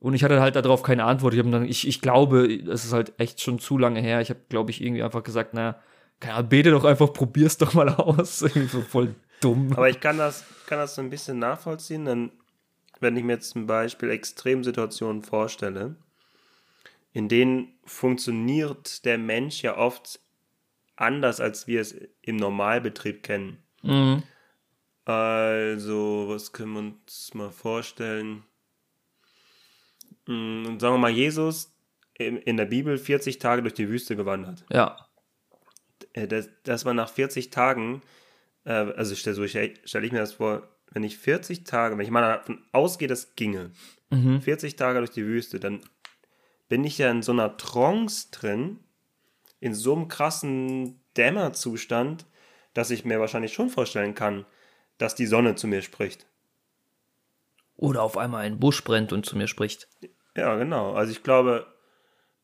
Und 0.00 0.14
ich 0.14 0.24
hatte 0.24 0.40
halt 0.40 0.56
darauf 0.56 0.82
keine 0.82 1.04
Antwort. 1.04 1.34
Ich, 1.34 1.42
dann, 1.42 1.64
ich, 1.64 1.86
ich 1.86 2.00
glaube, 2.00 2.46
es 2.46 2.84
ist 2.84 2.92
halt 2.92 3.12
echt 3.18 3.40
schon 3.40 3.58
zu 3.58 3.78
lange 3.78 4.00
her. 4.00 4.20
Ich 4.20 4.30
habe, 4.30 4.40
glaube 4.48 4.70
ich, 4.70 4.82
irgendwie 4.82 5.02
einfach 5.02 5.22
gesagt, 5.22 5.54
naja, 5.54 5.80
keine 6.20 6.34
Ahnung, 6.34 6.48
bete 6.48 6.70
doch 6.70 6.84
einfach, 6.84 7.12
probier's 7.12 7.58
doch 7.58 7.74
mal 7.74 7.88
aus. 7.88 8.42
Irgendwie 8.42 8.66
so 8.66 8.80
voll 8.80 9.14
dumm. 9.40 9.72
Aber 9.72 9.88
ich 9.88 10.00
kann 10.00 10.18
das, 10.18 10.44
kann 10.66 10.78
das 10.78 10.94
so 10.94 11.02
ein 11.02 11.10
bisschen 11.10 11.38
nachvollziehen, 11.38 12.04
denn 12.04 12.30
wenn 13.00 13.16
ich 13.16 13.24
mir 13.24 13.34
jetzt 13.34 13.50
zum 13.50 13.66
Beispiel 13.66 14.10
Extremsituationen 14.10 15.22
vorstelle, 15.22 15.96
in 17.12 17.28
denen 17.28 17.78
funktioniert 17.84 19.04
der 19.04 19.18
Mensch 19.18 19.62
ja 19.62 19.76
oft 19.76 20.20
anders, 20.96 21.40
als 21.40 21.66
wir 21.66 21.80
es 21.80 21.96
im 22.22 22.36
Normalbetrieb 22.36 23.22
kennen. 23.22 23.58
Mhm. 23.82 24.22
Also, 25.08 26.26
was 26.28 26.52
können 26.52 26.72
wir 26.74 26.80
uns 26.80 27.32
mal 27.32 27.50
vorstellen? 27.50 28.44
Mhm, 30.26 30.78
sagen 30.78 30.94
wir 30.94 30.98
mal, 30.98 31.10
Jesus 31.10 31.72
in 32.18 32.58
der 32.58 32.66
Bibel 32.66 32.98
40 32.98 33.38
Tage 33.38 33.62
durch 33.62 33.72
die 33.72 33.88
Wüste 33.88 34.16
gewandert. 34.16 34.66
Ja. 34.70 35.08
Äh, 36.12 36.44
dass, 36.62 36.84
man 36.84 36.96
nach 36.96 37.08
40 37.08 37.48
Tagen, 37.48 38.02
äh, 38.64 38.72
also 38.72 39.14
so 39.14 39.46
stelle 39.46 39.74
stell 39.84 40.04
ich 40.04 40.12
mir 40.12 40.18
das 40.18 40.34
vor, 40.34 40.68
wenn 40.90 41.04
ich 41.04 41.16
40 41.16 41.64
Tage, 41.64 41.96
wenn 41.96 42.04
ich 42.04 42.10
mal 42.10 42.20
davon 42.20 42.62
ausgehe, 42.72 43.08
das 43.08 43.34
ginge, 43.34 43.70
mhm. 44.10 44.42
40 44.42 44.76
Tage 44.76 44.98
durch 44.98 45.12
die 45.12 45.24
Wüste, 45.24 45.58
dann 45.58 45.80
bin 46.68 46.84
ich 46.84 46.98
ja 46.98 47.10
in 47.10 47.22
so 47.22 47.32
einer 47.32 47.56
Trance 47.56 48.28
drin, 48.30 48.80
in 49.58 49.72
so 49.72 49.94
einem 49.94 50.08
krassen 50.08 51.00
Dämmerzustand, 51.16 52.26
dass 52.74 52.90
ich 52.90 53.06
mir 53.06 53.20
wahrscheinlich 53.20 53.54
schon 53.54 53.70
vorstellen 53.70 54.14
kann, 54.14 54.44
dass 54.98 55.14
die 55.14 55.26
Sonne 55.26 55.54
zu 55.54 55.66
mir 55.66 55.82
spricht. 55.82 56.26
Oder 57.76 58.02
auf 58.02 58.16
einmal 58.16 58.44
ein 58.44 58.58
Busch 58.58 58.82
brennt 58.82 59.12
und 59.12 59.24
zu 59.24 59.36
mir 59.36 59.46
spricht. 59.46 59.88
Ja, 60.36 60.56
genau. 60.56 60.94
Also 60.94 61.12
ich 61.12 61.22
glaube, 61.22 61.66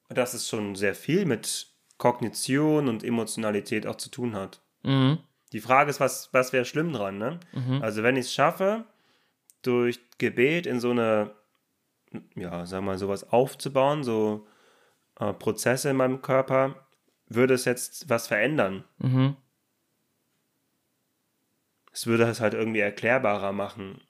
dass 0.08 0.34
es 0.34 0.48
schon 0.48 0.76
sehr 0.76 0.94
viel 0.94 1.26
mit 1.26 1.68
Kognition 1.98 2.88
und 2.88 3.04
Emotionalität 3.04 3.86
auch 3.86 3.96
zu 3.96 4.10
tun 4.10 4.34
hat. 4.34 4.60
Mhm. 4.82 5.18
Die 5.52 5.60
Frage 5.60 5.90
ist, 5.90 6.00
was, 6.00 6.30
was 6.32 6.52
wäre 6.52 6.64
schlimm 6.64 6.92
dran, 6.92 7.18
ne? 7.18 7.40
Mhm. 7.52 7.82
Also 7.82 8.02
wenn 8.02 8.16
ich 8.16 8.26
es 8.26 8.34
schaffe, 8.34 8.84
durch 9.62 10.00
Gebet 10.18 10.66
in 10.66 10.80
so 10.80 10.90
eine, 10.90 11.34
ja, 12.34 12.66
sagen 12.66 12.84
wir 12.84 12.92
mal, 12.92 12.98
sowas 12.98 13.32
aufzubauen, 13.32 14.04
so 14.04 14.46
äh, 15.18 15.32
Prozesse 15.32 15.90
in 15.90 15.96
meinem 15.96 16.22
Körper, 16.22 16.86
würde 17.28 17.54
es 17.54 17.64
jetzt 17.64 18.08
was 18.08 18.26
verändern. 18.26 18.84
Mhm. 18.98 19.36
Es 21.94 22.08
würde 22.08 22.24
es 22.24 22.40
halt 22.40 22.54
irgendwie 22.54 22.80
erklärbarer 22.80 23.52
machen. 23.52 24.00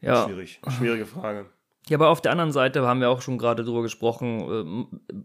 Ja. 0.00 0.24
Schwierig. 0.24 0.60
Schwierige 0.78 1.04
Frage. 1.04 1.50
Ja, 1.88 1.96
aber 1.96 2.10
auf 2.10 2.20
der 2.20 2.32
anderen 2.32 2.52
Seite 2.52 2.86
haben 2.86 3.00
wir 3.00 3.10
auch 3.10 3.22
schon 3.22 3.36
gerade 3.36 3.64
drüber 3.64 3.82
gesprochen, 3.82 4.88
äh, 5.10 5.22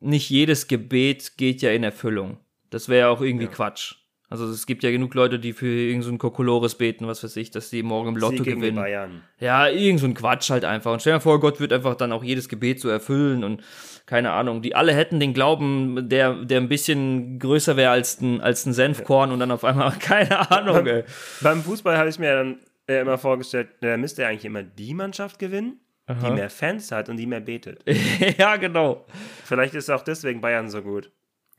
nicht 0.00 0.28
jedes 0.30 0.68
Gebet 0.68 1.36
geht 1.38 1.62
ja 1.62 1.70
in 1.72 1.84
Erfüllung. 1.84 2.38
Das 2.68 2.88
wäre 2.88 3.00
ja 3.00 3.08
auch 3.08 3.22
irgendwie 3.22 3.46
ja. 3.46 3.50
Quatsch. 3.50 3.96
Also 4.30 4.48
es 4.48 4.64
gibt 4.64 4.84
ja 4.84 4.92
genug 4.92 5.12
Leute, 5.14 5.40
die 5.40 5.52
für 5.52 5.66
irgendeinen 5.66 6.12
so 6.12 6.18
Kokolores 6.18 6.76
beten, 6.76 7.08
was 7.08 7.24
weiß 7.24 7.34
ich, 7.36 7.50
dass 7.50 7.68
sie 7.68 7.82
morgen 7.82 8.10
im 8.10 8.16
Lotto 8.16 8.44
gewinnen. 8.44 8.76
Bayern. 8.76 9.22
Ja, 9.40 9.66
irgend 9.66 9.98
so 9.98 10.06
ein 10.06 10.14
Quatsch 10.14 10.50
halt 10.50 10.64
einfach. 10.64 10.92
Und 10.92 11.00
stell 11.00 11.14
dir 11.14 11.20
vor, 11.20 11.40
Gott 11.40 11.58
wird 11.58 11.72
einfach 11.72 11.96
dann 11.96 12.12
auch 12.12 12.22
jedes 12.22 12.48
Gebet 12.48 12.78
so 12.78 12.88
erfüllen 12.88 13.42
und 13.42 13.60
keine 14.06 14.30
Ahnung. 14.30 14.62
Die 14.62 14.76
alle 14.76 14.94
hätten 14.94 15.18
den 15.18 15.34
Glauben, 15.34 16.08
der, 16.08 16.44
der 16.44 16.60
ein 16.60 16.68
bisschen 16.68 17.40
größer 17.40 17.76
wäre 17.76 17.90
als 17.90 18.20
ein, 18.20 18.40
als 18.40 18.64
ein 18.66 18.72
Senfkorn 18.72 19.32
und 19.32 19.40
dann 19.40 19.50
auf 19.50 19.64
einmal, 19.64 19.90
keine 19.98 20.48
Ahnung, 20.52 20.84
beim, 20.84 20.86
ey. 20.86 21.04
Beim 21.40 21.62
Fußball 21.64 21.98
habe 21.98 22.08
ich 22.08 22.20
mir 22.20 22.32
dann 22.32 22.60
äh, 22.86 23.00
immer 23.00 23.18
vorgestellt, 23.18 23.70
da 23.80 23.96
müsste 23.96 24.24
eigentlich 24.28 24.44
immer 24.44 24.62
die 24.62 24.94
Mannschaft 24.94 25.40
gewinnen, 25.40 25.80
Aha. 26.06 26.28
die 26.28 26.34
mehr 26.36 26.50
Fans 26.50 26.92
hat 26.92 27.08
und 27.08 27.16
die 27.16 27.26
mehr 27.26 27.40
betet. 27.40 27.82
ja, 28.38 28.54
genau. 28.58 29.06
Vielleicht 29.44 29.74
ist 29.74 29.90
auch 29.90 30.02
deswegen 30.02 30.40
Bayern 30.40 30.70
so 30.70 30.82
gut. 30.82 31.10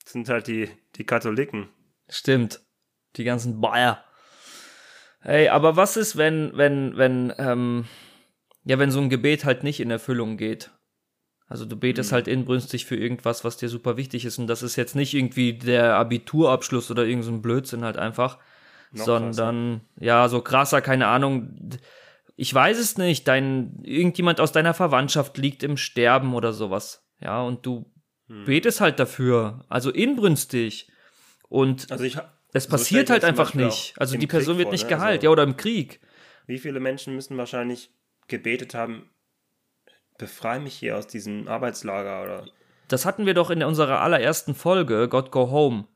Das 0.05 0.13
sind 0.13 0.29
halt 0.29 0.47
die, 0.47 0.69
die 0.95 1.05
Katholiken. 1.05 1.67
Stimmt. 2.12 2.62
Die 3.15 3.24
ganzen 3.24 3.62
Bayer. 3.62 4.04
Ey, 5.24 5.50
aber 5.50 5.76
was 5.76 5.97
ist, 5.97 6.17
wenn, 6.17 6.52
wenn, 6.56 6.97
wenn, 6.97 7.34
ähm, 7.38 7.86
ja, 8.63 8.80
wenn 8.80 8.91
so 8.91 9.00
ein 9.00 9.10
Gebet 9.10 9.45
halt 9.45 9.63
nicht 9.63 9.80
in 9.80 9.91
Erfüllung 9.91 10.38
geht? 10.38 10.71
Also 11.47 11.65
du 11.65 11.76
betest 11.76 12.12
mhm. 12.12 12.15
halt 12.15 12.28
inbrünstig 12.28 12.86
für 12.86 12.95
irgendwas, 12.95 13.43
was 13.43 13.58
dir 13.58 13.69
super 13.69 13.97
wichtig 13.97 14.26
ist. 14.26 14.39
Und 14.39 14.47
das 14.47 14.63
ist 14.63 14.76
jetzt 14.76 14.95
nicht 14.95 15.13
irgendwie 15.13 15.54
der 15.54 15.95
Abiturabschluss 15.95 16.89
oder 16.91 17.04
irgendein 17.04 17.36
so 17.36 17.41
Blödsinn 17.41 17.84
halt 17.84 17.97
einfach, 17.97 18.39
Noch 18.91 19.06
sondern 19.06 19.82
krasser. 19.95 20.06
ja, 20.06 20.30
so 20.30 20.41
krasser, 20.41 20.82
keine 20.82 21.08
Ahnung. 21.08 21.78
Ich 22.36 22.54
weiß 22.54 22.78
es 22.80 22.97
nicht. 22.97 23.28
Dein, 23.28 23.80
irgendjemand 23.84 24.39
aus 24.39 24.52
deiner 24.52 24.74
Verwandtschaft 24.74 25.38
liegt 25.38 25.63
im 25.63 25.78
Sterben 25.78 26.34
oder 26.34 26.54
sowas. 26.54 27.06
Ja, 27.19 27.41
und 27.41 27.65
du 27.65 27.91
mhm. 28.28 28.45
betest 28.45 28.82
halt 28.82 29.00
dafür. 29.00 29.65
Also 29.69 29.91
inbrünstig. 29.91 30.90
Und 31.51 31.91
also 31.91 32.05
ich, 32.05 32.17
es 32.53 32.65
passiert 32.65 33.09
so 33.09 33.13
halt 33.13 33.25
einfach 33.25 33.53
nicht. 33.53 33.93
Also 33.97 34.17
die 34.17 34.25
Person 34.25 34.55
Krieg 34.55 34.59
wird 34.59 34.71
nicht 34.71 34.83
vor, 34.83 34.91
ne? 34.91 34.95
geheilt, 34.95 35.17
also, 35.17 35.25
ja, 35.25 35.31
oder 35.31 35.43
im 35.43 35.57
Krieg. 35.57 35.99
Wie 36.47 36.57
viele 36.57 36.79
Menschen 36.79 37.13
müssen 37.13 37.37
wahrscheinlich 37.37 37.93
gebetet 38.29 38.73
haben, 38.73 39.09
befreie 40.17 40.61
mich 40.61 40.75
hier 40.75 40.97
aus 40.97 41.07
diesem 41.07 41.49
Arbeitslager 41.49 42.23
oder. 42.23 42.47
Das 42.87 43.05
hatten 43.05 43.25
wir 43.25 43.33
doch 43.33 43.49
in 43.49 43.61
unserer 43.63 43.99
allerersten 43.99 44.55
Folge, 44.55 45.09
God 45.09 45.31
Go 45.31 45.51
Home, 45.51 45.89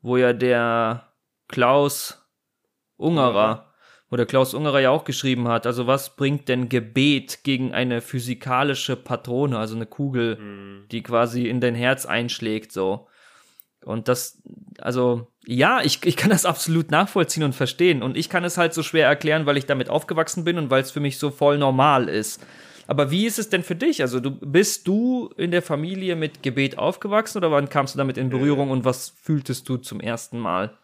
wo 0.00 0.16
ja 0.16 0.32
der 0.32 1.12
Klaus 1.46 2.28
Ungerer, 2.96 3.72
wo 4.10 4.16
der 4.16 4.26
Klaus 4.26 4.54
Ungerer 4.54 4.80
ja 4.80 4.90
auch 4.90 5.04
geschrieben 5.04 5.46
hat, 5.46 5.66
also 5.66 5.86
was 5.86 6.16
bringt 6.16 6.48
denn 6.48 6.68
Gebet 6.68 7.44
gegen 7.44 7.72
eine 7.72 8.00
physikalische 8.00 8.96
Patrone, 8.96 9.56
also 9.56 9.76
eine 9.76 9.86
Kugel, 9.86 10.36
mhm. 10.36 10.88
die 10.90 11.04
quasi 11.04 11.48
in 11.48 11.60
dein 11.60 11.76
Herz 11.76 12.06
einschlägt, 12.06 12.72
so. 12.72 13.06
Und 13.86 14.08
das, 14.08 14.42
also, 14.80 15.28
ja, 15.46 15.80
ich, 15.80 16.04
ich 16.04 16.16
kann 16.16 16.30
das 16.30 16.44
absolut 16.44 16.90
nachvollziehen 16.90 17.44
und 17.44 17.54
verstehen. 17.54 18.02
Und 18.02 18.16
ich 18.16 18.28
kann 18.28 18.42
es 18.44 18.58
halt 18.58 18.74
so 18.74 18.82
schwer 18.82 19.06
erklären, 19.06 19.46
weil 19.46 19.56
ich 19.56 19.66
damit 19.66 19.88
aufgewachsen 19.88 20.44
bin 20.44 20.58
und 20.58 20.70
weil 20.70 20.82
es 20.82 20.90
für 20.90 21.00
mich 21.00 21.18
so 21.18 21.30
voll 21.30 21.56
normal 21.56 22.08
ist. 22.08 22.44
Aber 22.88 23.10
wie 23.12 23.26
ist 23.26 23.38
es 23.38 23.48
denn 23.48 23.62
für 23.62 23.76
dich? 23.76 24.02
Also, 24.02 24.18
du 24.18 24.32
bist 24.32 24.88
du 24.88 25.30
in 25.36 25.52
der 25.52 25.62
Familie 25.62 26.16
mit 26.16 26.42
Gebet 26.42 26.78
aufgewachsen 26.78 27.38
oder 27.38 27.52
wann 27.52 27.68
kamst 27.68 27.94
du 27.94 27.98
damit 27.98 28.18
in 28.18 28.28
Berührung 28.28 28.70
und 28.70 28.84
was 28.84 29.10
fühltest 29.10 29.68
du 29.68 29.76
zum 29.76 30.00
ersten 30.00 30.38
Mal? 30.38 30.76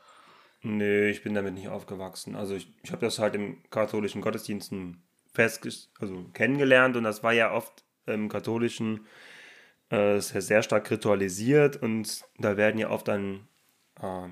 Nee, 0.63 1.11
ich 1.11 1.25
bin 1.25 1.35
damit 1.35 1.55
nicht 1.55 1.69
aufgewachsen. 1.69 2.37
Also 2.37 2.55
ich, 2.55 2.73
ich 2.85 2.93
habe 2.93 3.05
das 3.05 3.19
halt 3.19 3.35
im 3.35 3.57
katholischen 3.71 4.23
Gottesdiensten 4.23 5.03
fest, 5.33 5.91
also 5.99 6.27
kennengelernt 6.35 6.97
und 6.97 7.03
das 7.03 7.25
war 7.25 7.33
ja 7.33 7.53
oft 7.53 7.85
im 8.07 8.29
katholischen 8.29 9.07
äh, 9.93 10.17
ist 10.17 10.35
ja 10.35 10.41
sehr 10.41 10.63
stark 10.63 10.91
ritualisiert 10.91 11.77
und 11.77 12.25
da 12.39 12.57
werden 12.57 12.79
ja 12.79 12.91
oft 12.91 13.07
dann 13.07 13.47
äh, 14.01 14.29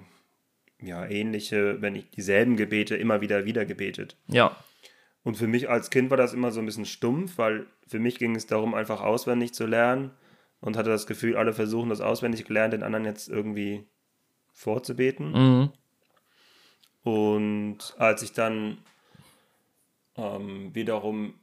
ja, 0.82 1.06
ähnliche, 1.06 1.80
wenn 1.82 1.92
nicht 1.92 2.16
dieselben 2.16 2.56
Gebete 2.56 2.96
immer 2.96 3.20
wieder 3.20 3.44
wieder 3.44 3.66
gebetet. 3.66 4.16
Ja. 4.26 4.56
Und 5.22 5.36
für 5.36 5.46
mich 5.46 5.68
als 5.68 5.90
Kind 5.90 6.08
war 6.08 6.16
das 6.16 6.32
immer 6.32 6.50
so 6.50 6.60
ein 6.60 6.66
bisschen 6.66 6.86
stumpf, 6.86 7.36
weil 7.36 7.66
für 7.86 7.98
mich 7.98 8.18
ging 8.18 8.34
es 8.34 8.46
darum, 8.46 8.74
einfach 8.74 9.02
auswendig 9.02 9.52
zu 9.52 9.66
lernen 9.66 10.12
und 10.60 10.78
hatte 10.78 10.88
das 10.88 11.06
Gefühl, 11.06 11.36
alle 11.36 11.52
versuchen 11.52 11.90
das 11.90 12.00
auswendig 12.00 12.46
gelernt, 12.46 12.72
den 12.72 12.82
anderen 12.82 13.04
jetzt 13.04 13.28
irgendwie 13.28 13.86
vorzubeten. 14.52 15.32
Mhm. 15.32 15.72
Und 17.02 17.94
als 17.98 18.22
ich 18.22 18.32
dann 18.32 18.78
ähm, 20.16 20.74
wiederum 20.74 21.34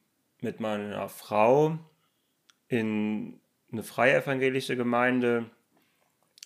mit 0.42 0.60
meiner 0.60 1.08
Frau 1.10 1.78
in 2.68 3.40
eine 3.72 3.84
freie 3.84 4.16
evangelische 4.16 4.76
Gemeinde 4.76 5.46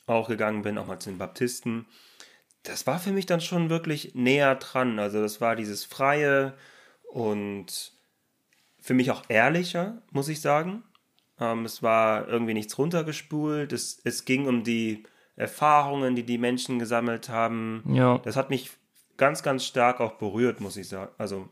auch 0.08 0.28
gegangen 0.28 0.62
bin, 0.62 0.78
auch 0.78 0.88
mal 0.88 1.00
zu 1.00 1.10
den 1.10 1.20
Baptisten. 1.20 1.86
Das 2.64 2.86
war 2.88 3.00
für 3.00 3.12
mich 3.12 3.26
dann 3.26 3.42
schon 3.42 3.70
wirklich 3.70 4.14
näher 4.14 4.56
dran. 4.56 5.00
Also 5.00 5.22
das 5.22 5.42
war 5.42 5.56
dieses 5.56 5.86
Freie 5.86 6.54
und 7.12 7.94
für 8.80 8.94
mich 8.94 9.12
auch 9.12 9.24
ehrlicher, 9.30 10.02
muss 10.12 10.28
ich 10.28 10.42
sagen. 10.42 10.84
Ähm, 11.40 11.66
es 11.66 11.82
war 11.82 12.28
irgendwie 12.28 12.54
nichts 12.54 12.78
runtergespult. 12.78 13.74
Es, 13.74 14.00
es 14.04 14.26
ging 14.26 14.48
um 14.48 14.64
die 14.64 15.04
Erfahrungen, 15.36 16.16
die 16.16 16.24
die 16.24 16.38
Menschen 16.38 16.80
gesammelt 16.80 17.30
haben. 17.30 17.84
Ja. 17.92 18.20
Das 18.20 18.36
hat 18.36 18.50
mich 18.50 18.72
ganz, 19.18 19.44
ganz 19.44 19.66
stark 19.66 20.00
auch 20.00 20.14
berührt, 20.14 20.60
muss 20.62 20.78
ich 20.78 20.88
sagen. 20.88 21.12
Also 21.18 21.50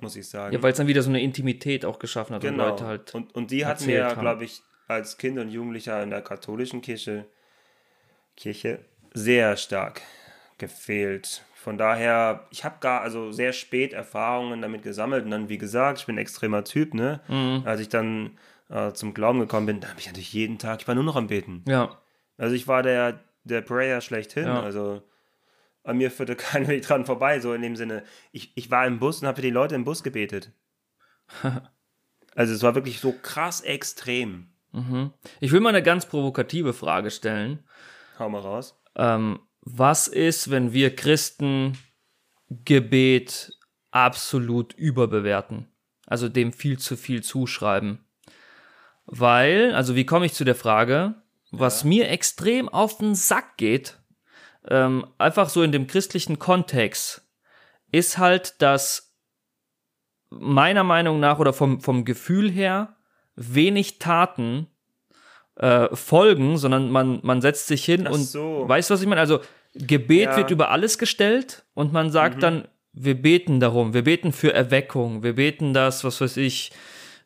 muss 0.00 0.16
ich 0.16 0.28
sagen. 0.28 0.54
Ja, 0.54 0.62
weil 0.62 0.72
es 0.72 0.78
dann 0.78 0.86
wieder 0.86 1.02
so 1.02 1.10
eine 1.10 1.20
Intimität 1.20 1.84
auch 1.84 1.98
geschaffen 1.98 2.34
hat 2.34 2.42
genau. 2.42 2.64
und 2.64 2.70
Leute 2.70 2.86
halt. 2.86 3.14
Und, 3.14 3.34
und 3.34 3.50
die 3.50 3.66
hat 3.66 3.80
mir, 3.82 4.16
glaube 4.18 4.44
ich, 4.44 4.62
als 4.90 5.18
Kind 5.18 5.38
und 5.38 5.48
Jugendlicher 5.48 6.02
in 6.02 6.10
der 6.10 6.20
katholischen 6.20 6.82
Kirche, 6.82 7.26
Kirche 8.36 8.80
sehr 9.14 9.56
stark 9.56 10.02
gefehlt. 10.58 11.44
Von 11.54 11.78
daher, 11.78 12.46
ich 12.50 12.64
habe 12.64 12.76
gar 12.80 13.02
also 13.02 13.32
sehr 13.32 13.52
spät 13.52 13.92
Erfahrungen 13.92 14.62
damit 14.62 14.82
gesammelt 14.82 15.24
und 15.24 15.30
dann, 15.30 15.48
wie 15.48 15.58
gesagt, 15.58 16.00
ich 16.00 16.06
bin 16.06 16.16
ein 16.16 16.18
extremer 16.18 16.64
Typ, 16.64 16.94
ne? 16.94 17.20
Mhm. 17.28 17.62
Als 17.64 17.80
ich 17.80 17.88
dann 17.88 18.38
äh, 18.68 18.92
zum 18.92 19.14
Glauben 19.14 19.38
gekommen 19.38 19.66
bin, 19.66 19.80
da 19.80 19.88
habe 19.88 20.00
ich 20.00 20.06
natürlich 20.06 20.32
jeden 20.32 20.58
Tag, 20.58 20.80
ich 20.80 20.88
war 20.88 20.94
nur 20.94 21.04
noch 21.04 21.16
am 21.16 21.28
Beten. 21.28 21.64
Ja. 21.68 21.98
Also 22.36 22.54
ich 22.54 22.66
war 22.66 22.82
der, 22.82 23.20
der 23.44 23.60
Prayer 23.60 24.00
schlechthin. 24.00 24.46
Ja. 24.46 24.62
Also 24.62 25.02
an 25.84 25.98
mir 25.98 26.10
führte 26.10 26.34
kein 26.36 26.66
Weg 26.66 26.82
dran 26.82 27.06
vorbei, 27.06 27.38
so 27.38 27.54
in 27.54 27.62
dem 27.62 27.76
Sinne. 27.76 28.02
Ich, 28.32 28.56
ich 28.56 28.70
war 28.70 28.86
im 28.86 28.98
Bus 28.98 29.20
und 29.20 29.28
habe 29.28 29.36
für 29.36 29.42
die 29.42 29.50
Leute 29.50 29.76
im 29.76 29.84
Bus 29.84 30.02
gebetet. 30.02 30.50
also 32.34 32.54
es 32.54 32.62
war 32.62 32.74
wirklich 32.74 32.98
so 32.98 33.12
krass 33.12 33.60
extrem. 33.60 34.50
Mhm. 34.72 35.12
Ich 35.40 35.52
will 35.52 35.60
mal 35.60 35.70
eine 35.70 35.82
ganz 35.82 36.06
provokative 36.06 36.72
Frage 36.72 37.10
stellen. 37.10 37.64
Hau 38.18 38.28
mal 38.28 38.40
raus. 38.40 38.80
Ähm, 38.96 39.40
was 39.62 40.08
ist, 40.08 40.50
wenn 40.50 40.72
wir 40.72 40.94
Christen 40.94 41.76
Gebet 42.48 43.52
absolut 43.90 44.72
überbewerten? 44.74 45.68
Also 46.06 46.28
dem 46.28 46.52
viel 46.52 46.78
zu 46.78 46.96
viel 46.96 47.22
zuschreiben. 47.22 48.04
Weil, 49.06 49.74
also 49.74 49.96
wie 49.96 50.06
komme 50.06 50.26
ich 50.26 50.34
zu 50.34 50.44
der 50.44 50.54
Frage? 50.54 51.14
Was 51.50 51.82
ja. 51.82 51.88
mir 51.88 52.08
extrem 52.10 52.68
auf 52.68 52.98
den 52.98 53.14
Sack 53.14 53.56
geht, 53.56 53.98
ähm, 54.68 55.06
einfach 55.18 55.48
so 55.48 55.62
in 55.62 55.72
dem 55.72 55.86
christlichen 55.86 56.38
Kontext, 56.38 57.28
ist 57.90 58.18
halt, 58.18 58.62
dass 58.62 59.16
meiner 60.30 60.84
Meinung 60.84 61.18
nach 61.18 61.38
oder 61.40 61.52
vom, 61.52 61.80
vom 61.80 62.04
Gefühl 62.04 62.50
her 62.50 62.96
wenig 63.40 63.98
Taten 63.98 64.66
äh, 65.56 65.94
folgen, 65.94 66.58
sondern 66.58 66.90
man, 66.90 67.20
man 67.22 67.40
setzt 67.40 67.66
sich 67.66 67.84
hin 67.84 68.06
Ach 68.06 68.12
und 68.12 68.22
so. 68.22 68.64
weißt 68.68 68.90
du, 68.90 68.94
was 68.94 69.00
ich 69.00 69.08
meine? 69.08 69.20
Also 69.20 69.40
Gebet 69.74 70.30
ja. 70.30 70.36
wird 70.36 70.50
über 70.50 70.70
alles 70.70 70.98
gestellt 70.98 71.64
und 71.74 71.92
man 71.92 72.10
sagt 72.10 72.36
mhm. 72.36 72.40
dann, 72.40 72.68
wir 72.92 73.14
beten 73.20 73.60
darum, 73.60 73.94
wir 73.94 74.02
beten 74.02 74.32
für 74.32 74.52
Erweckung, 74.52 75.22
wir 75.22 75.34
beten 75.34 75.72
das, 75.72 76.02
was 76.02 76.20
weiß 76.20 76.36
ich, 76.38 76.72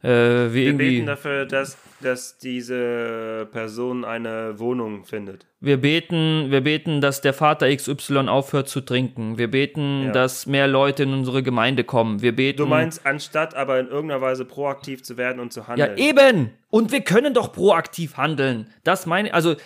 äh, 0.03 0.09
wir, 0.09 0.53
wir 0.53 0.77
beten 0.77 1.07
dafür, 1.07 1.47
dass 1.47 1.79
dass 2.05 2.39
diese 2.39 3.49
Person 3.51 4.05
eine 4.05 4.59
Wohnung 4.59 5.05
findet. 5.05 5.47
Wir 5.61 5.79
beten, 5.79 6.51
wir 6.51 6.61
beten, 6.61 7.01
dass 7.01 7.21
der 7.21 7.33
Vater 7.33 7.75
XY 7.75 8.29
aufhört 8.29 8.69
zu 8.69 8.83
trinken. 8.83 9.39
Wir 9.39 9.51
beten, 9.51 10.07
ja. 10.07 10.13
dass 10.13 10.47
mehr 10.47 10.69
Leute 10.69 11.05
in 11.05 11.15
unsere 11.15 11.43
Gemeinde 11.43 11.85
kommen. 11.85 12.21
Wir 12.21 12.37
beten. 12.37 12.59
Du 12.59 12.67
meinst, 12.67 13.07
anstatt 13.07 13.55
aber 13.55 13.81
in 13.81 13.89
irgendeiner 13.89 14.21
Weise 14.21 14.45
proaktiv 14.45 15.03
zu 15.03 15.17
werden 15.17 15.41
und 15.41 15.53
zu 15.53 15.67
handeln. 15.67 15.97
Ja, 15.97 16.05
eben! 16.05 16.51
Und 16.71 16.93
wir 16.93 17.01
können 17.01 17.33
doch 17.33 17.53
proaktiv 17.53 18.17
handeln. 18.17 18.69
Das 18.83 19.07
meine, 19.07 19.33
also, 19.33 19.57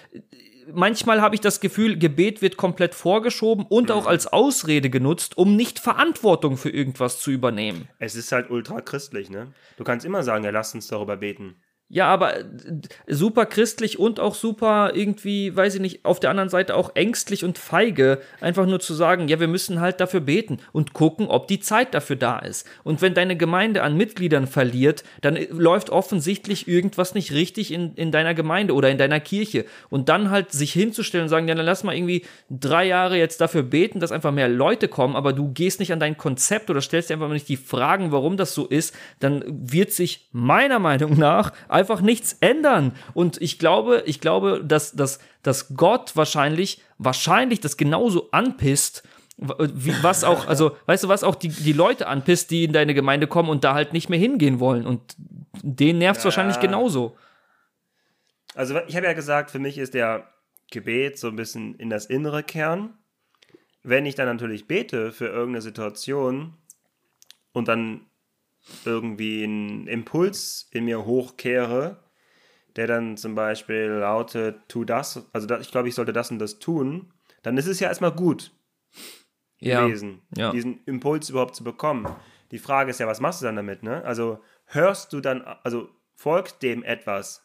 manchmal 0.72 1.20
habe 1.20 1.34
ich 1.34 1.40
das 1.40 1.60
Gefühl, 1.60 1.98
Gebet 1.98 2.42
wird 2.42 2.56
komplett 2.56 2.94
vorgeschoben 2.94 3.66
und 3.66 3.90
auch 3.90 4.06
als 4.06 4.26
Ausrede 4.26 4.90
genutzt, 4.90 5.36
um 5.36 5.56
nicht 5.56 5.78
Verantwortung 5.78 6.56
für 6.56 6.70
irgendwas 6.70 7.20
zu 7.20 7.30
übernehmen. 7.30 7.88
Es 7.98 8.14
ist 8.14 8.32
halt 8.32 8.50
ultra 8.50 8.80
christlich, 8.80 9.30
ne? 9.30 9.48
Du 9.76 9.84
kannst 9.84 10.06
immer 10.06 10.22
sagen, 10.22 10.44
ja, 10.44 10.50
lass 10.50 10.74
uns 10.74 10.88
darüber 10.88 11.16
beten. 11.16 11.56
Ja, 11.90 12.06
aber 12.06 12.40
äh, 12.40 12.44
super 13.06 13.46
christlich 13.46 13.98
und 13.98 14.20
auch 14.20 14.34
super 14.34 14.92
irgendwie, 14.94 15.56
weiß 15.56 15.76
ich 15.76 15.80
nicht, 15.80 16.04
auf 16.04 16.20
der 16.20 16.28
anderen 16.28 16.50
Seite 16.50 16.74
auch 16.74 16.94
ängstlich 16.94 17.44
und 17.44 17.56
feige, 17.56 18.20
einfach 18.42 18.66
nur 18.66 18.78
zu 18.78 18.92
sagen, 18.92 19.28
ja, 19.28 19.40
wir 19.40 19.48
müssen 19.48 19.80
halt 19.80 19.98
dafür 20.00 20.20
beten 20.20 20.58
und 20.72 20.92
gucken, 20.92 21.28
ob 21.28 21.48
die 21.48 21.60
Zeit 21.60 21.94
dafür 21.94 22.16
da 22.16 22.40
ist. 22.40 22.68
Und 22.84 23.00
wenn 23.00 23.14
deine 23.14 23.36
Gemeinde 23.36 23.82
an 23.82 23.96
Mitgliedern 23.96 24.46
verliert, 24.46 25.02
dann 25.22 25.36
äh, 25.36 25.46
läuft 25.50 25.88
offensichtlich 25.88 26.68
irgendwas 26.68 27.14
nicht 27.14 27.32
richtig 27.32 27.72
in, 27.72 27.94
in 27.94 28.12
deiner 28.12 28.34
Gemeinde 28.34 28.74
oder 28.74 28.90
in 28.90 28.98
deiner 28.98 29.20
Kirche. 29.20 29.64
Und 29.88 30.10
dann 30.10 30.30
halt 30.30 30.52
sich 30.52 30.74
hinzustellen 30.74 31.24
und 31.24 31.30
sagen, 31.30 31.48
ja, 31.48 31.54
dann 31.54 31.64
lass 31.64 31.84
mal 31.84 31.96
irgendwie 31.96 32.26
drei 32.50 32.86
Jahre 32.86 33.16
jetzt 33.16 33.40
dafür 33.40 33.62
beten, 33.62 33.98
dass 33.98 34.12
einfach 34.12 34.32
mehr 34.32 34.48
Leute 34.48 34.88
kommen, 34.88 35.16
aber 35.16 35.32
du 35.32 35.52
gehst 35.52 35.80
nicht 35.80 35.92
an 35.92 36.00
dein 36.00 36.18
Konzept 36.18 36.68
oder 36.68 36.82
stellst 36.82 37.08
dir 37.08 37.14
einfach 37.14 37.28
mal 37.28 37.34
nicht 37.34 37.48
die 37.48 37.56
Fragen, 37.56 38.12
warum 38.12 38.36
das 38.36 38.52
so 38.52 38.66
ist, 38.66 38.94
dann 39.20 39.42
wird 39.46 39.92
sich 39.92 40.28
meiner 40.32 40.80
Meinung 40.80 41.18
nach 41.18 41.52
einfach 41.78 42.00
nichts 42.00 42.36
ändern. 42.40 42.92
Und 43.14 43.40
ich 43.40 43.58
glaube, 43.58 44.02
ich 44.04 44.20
glaube, 44.20 44.62
dass, 44.64 44.92
dass, 44.92 45.20
dass 45.42 45.74
Gott 45.76 46.16
wahrscheinlich, 46.16 46.82
wahrscheinlich 46.98 47.60
das 47.60 47.76
genauso 47.76 48.30
anpisst, 48.32 49.04
was 49.36 50.24
auch, 50.24 50.48
also, 50.48 50.76
weißt 50.86 51.04
du, 51.04 51.08
was 51.08 51.22
auch 51.22 51.36
die, 51.36 51.48
die 51.48 51.72
Leute 51.72 52.08
anpisst, 52.08 52.50
die 52.50 52.64
in 52.64 52.72
deine 52.72 52.94
Gemeinde 52.94 53.28
kommen 53.28 53.48
und 53.48 53.62
da 53.62 53.74
halt 53.74 53.92
nicht 53.92 54.08
mehr 54.08 54.18
hingehen 54.18 54.58
wollen. 54.58 54.84
Und 54.84 55.14
den 55.62 55.98
nervt 55.98 56.18
es 56.18 56.24
ja. 56.24 56.26
wahrscheinlich 56.26 56.58
genauso. 56.58 57.16
Also, 58.54 58.80
ich 58.88 58.96
habe 58.96 59.06
ja 59.06 59.12
gesagt, 59.12 59.52
für 59.52 59.60
mich 59.60 59.78
ist 59.78 59.94
der 59.94 60.26
Gebet 60.72 61.18
so 61.18 61.28
ein 61.28 61.36
bisschen 61.36 61.76
in 61.76 61.90
das 61.90 62.06
innere 62.06 62.42
Kern. 62.42 62.94
Wenn 63.84 64.04
ich 64.04 64.16
dann 64.16 64.26
natürlich 64.26 64.66
bete 64.66 65.12
für 65.12 65.26
irgendeine 65.26 65.62
Situation 65.62 66.54
und 67.52 67.68
dann 67.68 68.07
irgendwie 68.84 69.44
einen 69.44 69.86
Impuls 69.86 70.68
in 70.72 70.84
mir 70.84 71.04
hochkehre, 71.04 72.02
der 72.76 72.86
dann 72.86 73.16
zum 73.16 73.34
Beispiel 73.34 73.86
lautet, 73.86 74.56
tu 74.68 74.84
das, 74.84 75.26
also 75.32 75.46
das, 75.46 75.62
ich 75.62 75.70
glaube, 75.70 75.88
ich 75.88 75.94
sollte 75.94 76.12
das 76.12 76.30
und 76.30 76.38
das 76.38 76.58
tun, 76.58 77.12
dann 77.42 77.56
ist 77.56 77.66
es 77.66 77.80
ja 77.80 77.88
erstmal 77.88 78.12
gut 78.12 78.52
ja. 79.60 79.86
gewesen, 79.86 80.22
ja. 80.36 80.50
diesen 80.50 80.82
Impuls 80.84 81.30
überhaupt 81.30 81.56
zu 81.56 81.64
bekommen. 81.64 82.08
Die 82.50 82.58
Frage 82.58 82.90
ist 82.90 83.00
ja, 83.00 83.06
was 83.06 83.20
machst 83.20 83.42
du 83.42 83.46
dann 83.46 83.56
damit, 83.56 83.82
ne? 83.82 84.04
Also 84.04 84.40
hörst 84.66 85.12
du 85.12 85.20
dann, 85.20 85.42
also 85.62 85.88
folgt 86.14 86.62
dem 86.62 86.82
etwas? 86.82 87.44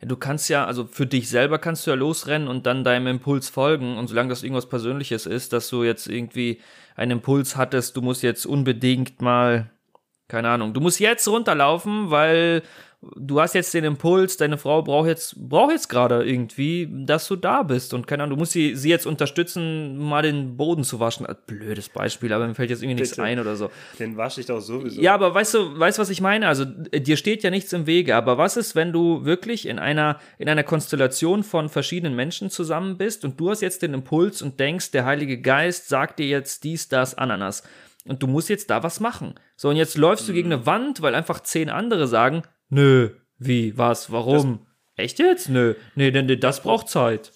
Du 0.00 0.16
kannst 0.16 0.48
ja, 0.48 0.66
also 0.66 0.86
für 0.86 1.06
dich 1.06 1.28
selber 1.28 1.58
kannst 1.58 1.86
du 1.86 1.90
ja 1.90 1.96
losrennen 1.96 2.48
und 2.48 2.66
dann 2.66 2.84
deinem 2.84 3.06
Impuls 3.06 3.48
folgen. 3.48 3.96
Und 3.96 4.08
solange 4.08 4.28
das 4.28 4.42
irgendwas 4.42 4.68
Persönliches 4.68 5.26
ist, 5.26 5.52
dass 5.52 5.68
du 5.68 5.82
jetzt 5.82 6.08
irgendwie 6.08 6.60
einen 6.94 7.12
Impuls 7.12 7.56
hattest, 7.56 7.96
du 7.96 8.02
musst 8.02 8.22
jetzt 8.22 8.44
unbedingt 8.44 9.22
mal 9.22 9.70
keine 10.28 10.48
Ahnung. 10.48 10.72
Du 10.72 10.80
musst 10.80 11.00
jetzt 11.00 11.26
runterlaufen, 11.28 12.10
weil 12.10 12.62
du 13.16 13.40
hast 13.40 13.54
jetzt 13.54 13.74
den 13.74 13.84
Impuls, 13.84 14.36
deine 14.36 14.58
Frau 14.58 14.82
braucht 14.82 15.08
jetzt, 15.08 15.36
braucht 15.48 15.72
jetzt 15.72 15.88
gerade 15.88 16.24
irgendwie, 16.24 16.88
dass 16.90 17.28
du 17.28 17.36
da 17.36 17.62
bist. 17.62 17.94
Und 17.94 18.06
keine 18.06 18.22
Ahnung, 18.22 18.36
du 18.36 18.40
musst 18.40 18.52
sie, 18.52 18.74
sie 18.74 18.88
jetzt 18.88 19.06
unterstützen, 19.06 19.96
mal 19.98 20.22
den 20.22 20.56
Boden 20.56 20.84
zu 20.84 21.00
waschen. 21.00 21.26
Blödes 21.46 21.88
Beispiel, 21.88 22.32
aber 22.32 22.46
mir 22.46 22.54
fällt 22.54 22.70
jetzt 22.70 22.82
irgendwie 22.82 23.02
nichts 23.02 23.18
ein 23.18 23.38
oder 23.38 23.56
so. 23.56 23.70
Den 23.98 24.16
wasche 24.16 24.40
ich 24.40 24.46
doch 24.46 24.60
sowieso. 24.60 25.00
Ja, 25.00 25.14
aber 25.14 25.34
weißt 25.34 25.54
du, 25.54 25.78
weißt 25.78 25.98
was 25.98 26.10
ich 26.10 26.20
meine? 26.20 26.48
Also, 26.48 26.64
dir 26.64 27.16
steht 27.16 27.42
ja 27.42 27.50
nichts 27.50 27.72
im 27.72 27.86
Wege. 27.86 28.16
Aber 28.16 28.38
was 28.38 28.56
ist, 28.56 28.74
wenn 28.74 28.92
du 28.92 29.24
wirklich 29.24 29.66
in 29.66 29.78
einer, 29.78 30.18
in 30.38 30.48
einer 30.48 30.64
Konstellation 30.64 31.42
von 31.42 31.68
verschiedenen 31.68 32.16
Menschen 32.16 32.50
zusammen 32.50 32.96
bist 32.96 33.24
und 33.24 33.38
du 33.38 33.50
hast 33.50 33.60
jetzt 33.60 33.82
den 33.82 33.94
Impuls 33.94 34.42
und 34.42 34.58
denkst, 34.60 34.90
der 34.92 35.04
Heilige 35.04 35.40
Geist 35.40 35.88
sagt 35.88 36.18
dir 36.18 36.26
jetzt 36.26 36.64
dies, 36.64 36.88
das, 36.88 37.14
Ananas 37.14 37.62
und 38.06 38.22
du 38.22 38.26
musst 38.26 38.48
jetzt 38.48 38.70
da 38.70 38.82
was 38.82 39.00
machen. 39.00 39.34
So, 39.56 39.70
und 39.70 39.76
jetzt 39.76 39.96
läufst 39.96 40.28
du 40.28 40.32
gegen 40.32 40.52
eine 40.52 40.66
Wand, 40.66 41.02
weil 41.02 41.14
einfach 41.14 41.40
zehn 41.40 41.70
andere 41.70 42.06
sagen, 42.06 42.42
nö, 42.68 43.10
wie, 43.38 43.76
was, 43.76 44.12
warum? 44.12 44.58
Das, 44.96 45.04
Echt 45.04 45.18
jetzt? 45.18 45.48
Nö, 45.48 45.74
nee, 45.96 46.10
denn 46.10 46.28
das, 46.28 46.38
das 46.40 46.62
braucht 46.62 46.88
Zeit. 46.88 47.32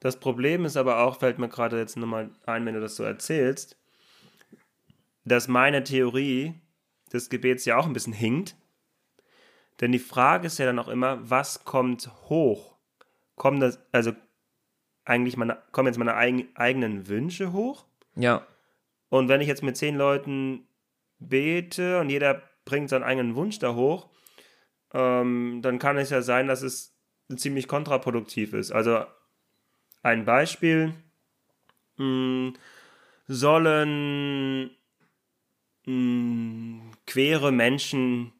Das 0.00 0.18
Problem 0.18 0.64
ist 0.64 0.76
aber 0.76 1.00
auch, 1.00 1.18
fällt 1.18 1.38
mir 1.38 1.48
gerade 1.48 1.78
jetzt 1.78 1.96
nochmal 1.96 2.30
ein, 2.46 2.66
wenn 2.66 2.74
du 2.74 2.80
das 2.80 2.96
so 2.96 3.04
erzählst, 3.04 3.78
dass 5.24 5.48
meine 5.48 5.84
Theorie 5.84 6.54
des 7.12 7.30
Gebets 7.30 7.64
ja 7.64 7.78
auch 7.78 7.86
ein 7.86 7.92
bisschen 7.92 8.12
hinkt. 8.12 8.56
Denn 9.80 9.92
die 9.92 9.98
Frage 9.98 10.46
ist 10.46 10.58
ja 10.58 10.66
dann 10.66 10.78
auch 10.78 10.88
immer, 10.88 11.18
was 11.30 11.64
kommt 11.64 12.10
hoch? 12.28 12.76
Kommen 13.36 13.60
das, 13.60 13.80
also 13.92 14.12
eigentlich 15.04 15.36
meine, 15.36 15.58
kommen 15.72 15.88
jetzt 15.88 15.98
meine 15.98 16.16
eigenen 16.16 17.08
Wünsche 17.08 17.52
hoch? 17.52 17.86
Ja. 18.16 18.46
Und 19.14 19.28
wenn 19.28 19.40
ich 19.40 19.46
jetzt 19.46 19.62
mit 19.62 19.76
zehn 19.76 19.94
Leuten 19.94 20.66
bete 21.20 22.00
und 22.00 22.10
jeder 22.10 22.42
bringt 22.64 22.90
seinen 22.90 23.04
eigenen 23.04 23.36
Wunsch 23.36 23.60
da 23.60 23.76
hoch, 23.76 24.10
ähm, 24.92 25.60
dann 25.62 25.78
kann 25.78 25.98
es 25.98 26.10
ja 26.10 26.20
sein, 26.20 26.48
dass 26.48 26.62
es 26.62 26.98
ziemlich 27.36 27.68
kontraproduktiv 27.68 28.54
ist. 28.54 28.72
Also 28.72 29.04
ein 30.02 30.24
Beispiel, 30.24 30.94
mh, 31.96 31.98
hm, 31.98 32.54
sollen 33.28 34.70
mh, 35.84 35.92
hm, 35.92 36.90
queere 37.06 37.52
Menschen 37.52 38.32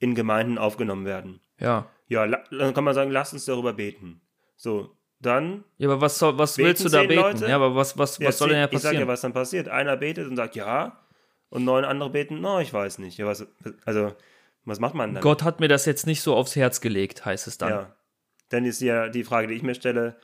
in 0.00 0.16
Gemeinden 0.16 0.58
aufgenommen 0.58 1.04
werden. 1.04 1.38
Ja. 1.60 1.88
Ja, 2.08 2.26
dann 2.26 2.74
kann 2.74 2.82
man 2.82 2.94
sagen, 2.94 3.12
lass 3.12 3.32
uns 3.32 3.44
darüber 3.44 3.72
beten. 3.72 4.20
So, 4.56 4.96
dann. 5.20 5.64
Ja, 5.78 5.88
aber 5.88 6.00
was, 6.00 6.18
soll, 6.18 6.38
was 6.38 6.58
willst 6.58 6.84
du 6.84 6.88
da 6.88 7.02
beten? 7.02 7.14
Leute. 7.14 7.48
Ja, 7.48 7.56
aber 7.56 7.74
was, 7.74 7.96
was, 7.96 8.18
ja, 8.18 8.28
was 8.28 8.38
soll 8.38 8.50
denn 8.50 8.58
ja 8.58 8.66
passieren? 8.66 8.94
Ich 8.94 8.98
sag 8.98 9.06
ja, 9.06 9.08
was 9.08 9.20
dann 9.20 9.32
passiert. 9.32 9.68
Einer 9.68 9.96
betet 9.96 10.28
und 10.28 10.36
sagt 10.36 10.56
ja, 10.56 11.00
und 11.48 11.64
neun 11.64 11.84
andere 11.84 12.10
beten, 12.10 12.40
no, 12.40 12.60
ich 12.60 12.72
weiß 12.72 12.98
nicht. 12.98 13.18
Ja, 13.18 13.26
was, 13.26 13.46
also, 13.84 14.14
was 14.64 14.80
macht 14.80 14.94
man 14.94 15.14
dann? 15.14 15.22
Gott 15.22 15.42
hat 15.42 15.60
mir 15.60 15.68
das 15.68 15.86
jetzt 15.86 16.06
nicht 16.06 16.22
so 16.22 16.34
aufs 16.34 16.56
Herz 16.56 16.80
gelegt, 16.80 17.24
heißt 17.24 17.46
es 17.46 17.58
dann. 17.58 17.70
Ja. 17.70 17.96
Dann 18.48 18.64
ist 18.64 18.80
ja 18.80 19.08
die 19.08 19.24
Frage, 19.24 19.48
die 19.48 19.54
ich 19.54 19.62
mir 19.62 19.74
stelle, 19.74 20.16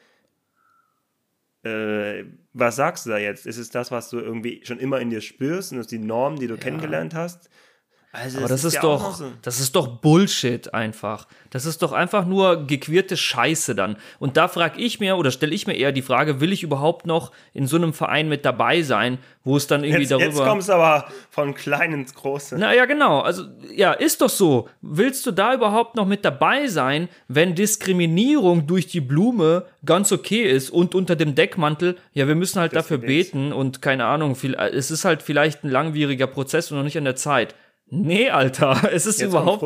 äh, 1.65 2.25
was 2.53 2.77
sagst 2.77 3.07
du 3.07 3.11
da 3.11 3.19
jetzt? 3.19 3.47
Ist 3.47 3.59
es 3.59 3.71
das, 3.71 3.91
was 3.91 4.11
du 4.11 4.19
irgendwie 4.19 4.65
schon 4.65 4.79
immer 4.79 5.01
in 5.01 5.11
dir 5.11 5.21
spürst 5.21 5.73
und 5.73 5.79
ist 5.79 5.93
die 5.93 5.99
Norm, 5.99 6.39
die 6.39 6.47
du 6.47 6.55
ja. 6.55 6.61
kennengelernt 6.61 7.15
hast? 7.15 7.49
Also 8.15 8.39
Aber 8.39 8.49
das, 8.49 8.61
das 8.61 8.61
ist, 8.61 8.67
ist 8.67 8.75
ja 8.75 8.83
doch, 8.83 9.15
so. 9.15 9.25
das 9.41 9.59
ist 9.59 9.75
doch 9.75 9.87
Bullshit 9.87 10.75
einfach. 10.75 11.27
Das 11.49 11.65
ist 11.65 11.81
doch 11.81 11.93
einfach 11.93 12.27
nur 12.27 12.67
gequirlte 12.67 13.17
Scheiße 13.17 13.75
dann. 13.75 13.97
Und 14.19 14.37
da 14.37 14.49
frage 14.49 14.79
ich 14.83 15.01
mir 15.01 15.17
oder 15.17 15.31
stelle 15.31 15.55
ich 15.55 15.67
mir 15.67 15.73
eher 15.73 15.93
die 15.93 16.03
Frage, 16.03 16.39
will 16.39 16.53
ich 16.53 16.63
überhaupt 16.63 17.07
noch 17.07 17.33
in 17.55 17.67
so 17.67 17.77
einem 17.77 17.95
Verein 17.95 18.29
mit 18.29 18.45
dabei 18.45 18.83
sein, 18.83 19.17
wo 19.45 19.57
es 19.57 19.67
dann 19.67 19.83
irgendwie 19.83 20.03
jetzt, 20.03 20.13
darüber. 20.13 20.27
Jetzt 20.27 20.45
kommst 20.45 20.69
du 20.69 20.75
aber 20.75 21.07
von 21.31 21.55
klein 21.55 21.93
ins 21.95 22.15
Große. 22.15 22.57
Na 22.59 22.75
ja, 22.75 22.85
genau. 22.85 23.21
Also 23.21 23.45
ja, 23.75 23.93
ist 23.93 24.21
doch 24.21 24.29
so. 24.29 24.69
Willst 24.83 25.25
du 25.25 25.31
da 25.31 25.55
überhaupt 25.55 25.97
noch 25.97 26.07
mit 26.07 26.23
dabei 26.23 26.67
sein, 26.67 27.09
wenn 27.29 27.55
Diskriminierung 27.55 28.67
durch 28.67 28.89
die 28.89 29.01
Blume 29.01 29.65
ganz 29.87 30.13
okay 30.13 30.43
ist 30.43 30.69
und 30.69 30.95
unter 30.95 31.17
dem 31.17 31.35
Deckmantel, 31.35 31.97
ja, 32.13 32.29
wir 32.29 32.35
müssen 32.35 32.61
halt 32.61 32.77
das 32.77 32.85
dafür 32.85 32.99
beten 32.99 33.55
und 33.55 33.81
keine 33.81 34.05
Ahnung, 34.05 34.37
viel, 34.37 34.55
es 34.55 34.91
ist 34.91 35.07
halt 35.07 35.23
vielleicht 35.23 35.65
ein 35.65 35.71
langwieriger 35.71 36.27
Prozess 36.27 36.71
und 36.71 36.77
noch 36.77 36.85
nicht 36.85 36.99
an 36.99 37.05
der 37.05 37.17
Zeit. 37.17 37.55
Nee, 37.95 38.31
Alter, 38.31 38.89
es 38.95 39.05
ist 39.05 39.21
Jetzt 39.21 39.29
überhaupt. 39.29 39.61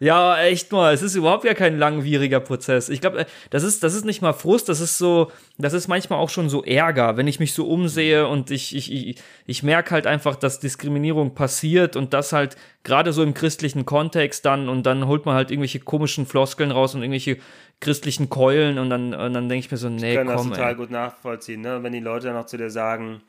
Ja, 0.00 0.36
echt 0.42 0.72
mal, 0.72 0.92
es 0.92 1.00
ist 1.00 1.14
überhaupt 1.14 1.44
ja 1.44 1.54
kein 1.54 1.78
langwieriger 1.78 2.40
Prozess. 2.40 2.88
Ich 2.88 3.00
glaube, 3.00 3.20
äh, 3.20 3.24
das 3.50 3.62
ist, 3.62 3.84
das 3.84 3.94
ist 3.94 4.04
nicht 4.04 4.20
mal 4.20 4.32
Frust, 4.32 4.68
das 4.68 4.80
ist 4.80 4.98
so, 4.98 5.30
das 5.56 5.72
ist 5.72 5.86
manchmal 5.86 6.18
auch 6.18 6.28
schon 6.28 6.48
so 6.48 6.64
Ärger, 6.64 7.16
wenn 7.16 7.28
ich 7.28 7.38
mich 7.38 7.54
so 7.54 7.68
umsehe 7.68 8.26
und 8.26 8.50
ich, 8.50 8.74
ich, 8.74 8.92
ich, 8.92 9.22
ich 9.46 9.62
merke 9.62 9.92
halt 9.92 10.08
einfach, 10.08 10.34
dass 10.34 10.58
Diskriminierung 10.58 11.36
passiert 11.36 11.94
und 11.94 12.14
das 12.14 12.32
halt 12.32 12.56
gerade 12.82 13.12
so 13.12 13.22
im 13.22 13.32
christlichen 13.32 13.86
Kontext 13.86 14.44
dann 14.44 14.68
und 14.68 14.84
dann 14.84 15.06
holt 15.06 15.24
man 15.24 15.36
halt 15.36 15.52
irgendwelche 15.52 15.78
komischen 15.78 16.26
Floskeln 16.26 16.72
raus 16.72 16.96
und 16.96 17.02
irgendwelche 17.02 17.38
christlichen 17.78 18.28
Keulen 18.28 18.80
und 18.80 18.90
dann, 18.90 19.14
und 19.14 19.34
dann 19.34 19.48
denke 19.48 19.66
ich 19.66 19.70
mir 19.70 19.76
so, 19.76 19.88
nee, 19.88 20.10
ich 20.10 20.16
kann 20.16 20.26
komm. 20.26 20.48
das 20.50 20.58
total 20.58 20.72
ey. 20.72 20.76
gut 20.76 20.90
nachvollziehen, 20.90 21.60
ne? 21.60 21.84
wenn 21.84 21.92
die 21.92 22.00
Leute 22.00 22.26
dann 22.26 22.34
noch 22.34 22.46
zu 22.46 22.56
dir 22.56 22.70
sagen, 22.70 23.22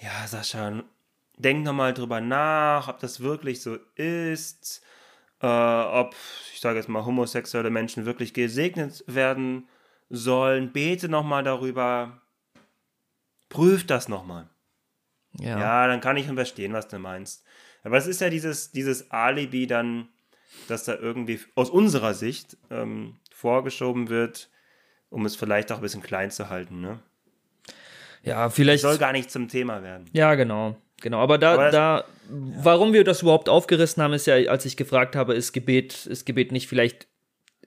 ja, 0.00 0.26
Sascha, 0.26 0.82
denk 1.42 1.64
nochmal 1.64 1.94
drüber 1.94 2.20
nach, 2.20 2.88
ob 2.88 3.00
das 3.00 3.20
wirklich 3.20 3.62
so 3.62 3.76
ist, 3.94 4.82
äh, 5.40 5.46
ob, 5.46 6.14
ich 6.52 6.60
sage 6.60 6.78
jetzt 6.78 6.88
mal, 6.88 7.04
homosexuelle 7.04 7.70
Menschen 7.70 8.04
wirklich 8.06 8.34
gesegnet 8.34 9.04
werden 9.06 9.68
sollen. 10.08 10.72
Bete 10.72 11.08
nochmal 11.08 11.42
darüber, 11.42 12.20
prüf 13.48 13.86
das 13.86 14.08
nochmal. 14.08 14.48
Ja. 15.38 15.58
ja, 15.58 15.86
dann 15.86 16.00
kann 16.00 16.16
ich 16.16 16.26
schon 16.26 16.34
verstehen, 16.34 16.72
was 16.72 16.88
du 16.88 16.98
meinst. 16.98 17.44
Aber 17.82 17.96
es 17.96 18.06
ist 18.06 18.20
ja 18.20 18.30
dieses, 18.30 18.72
dieses 18.72 19.10
Alibi 19.10 19.66
dann, 19.66 20.08
dass 20.68 20.84
da 20.84 20.96
irgendwie 20.96 21.40
aus 21.54 21.70
unserer 21.70 22.14
Sicht 22.14 22.56
ähm, 22.70 23.16
vorgeschoben 23.32 24.08
wird, 24.08 24.50
um 25.08 25.24
es 25.24 25.36
vielleicht 25.36 25.70
auch 25.72 25.76
ein 25.76 25.82
bisschen 25.82 26.02
klein 26.02 26.30
zu 26.30 26.50
halten, 26.50 26.80
ne? 26.80 27.00
Ja, 28.22 28.50
vielleicht. 28.50 28.84
Das 28.84 28.90
soll 28.90 28.98
gar 28.98 29.12
nicht 29.12 29.30
zum 29.30 29.48
Thema 29.48 29.82
werden. 29.82 30.06
Ja, 30.12 30.34
genau. 30.34 30.76
Genau, 31.00 31.18
aber 31.18 31.38
da, 31.38 31.54
aber 31.54 31.70
da, 31.70 32.04
warum 32.28 32.92
wir 32.92 33.04
das 33.04 33.22
überhaupt 33.22 33.48
aufgerissen 33.48 34.02
haben, 34.02 34.12
ist 34.12 34.26
ja, 34.26 34.34
als 34.50 34.64
ich 34.64 34.76
gefragt 34.76 35.16
habe, 35.16 35.34
ist 35.34 35.52
Gebet, 35.52 36.06
ist 36.06 36.26
Gebet 36.26 36.52
nicht 36.52 36.68
vielleicht 36.68 37.06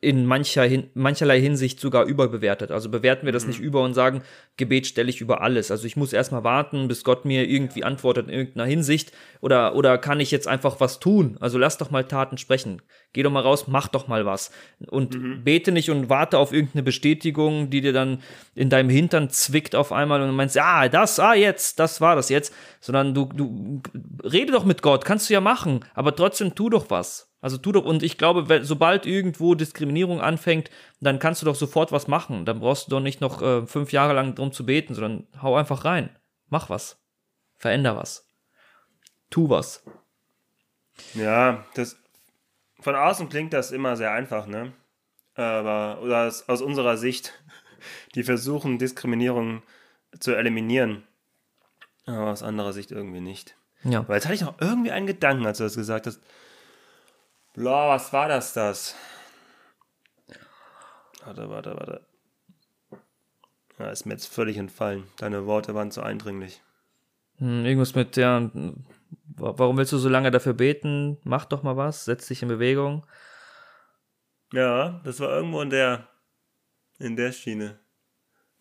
in 0.04 0.26
mancher, 0.26 0.68
mancherlei 0.96 1.40
Hinsicht 1.40 1.80
sogar 1.80 2.06
überbewertet. 2.06 2.72
Also 2.72 2.90
bewerten 2.90 3.26
wir 3.26 3.32
das 3.32 3.44
mhm. 3.44 3.50
nicht 3.52 3.60
über 3.62 3.82
und 3.84 3.94
sagen, 3.94 4.22
Gebet 4.58 4.86
stelle 4.86 5.10
ich 5.10 5.22
über 5.22 5.42
alles. 5.42 5.72
Also 5.72 5.88
ich 5.88 5.96
muss 5.96 6.12
erstmal 6.12 6.44
warten, 6.44 6.90
bis 6.90 7.06
Gott 7.06 7.24
mir 7.24 7.50
irgendwie 7.50 7.86
antwortet 7.86 8.28
in 8.28 8.34
irgendeiner 8.34 8.66
Hinsicht. 8.66 9.14
Oder, 9.40 9.76
oder 9.76 9.98
kann 9.98 10.20
ich 10.20 10.30
jetzt 10.30 10.48
einfach 10.48 10.82
was 10.82 11.00
tun? 11.00 11.38
Also 11.40 11.58
lass 11.58 11.78
doch 11.78 11.90
mal 11.90 12.04
Taten 12.04 12.38
sprechen. 12.38 12.82
Geh 13.14 13.24
doch 13.24 13.32
mal 13.32 13.40
raus, 13.40 13.68
mach 13.68 13.88
doch 13.88 14.08
mal 14.08 14.26
was. 14.26 14.52
Und 14.88 15.16
mhm. 15.16 15.44
bete 15.46 15.72
nicht 15.72 15.90
und 15.90 16.10
warte 16.10 16.38
auf 16.38 16.52
irgendeine 16.52 16.84
Bestätigung, 16.84 17.70
die 17.70 17.80
dir 17.80 17.94
dann 17.94 18.22
in 18.56 18.70
deinem 18.70 18.90
Hintern 18.90 19.30
zwickt 19.30 19.74
auf 19.74 19.94
einmal 19.94 20.22
und 20.22 20.36
meinst, 20.36 20.58
ah, 20.60 20.90
das, 20.90 21.18
ah, 21.20 21.34
jetzt, 21.34 21.80
das 21.80 22.02
war 22.02 22.18
das 22.18 22.28
jetzt. 22.28 22.54
Sondern 22.82 23.14
du, 23.14 23.26
du, 23.26 23.82
rede 24.24 24.52
doch 24.52 24.66
mit 24.66 24.82
Gott, 24.82 25.06
kannst 25.06 25.30
du 25.30 25.34
ja 25.34 25.42
machen, 25.42 25.86
aber 25.94 26.14
trotzdem 26.14 26.56
tu 26.56 26.70
doch 26.70 26.90
was. 26.90 27.33
Also 27.44 27.58
tu 27.58 27.74
doch, 27.74 27.84
und 27.84 28.04
ich 28.04 28.18
glaube, 28.18 28.64
sobald 28.64 29.06
irgendwo 29.06 29.54
Diskriminierung 29.54 30.22
anfängt, 30.22 30.72
dann 31.02 31.20
kannst 31.20 31.42
du 31.42 31.46
doch 31.46 31.56
sofort 31.56 31.92
was 31.92 32.08
machen. 32.08 32.46
Dann 32.46 32.62
brauchst 32.62 32.88
du 32.88 32.92
doch 32.92 33.02
nicht 33.02 33.20
noch 33.20 33.42
äh, 33.42 33.68
fünf 33.68 33.92
Jahre 33.92 34.14
lang 34.14 34.34
drum 34.34 34.54
zu 34.54 34.66
beten, 34.66 34.94
sondern 34.94 35.28
hau 35.42 35.58
einfach 35.58 35.84
rein. 35.84 36.10
Mach 36.48 36.70
was. 36.70 37.04
Veränder 37.58 37.98
was. 37.98 38.30
Tu 39.30 39.50
was. 39.50 39.84
Ja, 41.16 41.66
das 41.74 41.98
von 42.80 42.96
außen 42.96 43.28
klingt 43.28 43.52
das 43.52 43.72
immer 43.72 43.98
sehr 43.98 44.14
einfach, 44.14 44.48
ne? 44.48 44.72
Aber 45.36 46.02
oder 46.02 46.28
aus, 46.28 46.48
aus 46.48 46.62
unserer 46.62 46.96
Sicht, 46.96 47.34
die 48.16 48.24
versuchen, 48.24 48.80
Diskriminierung 48.80 49.64
zu 50.18 50.34
eliminieren. 50.34 51.04
Aber 52.06 52.32
aus 52.32 52.42
anderer 52.42 52.72
Sicht 52.72 52.92
irgendwie 52.92 53.20
nicht. 53.20 53.58
Ja. 53.84 54.08
Weil 54.08 54.16
jetzt 54.16 54.26
hatte 54.28 54.36
ich 54.36 54.42
noch 54.42 54.62
irgendwie 54.62 54.92
einen 54.92 55.08
Gedanken, 55.08 55.46
als 55.46 55.58
du 55.58 55.66
das 55.66 55.76
gesagt 55.76 56.08
hast. 56.08 56.22
Bla, 57.54 57.90
was 57.90 58.12
war 58.12 58.28
das 58.28 58.54
das? 58.54 58.96
Warte, 61.24 61.50
warte, 61.50 61.76
warte. 61.76 62.08
Ja, 63.78 63.90
ist 63.92 64.06
mir 64.06 64.14
jetzt 64.14 64.28
völlig 64.28 64.58
entfallen. 64.58 65.04
Deine 65.18 65.46
Worte 65.46 65.76
waren 65.76 65.92
zu 65.92 66.02
eindringlich. 66.02 66.62
Hm, 67.38 67.64
irgendwas 67.64 67.94
mit, 67.94 68.18
ja, 68.18 68.50
warum 69.36 69.78
willst 69.78 69.92
du 69.92 69.98
so 70.00 70.10
lange 70.10 70.32
dafür 70.32 70.54
beten? 70.54 71.20
Mach 71.24 71.46
doch 71.46 71.62
mal 71.62 71.78
was, 71.78 72.06
setz 72.06 72.28
dich 72.28 72.42
in 72.42 72.48
Bewegung. 72.48 73.06
Ja, 74.52 75.02
das 75.04 75.20
war 75.20 75.30
irgendwo 75.30 75.62
in 75.62 75.70
der, 75.70 76.08
in 76.98 77.16
der 77.16 77.32
Schiene. 77.32 77.80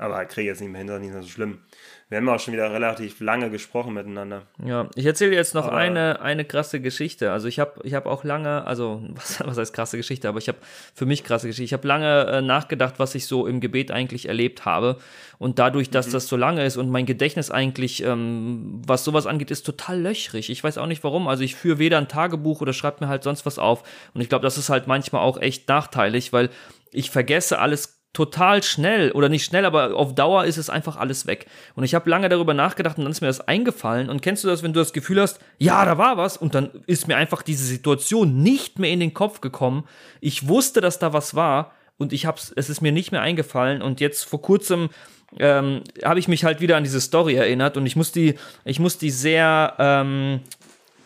Aber 0.02 0.24
kriege 0.24 0.48
jetzt 0.48 0.60
nicht 0.60 0.70
mehr 0.70 0.80
hin, 0.80 0.88
das 0.88 0.96
ist 0.96 1.02
nicht 1.02 1.22
so 1.22 1.28
schlimm. 1.28 1.60
Wir 2.08 2.18
haben 2.18 2.28
auch 2.28 2.40
schon 2.40 2.52
wieder 2.52 2.72
relativ 2.72 3.20
lange 3.20 3.50
gesprochen 3.50 3.94
miteinander. 3.94 4.42
Ja, 4.62 4.90
ich 4.96 5.06
erzähle 5.06 5.32
jetzt 5.32 5.54
noch 5.54 5.68
eine, 5.68 6.20
eine 6.20 6.44
krasse 6.44 6.80
Geschichte. 6.80 7.30
Also 7.30 7.46
ich 7.46 7.60
habe 7.60 7.80
ich 7.84 7.94
hab 7.94 8.06
auch 8.06 8.24
lange, 8.24 8.66
also 8.66 9.00
was, 9.14 9.38
was 9.46 9.56
heißt 9.56 9.72
krasse 9.72 9.96
Geschichte, 9.96 10.28
aber 10.28 10.38
ich 10.38 10.48
habe 10.48 10.58
für 10.92 11.06
mich 11.06 11.22
krasse 11.22 11.46
Geschichte. 11.46 11.64
Ich 11.64 11.72
habe 11.72 11.86
lange 11.86 12.26
äh, 12.26 12.42
nachgedacht, 12.42 12.96
was 12.98 13.14
ich 13.14 13.26
so 13.26 13.46
im 13.46 13.60
Gebet 13.60 13.92
eigentlich 13.92 14.26
erlebt 14.26 14.64
habe. 14.64 14.96
Und 15.38 15.60
dadurch, 15.60 15.88
dass 15.88 16.08
mhm. 16.08 16.12
das 16.12 16.26
so 16.26 16.36
lange 16.36 16.64
ist 16.66 16.76
und 16.76 16.90
mein 16.90 17.06
Gedächtnis 17.06 17.52
eigentlich, 17.52 18.02
ähm, 18.02 18.82
was 18.84 19.04
sowas 19.04 19.28
angeht, 19.28 19.52
ist 19.52 19.62
total 19.62 20.00
löchrig. 20.00 20.50
Ich 20.50 20.64
weiß 20.64 20.78
auch 20.78 20.86
nicht 20.86 21.04
warum. 21.04 21.28
Also 21.28 21.44
ich 21.44 21.54
führe 21.54 21.78
weder 21.78 21.98
ein 21.98 22.08
Tagebuch 22.08 22.60
oder 22.60 22.72
schreibe 22.72 23.04
mir 23.04 23.08
halt 23.08 23.22
sonst 23.22 23.46
was 23.46 23.60
auf. 23.60 23.84
Und 24.14 24.20
ich 24.20 24.28
glaube, 24.28 24.42
das 24.42 24.58
ist 24.58 24.68
halt 24.68 24.88
manchmal 24.88 25.22
auch 25.22 25.40
echt 25.40 25.68
nachteilig, 25.68 26.32
weil 26.32 26.50
ich 26.90 27.10
vergesse 27.10 27.60
alles 27.60 28.01
total 28.12 28.62
schnell 28.62 29.10
oder 29.12 29.28
nicht 29.28 29.44
schnell, 29.44 29.64
aber 29.64 29.94
auf 29.96 30.14
Dauer 30.14 30.44
ist 30.44 30.58
es 30.58 30.68
einfach 30.68 30.96
alles 30.96 31.26
weg. 31.26 31.46
Und 31.74 31.84
ich 31.84 31.94
habe 31.94 32.10
lange 32.10 32.28
darüber 32.28 32.52
nachgedacht 32.52 32.98
und 32.98 33.04
dann 33.04 33.12
ist 33.12 33.22
mir 33.22 33.28
das 33.28 33.40
eingefallen. 33.40 34.10
Und 34.10 34.20
kennst 34.20 34.44
du 34.44 34.48
das, 34.48 34.62
wenn 34.62 34.74
du 34.74 34.80
das 34.80 34.92
Gefühl 34.92 35.20
hast, 35.20 35.40
ja, 35.58 35.84
da 35.84 35.96
war 35.96 36.16
was 36.18 36.36
und 36.36 36.54
dann 36.54 36.70
ist 36.86 37.08
mir 37.08 37.16
einfach 37.16 37.42
diese 37.42 37.64
Situation 37.64 38.42
nicht 38.42 38.78
mehr 38.78 38.90
in 38.90 39.00
den 39.00 39.14
Kopf 39.14 39.40
gekommen. 39.40 39.84
Ich 40.20 40.46
wusste, 40.46 40.80
dass 40.80 40.98
da 40.98 41.12
was 41.12 41.34
war 41.34 41.72
und 41.96 42.12
ich 42.12 42.26
hab's, 42.26 42.52
es 42.54 42.68
ist 42.68 42.82
mir 42.82 42.92
nicht 42.92 43.12
mehr 43.12 43.22
eingefallen. 43.22 43.80
Und 43.80 44.00
jetzt 44.00 44.24
vor 44.24 44.42
kurzem 44.42 44.90
ähm, 45.38 45.82
habe 46.04 46.20
ich 46.20 46.28
mich 46.28 46.44
halt 46.44 46.60
wieder 46.60 46.76
an 46.76 46.84
diese 46.84 47.00
Story 47.00 47.34
erinnert 47.34 47.78
und 47.78 47.86
ich 47.86 47.96
muss 47.96 48.12
die, 48.12 48.34
ich 48.66 48.78
muss 48.78 48.98
die 48.98 49.10
sehr, 49.10 49.74
ähm, 49.78 50.40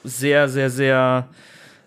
sehr, 0.03 0.49
sehr, 0.49 0.71
sehr 0.71 1.29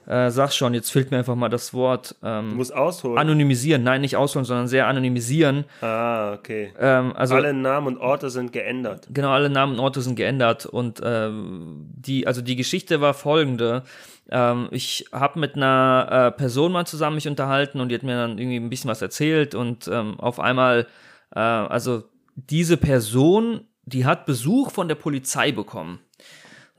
äh, 0.10 0.32
sag 0.32 0.52
schon, 0.52 0.74
jetzt 0.74 0.90
fehlt 0.92 1.12
mir 1.12 1.20
einfach 1.20 1.36
mal 1.36 1.50
das 1.50 1.72
Wort. 1.72 2.16
Ähm, 2.24 2.50
du 2.50 2.56
musst 2.56 2.74
ausholen. 2.74 3.20
Anonymisieren, 3.20 3.84
nein, 3.84 4.02
nicht 4.02 4.18
ausholen, 4.18 4.44
sondern 4.44 4.68
sehr 4.68 4.88
anonymisieren. 4.88 5.66
Ah, 5.82 6.34
okay. 6.34 6.74
Ähm, 6.80 7.14
also, 7.16 7.36
alle 7.36 7.54
Namen 7.54 7.86
und 7.86 7.98
Orte 8.00 8.32
sind 8.32 8.52
geändert. 8.52 9.08
Genau, 9.14 9.30
alle 9.30 9.52
Namen 9.52 9.74
und 9.74 9.80
Orte 9.80 10.02
sind 10.02 10.16
geändert. 10.16 10.66
Und 10.66 11.00
äh, 11.02 11.30
die, 11.32 12.26
also 12.26 12.42
die 12.42 12.56
Geschichte 12.56 13.02
war 13.02 13.14
folgende. 13.14 13.84
Ähm, 14.32 14.68
ich 14.72 15.06
habe 15.12 15.40
mit 15.40 15.56
einer 15.56 16.08
äh, 16.10 16.38
Person 16.38 16.72
mal 16.72 16.88
zusammen 16.88 17.16
mich 17.16 17.28
unterhalten 17.28 17.80
und 17.80 17.90
die 17.90 17.96
hat 17.96 18.04
mir 18.04 18.16
dann 18.16 18.40
irgendwie 18.40 18.58
ein 18.58 18.70
bisschen 18.70 18.90
was 18.90 19.04
erzählt 19.04 19.54
und 19.54 19.88
ähm, 19.88 20.20
auf 20.20 20.40
einmal, 20.40 20.88
äh, 21.36 21.40
also 21.40 22.04
diese 22.36 22.78
Person, 22.78 23.62
die 23.86 24.06
hat 24.06 24.26
Besuch 24.26 24.72
von 24.72 24.88
der 24.88 24.96
Polizei 24.96 25.52
bekommen. 25.52 26.00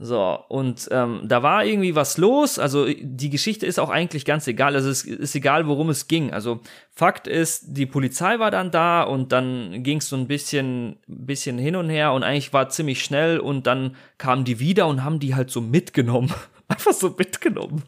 So, 0.03 0.39
und 0.49 0.89
ähm, 0.93 1.21
da 1.25 1.43
war 1.43 1.63
irgendwie 1.63 1.95
was 1.95 2.17
los. 2.17 2.59
Also 2.59 2.87
die 2.87 3.29
Geschichte 3.29 3.67
ist 3.67 3.79
auch 3.79 3.91
eigentlich 3.91 4.25
ganz 4.25 4.47
egal. 4.47 4.75
Also 4.75 4.89
es 4.89 5.05
ist 5.05 5.35
egal, 5.35 5.67
worum 5.67 5.91
es 5.91 6.09
ging. 6.09 6.33
Also 6.33 6.61
Fakt 6.91 7.27
ist, 7.27 7.77
die 7.77 7.85
Polizei 7.85 8.39
war 8.39 8.51
dann 8.51 8.71
da 8.71 9.03
und 9.03 9.31
dann 9.31 9.83
ging 9.83 9.99
es 9.99 10.09
so 10.09 10.17
ein 10.17 10.27
bisschen, 10.27 10.97
bisschen 11.07 11.59
hin 11.59 11.77
und 11.77 11.91
her 11.91 12.15
und 12.15 12.23
eigentlich 12.23 12.55
war 12.55 12.71
ziemlich 12.71 13.05
schnell 13.05 13.41
und 13.41 13.67
dann 13.67 13.95
kamen 14.17 14.47
die 14.47 14.59
wieder 14.59 14.87
und 14.87 15.05
haben 15.05 15.19
die 15.19 15.35
halt 15.35 15.51
so 15.51 15.61
mitgenommen. 15.61 16.33
Einfach 16.69 16.95
so 16.95 17.15
mitgenommen. 17.19 17.83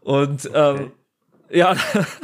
Und 0.00 0.50
ähm, 0.52 0.90
ja, 1.48 1.76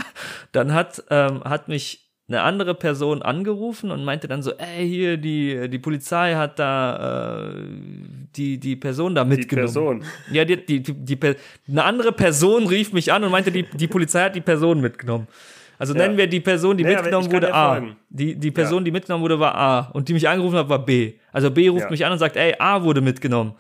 dann 0.51 0.75
hat, 0.75 1.05
ähm, 1.11 1.45
hat 1.45 1.69
mich 1.69 2.06
eine 2.29 2.43
andere 2.43 2.75
Person 2.75 3.23
angerufen 3.23 3.93
und 3.93 4.05
meinte 4.05 4.27
dann 4.27 4.43
so, 4.43 4.53
ey, 4.55 4.89
hier, 4.89 5.17
die, 5.17 5.69
die 5.69 5.79
Polizei 5.79 6.35
hat 6.35 6.59
da 6.59 7.45
äh, 7.49 7.63
die, 8.35 8.59
die 8.59 8.75
Person 8.75 9.15
da 9.15 9.25
mitgenommen. 9.25 9.67
Die 9.69 9.73
Person. 9.73 10.05
Ja, 10.33 10.45
die, 10.45 10.65
die, 10.67 10.83
die, 10.83 10.95
die, 11.17 11.37
eine 11.69 11.85
andere 11.85 12.11
Person 12.11 12.67
rief 12.67 12.93
mich 12.93 13.13
an 13.13 13.23
und 13.23 13.31
meinte, 13.31 13.53
die, 13.53 13.63
die 13.63 13.87
Polizei 13.87 14.25
hat 14.25 14.35
die 14.35 14.41
Person 14.41 14.81
mitgenommen. 14.81 15.29
Also 15.79 15.95
ja. 15.95 16.01
nennen 16.01 16.17
wir 16.17 16.27
die 16.27 16.41
Person, 16.41 16.77
die 16.77 16.83
naja, 16.83 16.97
mitgenommen 16.97 17.31
wurde, 17.31 17.55
A. 17.55 17.83
Die, 18.09 18.35
die 18.35 18.51
Person, 18.51 18.79
ja. 18.79 18.85
die 18.85 18.91
mitgenommen 18.91 19.23
wurde, 19.23 19.39
war 19.39 19.55
A. 19.55 19.79
Und 19.93 20.09
die 20.09 20.15
mich 20.15 20.29
angerufen 20.29 20.57
hat, 20.57 20.69
war 20.69 20.85
B. 20.85 21.13
Also 21.33 21.51
B 21.51 21.69
ruft 21.69 21.85
ja. 21.85 21.91
mich 21.91 22.05
an 22.05 22.13
und 22.13 22.19
sagt, 22.19 22.37
ey, 22.37 22.55
A 22.59 22.83
wurde 22.83 23.01
mitgenommen. 23.01 23.55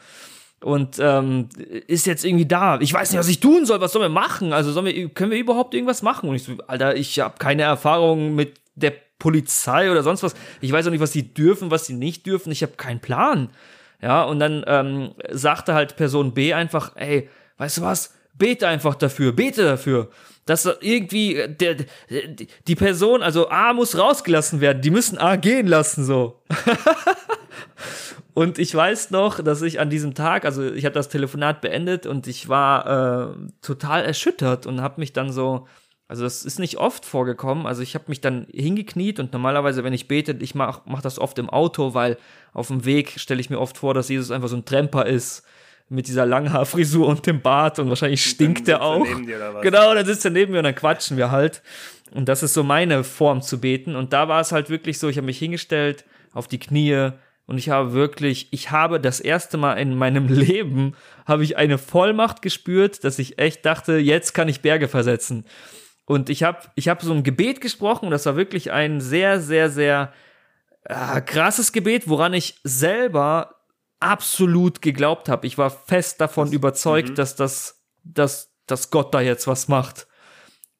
Und 0.60 0.98
ähm, 0.98 1.48
ist 1.86 2.06
jetzt 2.06 2.24
irgendwie 2.24 2.46
da. 2.46 2.80
Ich 2.80 2.92
weiß 2.92 3.10
nicht, 3.10 3.18
was 3.18 3.28
ich 3.28 3.40
tun 3.40 3.66
soll. 3.66 3.80
Was 3.80 3.92
sollen 3.92 4.04
wir 4.04 4.08
machen? 4.08 4.52
Also 4.52 4.72
sollen 4.72 4.86
wir, 4.86 5.08
können 5.10 5.30
wir 5.30 5.38
überhaupt 5.38 5.74
irgendwas 5.74 6.02
machen? 6.02 6.28
Und 6.28 6.36
ich 6.36 6.44
so, 6.44 6.54
Alter, 6.66 6.96
ich 6.96 7.18
habe 7.20 7.34
keine 7.38 7.62
Erfahrung 7.62 8.34
mit 8.34 8.54
der 8.74 8.94
Polizei 9.18 9.90
oder 9.90 10.02
sonst 10.02 10.22
was. 10.22 10.34
Ich 10.60 10.72
weiß 10.72 10.86
auch 10.86 10.90
nicht, 10.90 11.00
was 11.00 11.12
sie 11.12 11.34
dürfen, 11.34 11.70
was 11.70 11.86
sie 11.86 11.94
nicht 11.94 12.26
dürfen. 12.26 12.52
Ich 12.52 12.62
habe 12.62 12.72
keinen 12.72 13.00
Plan. 13.00 13.50
Ja, 14.02 14.24
und 14.24 14.38
dann 14.38 14.64
ähm, 14.66 15.10
sagte 15.30 15.74
halt 15.74 15.96
Person 15.96 16.32
B 16.32 16.52
einfach, 16.52 16.96
ey, 16.96 17.28
weißt 17.58 17.78
du 17.78 17.82
was? 17.82 18.14
Bete 18.34 18.68
einfach 18.68 18.94
dafür, 18.94 19.32
bete 19.32 19.64
dafür, 19.64 20.10
dass 20.46 20.64
irgendwie 20.80 21.44
der, 21.48 21.76
die 22.66 22.74
Person, 22.76 23.22
also 23.22 23.50
A 23.50 23.72
muss 23.72 23.98
rausgelassen 23.98 24.60
werden, 24.60 24.80
die 24.80 24.90
müssen 24.90 25.18
A 25.18 25.36
gehen 25.36 25.66
lassen, 25.66 26.04
so. 26.04 26.40
und 28.34 28.58
ich 28.58 28.74
weiß 28.74 29.10
noch, 29.10 29.42
dass 29.42 29.60
ich 29.62 29.80
an 29.80 29.90
diesem 29.90 30.14
Tag, 30.14 30.44
also 30.44 30.72
ich 30.72 30.84
habe 30.84 30.94
das 30.94 31.08
Telefonat 31.08 31.60
beendet 31.60 32.06
und 32.06 32.26
ich 32.26 32.48
war 32.48 33.34
äh, 33.34 33.34
total 33.60 34.04
erschüttert 34.04 34.66
und 34.66 34.80
habe 34.80 35.00
mich 35.00 35.12
dann 35.12 35.32
so 35.32 35.66
also 36.08 36.22
das 36.22 36.44
ist 36.44 36.60
nicht 36.60 36.76
oft 36.78 37.04
vorgekommen. 37.04 37.66
Also 37.66 37.82
ich 37.82 37.94
habe 37.96 38.04
mich 38.06 38.20
dann 38.20 38.46
hingekniet 38.52 39.18
und 39.18 39.32
normalerweise, 39.32 39.82
wenn 39.82 39.92
ich 39.92 40.06
bete, 40.06 40.36
ich 40.40 40.54
mache 40.54 40.82
mach 40.84 41.02
das 41.02 41.18
oft 41.18 41.38
im 41.38 41.50
Auto, 41.50 41.94
weil 41.94 42.16
auf 42.52 42.68
dem 42.68 42.84
Weg 42.84 43.18
stelle 43.18 43.40
ich 43.40 43.50
mir 43.50 43.58
oft 43.58 43.76
vor, 43.76 43.92
dass 43.92 44.08
Jesus 44.08 44.30
einfach 44.30 44.48
so 44.48 44.56
ein 44.56 44.64
Tremper 44.64 45.06
ist 45.06 45.44
mit 45.88 46.08
dieser 46.08 46.26
Langhaarfrisur 46.26 47.06
und 47.06 47.26
dem 47.26 47.40
Bart 47.40 47.78
und 47.78 47.88
wahrscheinlich 47.88 48.24
stinkt 48.24 48.68
er 48.68 48.82
auch. 48.82 49.06
Genau, 49.62 49.94
dann 49.94 50.04
sitzt 50.04 50.24
er 50.24 50.32
neben 50.32 50.52
mir 50.52 50.58
und 50.58 50.64
dann 50.64 50.74
quatschen 50.74 51.16
wir 51.16 51.30
halt. 51.30 51.62
Und 52.12 52.28
das 52.28 52.42
ist 52.42 52.54
so 52.54 52.62
meine 52.62 53.04
Form 53.04 53.42
zu 53.42 53.60
beten. 53.60 53.94
Und 53.94 54.12
da 54.12 54.28
war 54.28 54.40
es 54.40 54.52
halt 54.52 54.70
wirklich 54.70 54.98
so, 54.98 55.08
ich 55.08 55.16
habe 55.16 55.26
mich 55.26 55.38
hingestellt 55.38 56.04
auf 56.32 56.48
die 56.48 56.58
Knie 56.58 57.10
und 57.46 57.58
ich 57.58 57.68
habe 57.68 57.92
wirklich, 57.92 58.48
ich 58.50 58.70
habe 58.72 59.00
das 59.00 59.20
erste 59.20 59.56
Mal 59.56 59.74
in 59.74 59.96
meinem 59.96 60.26
Leben, 60.32 60.94
habe 61.24 61.44
ich 61.44 61.56
eine 61.56 61.78
Vollmacht 61.78 62.42
gespürt, 62.42 63.04
dass 63.04 63.18
ich 63.18 63.38
echt 63.38 63.64
dachte, 63.64 63.96
jetzt 63.96 64.34
kann 64.34 64.48
ich 64.48 64.62
Berge 64.62 64.88
versetzen. 64.88 65.44
Und 66.04 66.30
ich 66.30 66.42
habe 66.42 66.60
ich 66.74 66.88
hab 66.88 67.02
so 67.02 67.12
ein 67.12 67.24
Gebet 67.24 67.60
gesprochen 67.60 68.06
und 68.06 68.10
das 68.12 68.26
war 68.26 68.36
wirklich 68.36 68.70
ein 68.70 69.00
sehr, 69.00 69.40
sehr, 69.40 69.70
sehr 69.70 70.12
äh, 70.84 71.20
krasses 71.20 71.72
Gebet, 71.72 72.08
woran 72.08 72.32
ich 72.32 72.60
selber 72.62 73.55
absolut 74.00 74.82
geglaubt 74.82 75.28
habe. 75.28 75.46
Ich 75.46 75.58
war 75.58 75.70
fest 75.70 76.20
davon 76.20 76.46
das, 76.46 76.54
überzeugt, 76.54 77.10
mhm. 77.10 77.14
dass 77.14 77.36
das, 77.36 77.82
dass, 78.04 78.52
dass 78.66 78.90
Gott 78.90 79.14
da 79.14 79.20
jetzt 79.20 79.46
was 79.46 79.68
macht. 79.68 80.06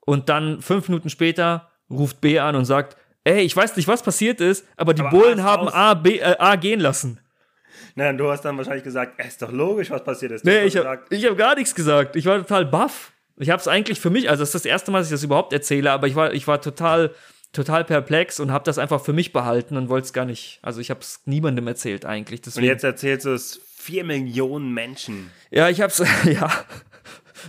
Und 0.01 0.29
dann 0.29 0.63
fünf 0.63 0.89
Minuten 0.89 1.11
später 1.11 1.71
ruft 1.91 2.21
B 2.21 2.39
an 2.39 2.57
und 2.57 2.65
sagt, 2.65 2.97
ey, 3.25 3.41
ich 3.41 3.57
weiß 3.57 3.77
nicht, 3.77 3.89
was 3.89 4.03
passiert 4.03 4.41
ist, 4.41 4.65
aber 4.77 4.95
die 4.95 5.03
aber 5.03 5.11
Bullen 5.11 5.43
haben 5.43 5.69
A, 5.69 5.95
B, 5.95 6.19
äh, 6.19 6.37
A 6.39 6.57
gehen 6.57 6.81
lassen. 6.81 7.21
Nein, 7.95 8.17
du 8.17 8.31
hast 8.31 8.43
dann 8.43 8.57
wahrscheinlich 8.57 8.85
gesagt, 8.85 9.15
es 9.19 9.29
ist 9.29 9.43
doch 9.43 9.51
logisch, 9.51 9.91
was 9.91 10.05
passiert 10.05 10.33
ist. 10.33 10.45
Nee, 10.45 10.65
ich 10.65 10.77
habe 10.77 11.01
hab 11.11 11.37
gar 11.37 11.55
nichts 11.57 11.75
gesagt. 11.75 12.15
Ich 12.17 12.27
war 12.27 12.39
total 12.39 12.65
baff. 12.67 13.13
Ich 13.39 13.51
habe 13.51 13.61
es 13.61 13.69
eigentlich 13.69 14.01
für 14.01 14.11
mich, 14.11 14.31
also 14.31 14.43
das 14.43 14.51
ist 14.51 14.55
das 14.55 14.65
erste 14.65 14.91
Mal, 14.91 14.99
dass 14.99 15.09
ich 15.09 15.13
das 15.13 15.23
überhaupt 15.23 15.53
erzähle, 15.53 15.93
aber 15.93 16.07
ich 16.07 16.15
war, 16.15 16.33
ich 16.33 16.47
war 16.47 16.61
total, 16.61 17.15
total 17.57 17.85
perplex 17.85 18.39
und 18.39 18.53
habe 18.53 18.65
das 18.65 18.79
einfach 18.79 19.03
für 19.03 19.13
mich 19.13 19.33
behalten 19.33 19.77
und 19.77 19.89
wollte 19.89 20.07
es 20.07 20.13
gar 20.13 20.25
nicht, 20.25 20.61
also 20.63 20.81
ich 20.81 20.91
habe 20.91 21.01
es 21.01 21.21
niemandem 21.25 21.67
erzählt 21.67 22.05
eigentlich. 22.05 22.43
Deswegen. 22.43 22.65
Und 22.65 22.69
jetzt 22.69 22.85
erzählst 22.85 23.27
du 23.27 23.31
es 23.31 23.61
vier 23.75 24.05
Millionen 24.05 24.73
Menschen. 24.73 25.31
Ja, 25.51 25.69
ich 25.69 25.81
habe 25.81 25.91
es, 25.91 25.99
ja, 26.25 26.51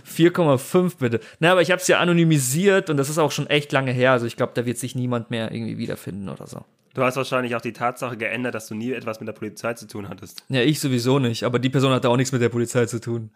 4,5 0.06 0.98
bitte. 0.98 1.20
Na, 1.40 1.52
aber 1.52 1.62
ich 1.62 1.70
habe 1.70 1.80
es 1.80 1.88
ja 1.88 1.98
anonymisiert 1.98 2.90
und 2.90 2.96
das 2.96 3.08
ist 3.08 3.18
auch 3.18 3.32
schon 3.32 3.46
echt 3.48 3.70
lange 3.72 3.92
her, 3.92 4.12
also 4.12 4.26
ich 4.26 4.36
glaube, 4.36 4.52
da 4.54 4.66
wird 4.66 4.78
sich 4.78 4.94
niemand 4.94 5.30
mehr 5.30 5.52
irgendwie 5.52 5.78
wiederfinden 5.78 6.28
oder 6.28 6.46
so. 6.46 6.64
Du 6.94 7.04
hast 7.04 7.16
wahrscheinlich 7.16 7.54
auch 7.54 7.60
die 7.60 7.74
Tatsache 7.74 8.16
geändert, 8.16 8.54
dass 8.54 8.66
du 8.66 8.74
nie 8.74 8.92
etwas 8.92 9.20
mit 9.20 9.28
der 9.28 9.34
Polizei 9.34 9.74
zu 9.74 9.86
tun 9.86 10.08
hattest. 10.08 10.42
Ja, 10.48 10.62
ich 10.62 10.80
sowieso 10.80 11.20
nicht. 11.20 11.44
Aber 11.44 11.60
die 11.60 11.68
Person 11.68 11.92
hatte 11.92 12.08
auch 12.08 12.16
nichts 12.16 12.32
mit 12.32 12.42
der 12.42 12.48
Polizei 12.48 12.86
zu 12.86 13.00
tun. 13.00 13.30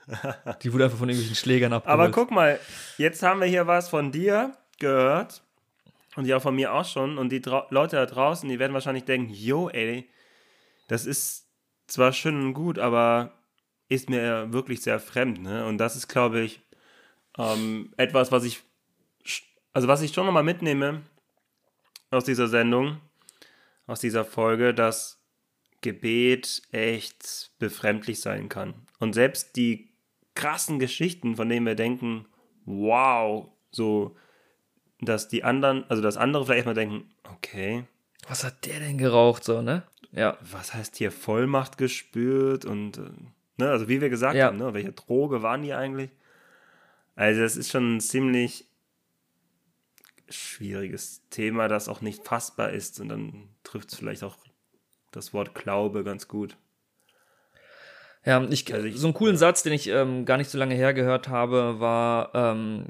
Die 0.62 0.72
wurde 0.72 0.84
einfach 0.84 0.98
von 0.98 1.08
irgendwelchen 1.08 1.36
Schlägern 1.36 1.72
abgeholt. 1.72 2.00
Aber 2.00 2.10
guck 2.10 2.32
mal, 2.32 2.58
jetzt 2.98 3.22
haben 3.22 3.40
wir 3.40 3.46
hier 3.46 3.68
was 3.68 3.88
von 3.88 4.10
dir 4.10 4.52
gehört. 4.80 5.41
Und 6.16 6.26
ja, 6.26 6.40
von 6.40 6.54
mir 6.54 6.72
auch 6.72 6.84
schon. 6.84 7.18
Und 7.18 7.30
die 7.30 7.42
Leute 7.70 7.96
da 7.96 8.06
draußen, 8.06 8.48
die 8.48 8.58
werden 8.58 8.74
wahrscheinlich 8.74 9.04
denken, 9.04 9.32
yo, 9.32 9.68
ey, 9.70 10.10
das 10.88 11.06
ist 11.06 11.48
zwar 11.86 12.12
schön 12.12 12.40
und 12.40 12.54
gut, 12.54 12.78
aber 12.78 13.38
ist 13.88 14.10
mir 14.10 14.52
wirklich 14.52 14.82
sehr 14.82 15.00
fremd. 15.00 15.42
Ne? 15.42 15.66
Und 15.66 15.78
das 15.78 15.96
ist, 15.96 16.08
glaube 16.08 16.40
ich, 16.40 16.60
ähm, 17.38 17.92
etwas, 17.96 18.30
was 18.30 18.44
ich, 18.44 18.62
also 19.72 19.88
was 19.88 20.02
ich 20.02 20.12
schon 20.12 20.26
nochmal 20.26 20.42
mitnehme 20.42 21.02
aus 22.10 22.24
dieser 22.24 22.48
Sendung 22.48 23.00
aus 23.86 24.00
dieser 24.00 24.24
Folge, 24.24 24.74
dass 24.74 25.22
Gebet 25.80 26.62
echt 26.70 27.50
befremdlich 27.58 28.20
sein 28.20 28.48
kann. 28.48 28.74
Und 28.98 29.14
selbst 29.14 29.56
die 29.56 29.90
krassen 30.34 30.78
Geschichten, 30.78 31.36
von 31.36 31.48
denen 31.48 31.66
wir 31.66 31.74
denken, 31.74 32.26
wow, 32.64 33.48
so, 33.70 34.16
dass 35.02 35.28
die 35.28 35.44
anderen, 35.44 35.84
also 35.90 36.02
dass 36.02 36.16
andere 36.16 36.46
vielleicht 36.46 36.66
mal 36.66 36.74
denken, 36.74 37.10
okay. 37.34 37.84
Was 38.28 38.44
hat 38.44 38.64
der 38.66 38.78
denn 38.78 38.98
geraucht, 38.98 39.44
so, 39.44 39.60
ne? 39.62 39.82
Ja. 40.12 40.38
Was 40.40 40.74
heißt 40.74 40.96
hier 40.96 41.10
Vollmacht 41.10 41.76
gespürt 41.76 42.64
und, 42.64 42.98
äh, 42.98 43.10
ne, 43.58 43.70
also 43.70 43.88
wie 43.88 44.00
wir 44.00 44.08
gesagt 44.08 44.36
ja. 44.36 44.46
haben, 44.46 44.58
ne, 44.58 44.72
welche 44.74 44.92
Droge 44.92 45.42
waren 45.42 45.62
die 45.62 45.72
eigentlich? 45.72 46.10
Also, 47.14 47.42
das 47.42 47.56
ist 47.56 47.70
schon 47.70 48.00
ziemlich 48.00 48.66
schwieriges 50.28 51.22
Thema, 51.30 51.68
das 51.68 51.88
auch 51.88 52.00
nicht 52.00 52.24
fassbar 52.24 52.70
ist. 52.70 53.00
Und 53.00 53.08
dann 53.08 53.48
trifft 53.64 53.92
es 53.92 53.98
vielleicht 53.98 54.22
auch 54.22 54.36
das 55.10 55.34
Wort 55.34 55.54
Glaube 55.54 56.04
ganz 56.04 56.28
gut. 56.28 56.56
Ja, 58.24 58.42
ich, 58.44 58.72
also 58.72 58.86
ich, 58.86 58.98
so 58.98 59.08
einen 59.08 59.14
coolen 59.14 59.36
Satz, 59.36 59.62
den 59.62 59.72
ich 59.72 59.88
ähm, 59.88 60.24
gar 60.24 60.36
nicht 60.36 60.48
so 60.48 60.56
lange 60.56 60.74
her 60.74 60.94
gehört 60.94 61.28
habe, 61.28 61.80
war, 61.80 62.30
ähm, 62.34 62.84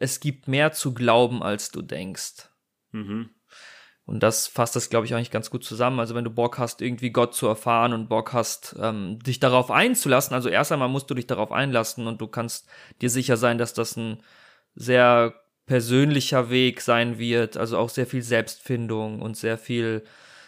es 0.00 0.20
gibt 0.20 0.48
mehr 0.48 0.72
zu 0.72 0.94
glauben, 0.94 1.42
als 1.42 1.70
du 1.70 1.82
denkst. 1.82 2.48
Mhm. 2.92 3.30
Und 4.04 4.22
das 4.22 4.48
fasst 4.48 4.74
das, 4.74 4.90
glaube 4.90 5.06
ich, 5.06 5.14
eigentlich 5.14 5.30
ganz 5.30 5.48
gut 5.50 5.64
zusammen. 5.64 6.00
Also 6.00 6.14
wenn 6.14 6.24
du 6.24 6.30
Bock 6.30 6.58
hast, 6.58 6.82
irgendwie 6.82 7.10
Gott 7.10 7.34
zu 7.34 7.46
erfahren 7.46 7.92
und 7.92 8.08
Bock 8.08 8.32
hast, 8.32 8.74
ähm, 8.80 9.18
dich 9.20 9.38
darauf 9.38 9.70
einzulassen, 9.70 10.34
also 10.34 10.48
erst 10.48 10.72
einmal 10.72 10.88
musst 10.88 11.08
du 11.08 11.14
dich 11.14 11.26
darauf 11.26 11.52
einlassen 11.52 12.06
und 12.06 12.20
du 12.20 12.26
kannst 12.26 12.68
dir 13.00 13.10
sicher 13.10 13.36
sein, 13.36 13.58
dass 13.58 13.74
das 13.74 13.96
ein 13.96 14.22
sehr 14.74 15.34
persönlicher 15.66 16.50
Weg 16.50 16.80
sein 16.80 17.18
wird, 17.18 17.56
also 17.56 17.78
auch 17.78 17.88
sehr 17.88 18.06
viel 18.06 18.22
Selbstfindung 18.22 19.22
und 19.22 19.36
sehr 19.36 19.56
viel, 19.56 20.02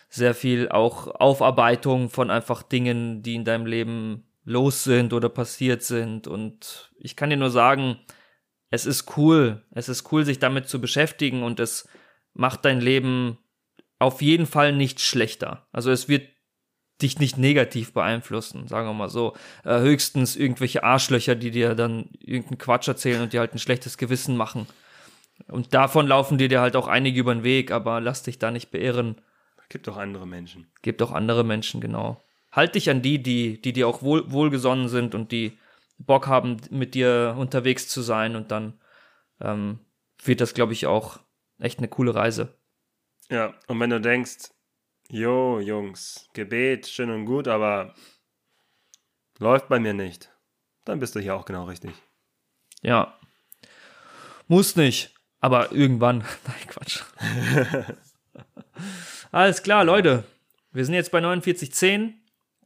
sehr 0.09 0.35
viel 0.35 0.69
auch 0.69 1.07
Aufarbeitung 1.07 2.11
von 2.11 2.31
einfach 2.31 2.63
Dingen, 2.63 3.23
die 3.23 3.37
in 3.37 3.45
deinem 3.45 3.67
Leben 3.67 4.25
los 4.45 4.85
sind 4.85 5.13
oder 5.13 5.29
passiert 5.29 5.83
sind. 5.83 6.27
Und 6.27 6.91
ich 6.97 7.15
kann 7.15 7.31
dir 7.31 7.37
nur 7.37 7.51
sagen, 7.51 7.99
es 8.71 8.87
ist 8.87 9.17
cool, 9.17 9.63
es 9.73 9.89
ist 9.89 10.11
cool, 10.13 10.25
sich 10.25 10.39
damit 10.39 10.69
zu 10.69 10.81
beschäftigen 10.81 11.43
und 11.43 11.61
es 11.61 11.89
macht 12.33 12.65
dein 12.65 12.81
Leben 12.81 13.39
auf 13.99 14.21
jeden 14.21 14.47
Fall 14.47 14.73
nicht 14.73 15.01
schlechter. 15.01 15.67
Also 15.73 15.91
es 15.91 16.09
wird 16.09 16.29
dich 17.03 17.19
nicht 17.19 17.39
negativ 17.39 17.93
beeinflussen, 17.93 18.69
sagen 18.69 18.89
wir 18.89 18.95
mal 18.95 19.09
so. 19.09 19.35
Äh, 19.65 19.81
höchstens 19.81 20.37
irgendwelche 20.37 20.85
Arschlöcher, 20.85 21.35
die 21.35 21.51
dir 21.51 21.75
dann 21.75 22.11
irgendeinen 22.21 22.59
Quatsch 22.59 22.89
erzählen 22.89 23.23
und 23.23 23.33
dir 23.33 23.41
halt 23.41 23.55
ein 23.55 23.59
schlechtes 23.59 23.99
Gewissen 23.99 24.37
machen. 24.37 24.67
Und 25.49 25.75
davon 25.75 26.07
laufen 26.07 26.39
dir 26.39 26.61
halt 26.61 26.77
auch 26.77 26.87
einige 26.87 27.21
über 27.21 27.35
den 27.35 27.43
Weg, 27.43 27.73
aber 27.73 28.01
lass 28.01 28.23
dich 28.23 28.39
da 28.39 28.51
nicht 28.51 28.71
beirren. 28.71 29.21
Gibt 29.69 29.89
auch 29.89 29.97
andere 29.97 30.27
Menschen. 30.27 30.67
Gibt 30.83 31.03
auch 31.03 31.11
andere 31.11 31.45
Menschen, 31.45 31.81
genau. 31.81 32.23
Halt 32.53 32.77
dich 32.77 32.89
an 32.89 33.03
die, 33.03 33.21
die, 33.21 33.61
die 33.61 33.73
dir 33.73 33.89
auch 33.89 34.03
wohl, 34.03 34.31
wohlgesonnen 34.31 34.89
sind 34.89 35.15
und 35.15 35.33
die 35.33 35.59
Bock 35.99 36.27
haben, 36.27 36.57
mit 36.71 36.95
dir 36.95 37.35
unterwegs 37.39 37.89
zu 37.89 38.03
sein 38.03 38.37
und 38.37 38.51
dann 38.51 38.81
ähm, 39.41 39.81
wird 40.23 40.41
das, 40.41 40.55
glaube 40.55 40.73
ich, 40.73 40.87
auch 40.87 41.21
echt 41.59 41.79
eine 41.79 41.89
coole 41.89 42.15
Reise. 42.15 42.57
Ja, 43.31 43.55
und 43.69 43.81
wenn 43.81 43.91
du 43.91 44.01
denkst, 44.01 44.51
jo, 45.09 45.61
Jungs, 45.61 46.29
Gebet, 46.35 46.87
schön 46.87 47.11
und 47.11 47.25
gut, 47.25 47.49
aber 47.49 47.95
läuft 49.39 49.69
bei 49.69 49.79
mir 49.79 49.95
nicht, 49.95 50.31
dann 50.85 51.01
bist 51.01 51.15
du 51.15 51.21
hier 51.21 51.35
auch 51.35 51.45
genau 51.45 51.65
richtig. 51.65 51.93
Ja. 52.83 53.19
Muss 54.47 54.77
nicht. 54.77 55.15
Aber 55.41 55.73
irgendwann. 55.73 56.19
Nein, 56.47 56.67
Quatsch. 56.69 57.03
Alles 59.33 59.63
klar, 59.63 59.85
Leute. 59.85 60.25
Wir 60.73 60.85
sind 60.85 60.95
jetzt 60.95 61.11
bei 61.13 61.21
49.10. 61.21 62.15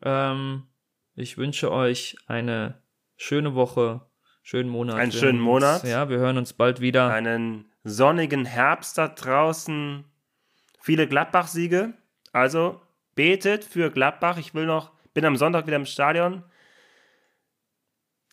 Ähm, 0.03 0.66
ich 1.14 1.39
wünsche 1.39 1.70
euch 1.70 2.16
eine 2.26 2.81
schöne 3.19 3.55
Woche, 3.55 4.01
schönen 4.43 4.71
Monat. 4.71 4.97
Einen 4.97 5.12
wir 5.12 5.21
schönen 5.21 5.41
Monat. 5.41 5.85
ja, 5.85 6.09
wir 6.09 6.19
hören 6.19 6.39
uns 6.39 6.55
bald 6.55 6.81
wieder. 6.81 7.11
Einen 7.11 7.71
sonnigen 7.85 8.47
Herbst 8.47 8.97
da 8.97 9.09
draußen. 9.09 10.05
Viele 10.81 11.07
Gladbach-Siege. 11.07 11.93
Also 12.33 12.81
betet 13.14 13.64
für 13.64 13.91
Gladbach. 13.91 14.39
Ich 14.39 14.55
will 14.55 14.64
noch, 14.64 14.93
bin 15.12 15.27
am 15.27 15.37
Sonntag 15.37 15.66
wieder 15.66 15.77
im 15.77 15.87
Stadion. 15.87 16.45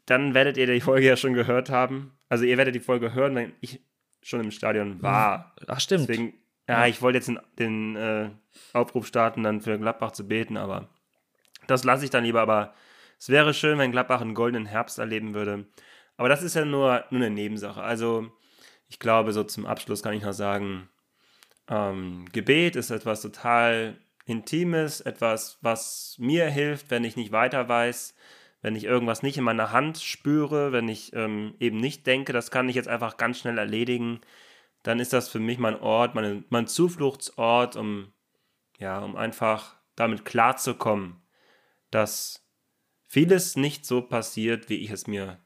Dann 0.05 0.33
werdet 0.33 0.57
ihr 0.57 0.67
die 0.67 0.81
Folge 0.81 1.07
ja 1.07 1.17
schon 1.17 1.33
gehört 1.33 1.69
haben. 1.69 2.17
Also 2.29 2.45
ihr 2.45 2.57
werdet 2.57 2.75
die 2.75 2.79
Folge 2.79 3.13
hören, 3.13 3.35
wenn 3.35 3.53
ich 3.59 3.81
schon 4.21 4.39
im 4.41 4.51
Stadion 4.51 5.01
war. 5.01 5.55
Ach, 5.67 5.79
stimmt. 5.79 6.07
Deswegen, 6.07 6.33
ja, 6.67 6.85
ich 6.85 7.01
wollte 7.01 7.17
jetzt 7.17 7.27
den, 7.27 7.39
den 7.57 7.95
äh, 7.95 8.29
Aufruf 8.73 9.07
starten, 9.07 9.43
dann 9.43 9.61
für 9.61 9.77
Gladbach 9.79 10.11
zu 10.11 10.27
beten, 10.27 10.57
aber 10.57 10.89
das 11.67 11.83
lasse 11.83 12.05
ich 12.05 12.11
dann 12.11 12.23
lieber. 12.23 12.41
Aber 12.41 12.73
Es 13.25 13.29
wäre 13.29 13.55
schön, 13.55 13.79
wenn 13.79 13.91
Gladbach 13.91 14.21
einen 14.21 14.35
goldenen 14.35 14.67
Herbst 14.67 14.99
erleben 14.99 15.33
würde. 15.33 15.65
Aber 16.15 16.29
das 16.29 16.43
ist 16.43 16.53
ja 16.53 16.63
nur, 16.63 17.05
nur 17.09 17.25
eine 17.25 17.31
Nebensache. 17.31 17.81
Also 17.81 18.31
ich 18.87 18.99
glaube, 18.99 19.33
so 19.33 19.43
zum 19.43 19.65
Abschluss 19.65 20.03
kann 20.03 20.13
ich 20.13 20.21
noch 20.21 20.31
sagen, 20.31 20.87
ähm, 21.67 22.27
Gebet 22.33 22.75
ist 22.75 22.91
etwas 22.91 23.23
total 23.23 23.97
Intimes, 24.27 25.01
etwas, 25.01 25.57
was 25.61 26.17
mir 26.19 26.51
hilft, 26.51 26.91
wenn 26.91 27.03
ich 27.03 27.15
nicht 27.15 27.31
weiter 27.31 27.67
weiß, 27.67 28.13
wenn 28.61 28.75
ich 28.75 28.83
irgendwas 28.83 29.23
nicht 29.23 29.39
in 29.39 29.43
meiner 29.43 29.71
Hand 29.71 29.97
spüre, 29.97 30.71
wenn 30.71 30.87
ich 30.87 31.11
ähm, 31.13 31.55
eben 31.59 31.77
nicht 31.77 32.05
denke, 32.05 32.31
das 32.31 32.51
kann 32.51 32.69
ich 32.69 32.75
jetzt 32.75 32.87
einfach 32.87 33.17
ganz 33.17 33.39
schnell 33.39 33.57
erledigen, 33.57 34.21
dann 34.83 34.99
ist 34.99 35.13
das 35.13 35.29
für 35.29 35.39
mich 35.39 35.57
mein 35.57 35.79
Ort, 35.79 36.13
meine, 36.13 36.43
mein 36.49 36.67
Zufluchtsort, 36.67 37.75
um, 37.75 38.13
ja, 38.77 38.99
um 38.99 39.15
einfach 39.15 39.77
damit 39.95 40.25
klarzukommen, 40.25 41.23
dass 41.89 42.44
vieles 43.07 43.55
nicht 43.55 43.85
so 43.85 44.01
passiert, 44.01 44.69
wie 44.69 44.77
ich 44.77 44.91
es 44.91 45.07
mir 45.07 45.39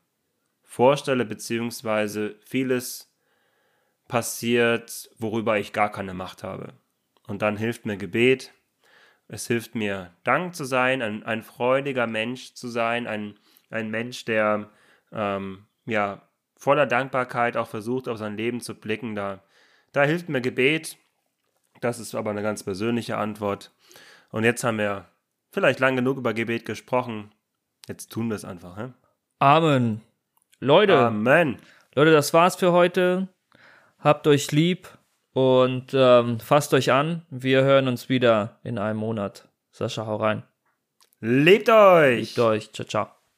vorstelle, 0.64 1.26
beziehungsweise 1.26 2.36
vieles 2.46 3.12
passiert, 4.08 5.10
worüber 5.18 5.58
ich 5.58 5.74
gar 5.74 5.92
keine 5.92 6.14
Macht 6.14 6.44
habe. 6.44 6.74
Und 7.28 7.42
dann 7.42 7.58
hilft 7.58 7.86
mir 7.86 7.98
Gebet, 7.98 8.54
es 9.28 9.46
hilft 9.46 9.76
mir, 9.76 10.12
Dank 10.24 10.56
zu 10.56 10.66
sein, 10.66 11.02
ein, 11.02 11.24
ein 11.24 11.44
freudiger 11.44 12.08
Mensch 12.08 12.56
zu 12.56 12.68
sein, 12.68 13.06
ein, 13.06 13.36
ein 13.70 13.92
Mensch, 13.92 14.26
der 14.26 14.72
ähm, 15.12 15.66
ja, 15.86 16.28
voller 16.58 16.88
Dankbarkeit 16.88 17.56
auch 17.56 17.68
versucht, 17.68 18.08
auf 18.08 18.18
sein 18.18 18.36
Leben 18.36 18.62
zu 18.62 18.74
blicken. 18.74 19.16
Da, 19.16 19.44
da 19.92 20.04
hilft 20.04 20.30
mir 20.30 20.42
Gebet. 20.42 20.98
Das 21.82 22.00
ist 22.00 22.16
aber 22.16 22.32
eine 22.32 22.42
ganz 22.42 22.64
persönliche 22.64 23.18
Antwort. 23.18 23.72
Und 24.32 24.44
jetzt 24.44 24.64
haben 24.64 24.78
wir 24.78 25.08
vielleicht 25.52 25.80
lang 25.80 25.96
genug 25.96 26.18
über 26.18 26.34
Gebet 26.34 26.66
gesprochen. 26.66 27.32
Jetzt 27.90 28.12
tun 28.12 28.30
wir 28.30 28.36
es 28.36 28.46
einfach. 28.46 28.78
He? 28.78 28.94
Amen. 29.40 30.02
Leute. 30.60 30.98
Amen. 30.98 31.58
Leute, 31.96 32.12
das 32.12 32.34
war's 32.34 32.56
für 32.56 32.72
heute. 32.72 33.28
Habt 34.00 34.28
euch 34.28 34.54
lieb. 34.54 34.88
Und 35.34 35.94
ähm, 35.94 36.40
fasst 36.40 36.74
euch 36.74 36.92
an, 36.92 37.26
wir 37.30 37.62
hören 37.64 37.88
uns 37.88 38.10
wieder 38.10 38.60
in 38.64 38.78
einem 38.78 39.00
Monat. 39.00 39.48
Sascha, 39.72 40.06
hau 40.06 40.16
rein. 40.18 40.44
Lebt 41.20 41.70
euch! 41.70 42.36
Lebt 42.36 42.40
euch. 42.40 42.72
Ciao, 42.74 42.88
ciao. 42.88 43.19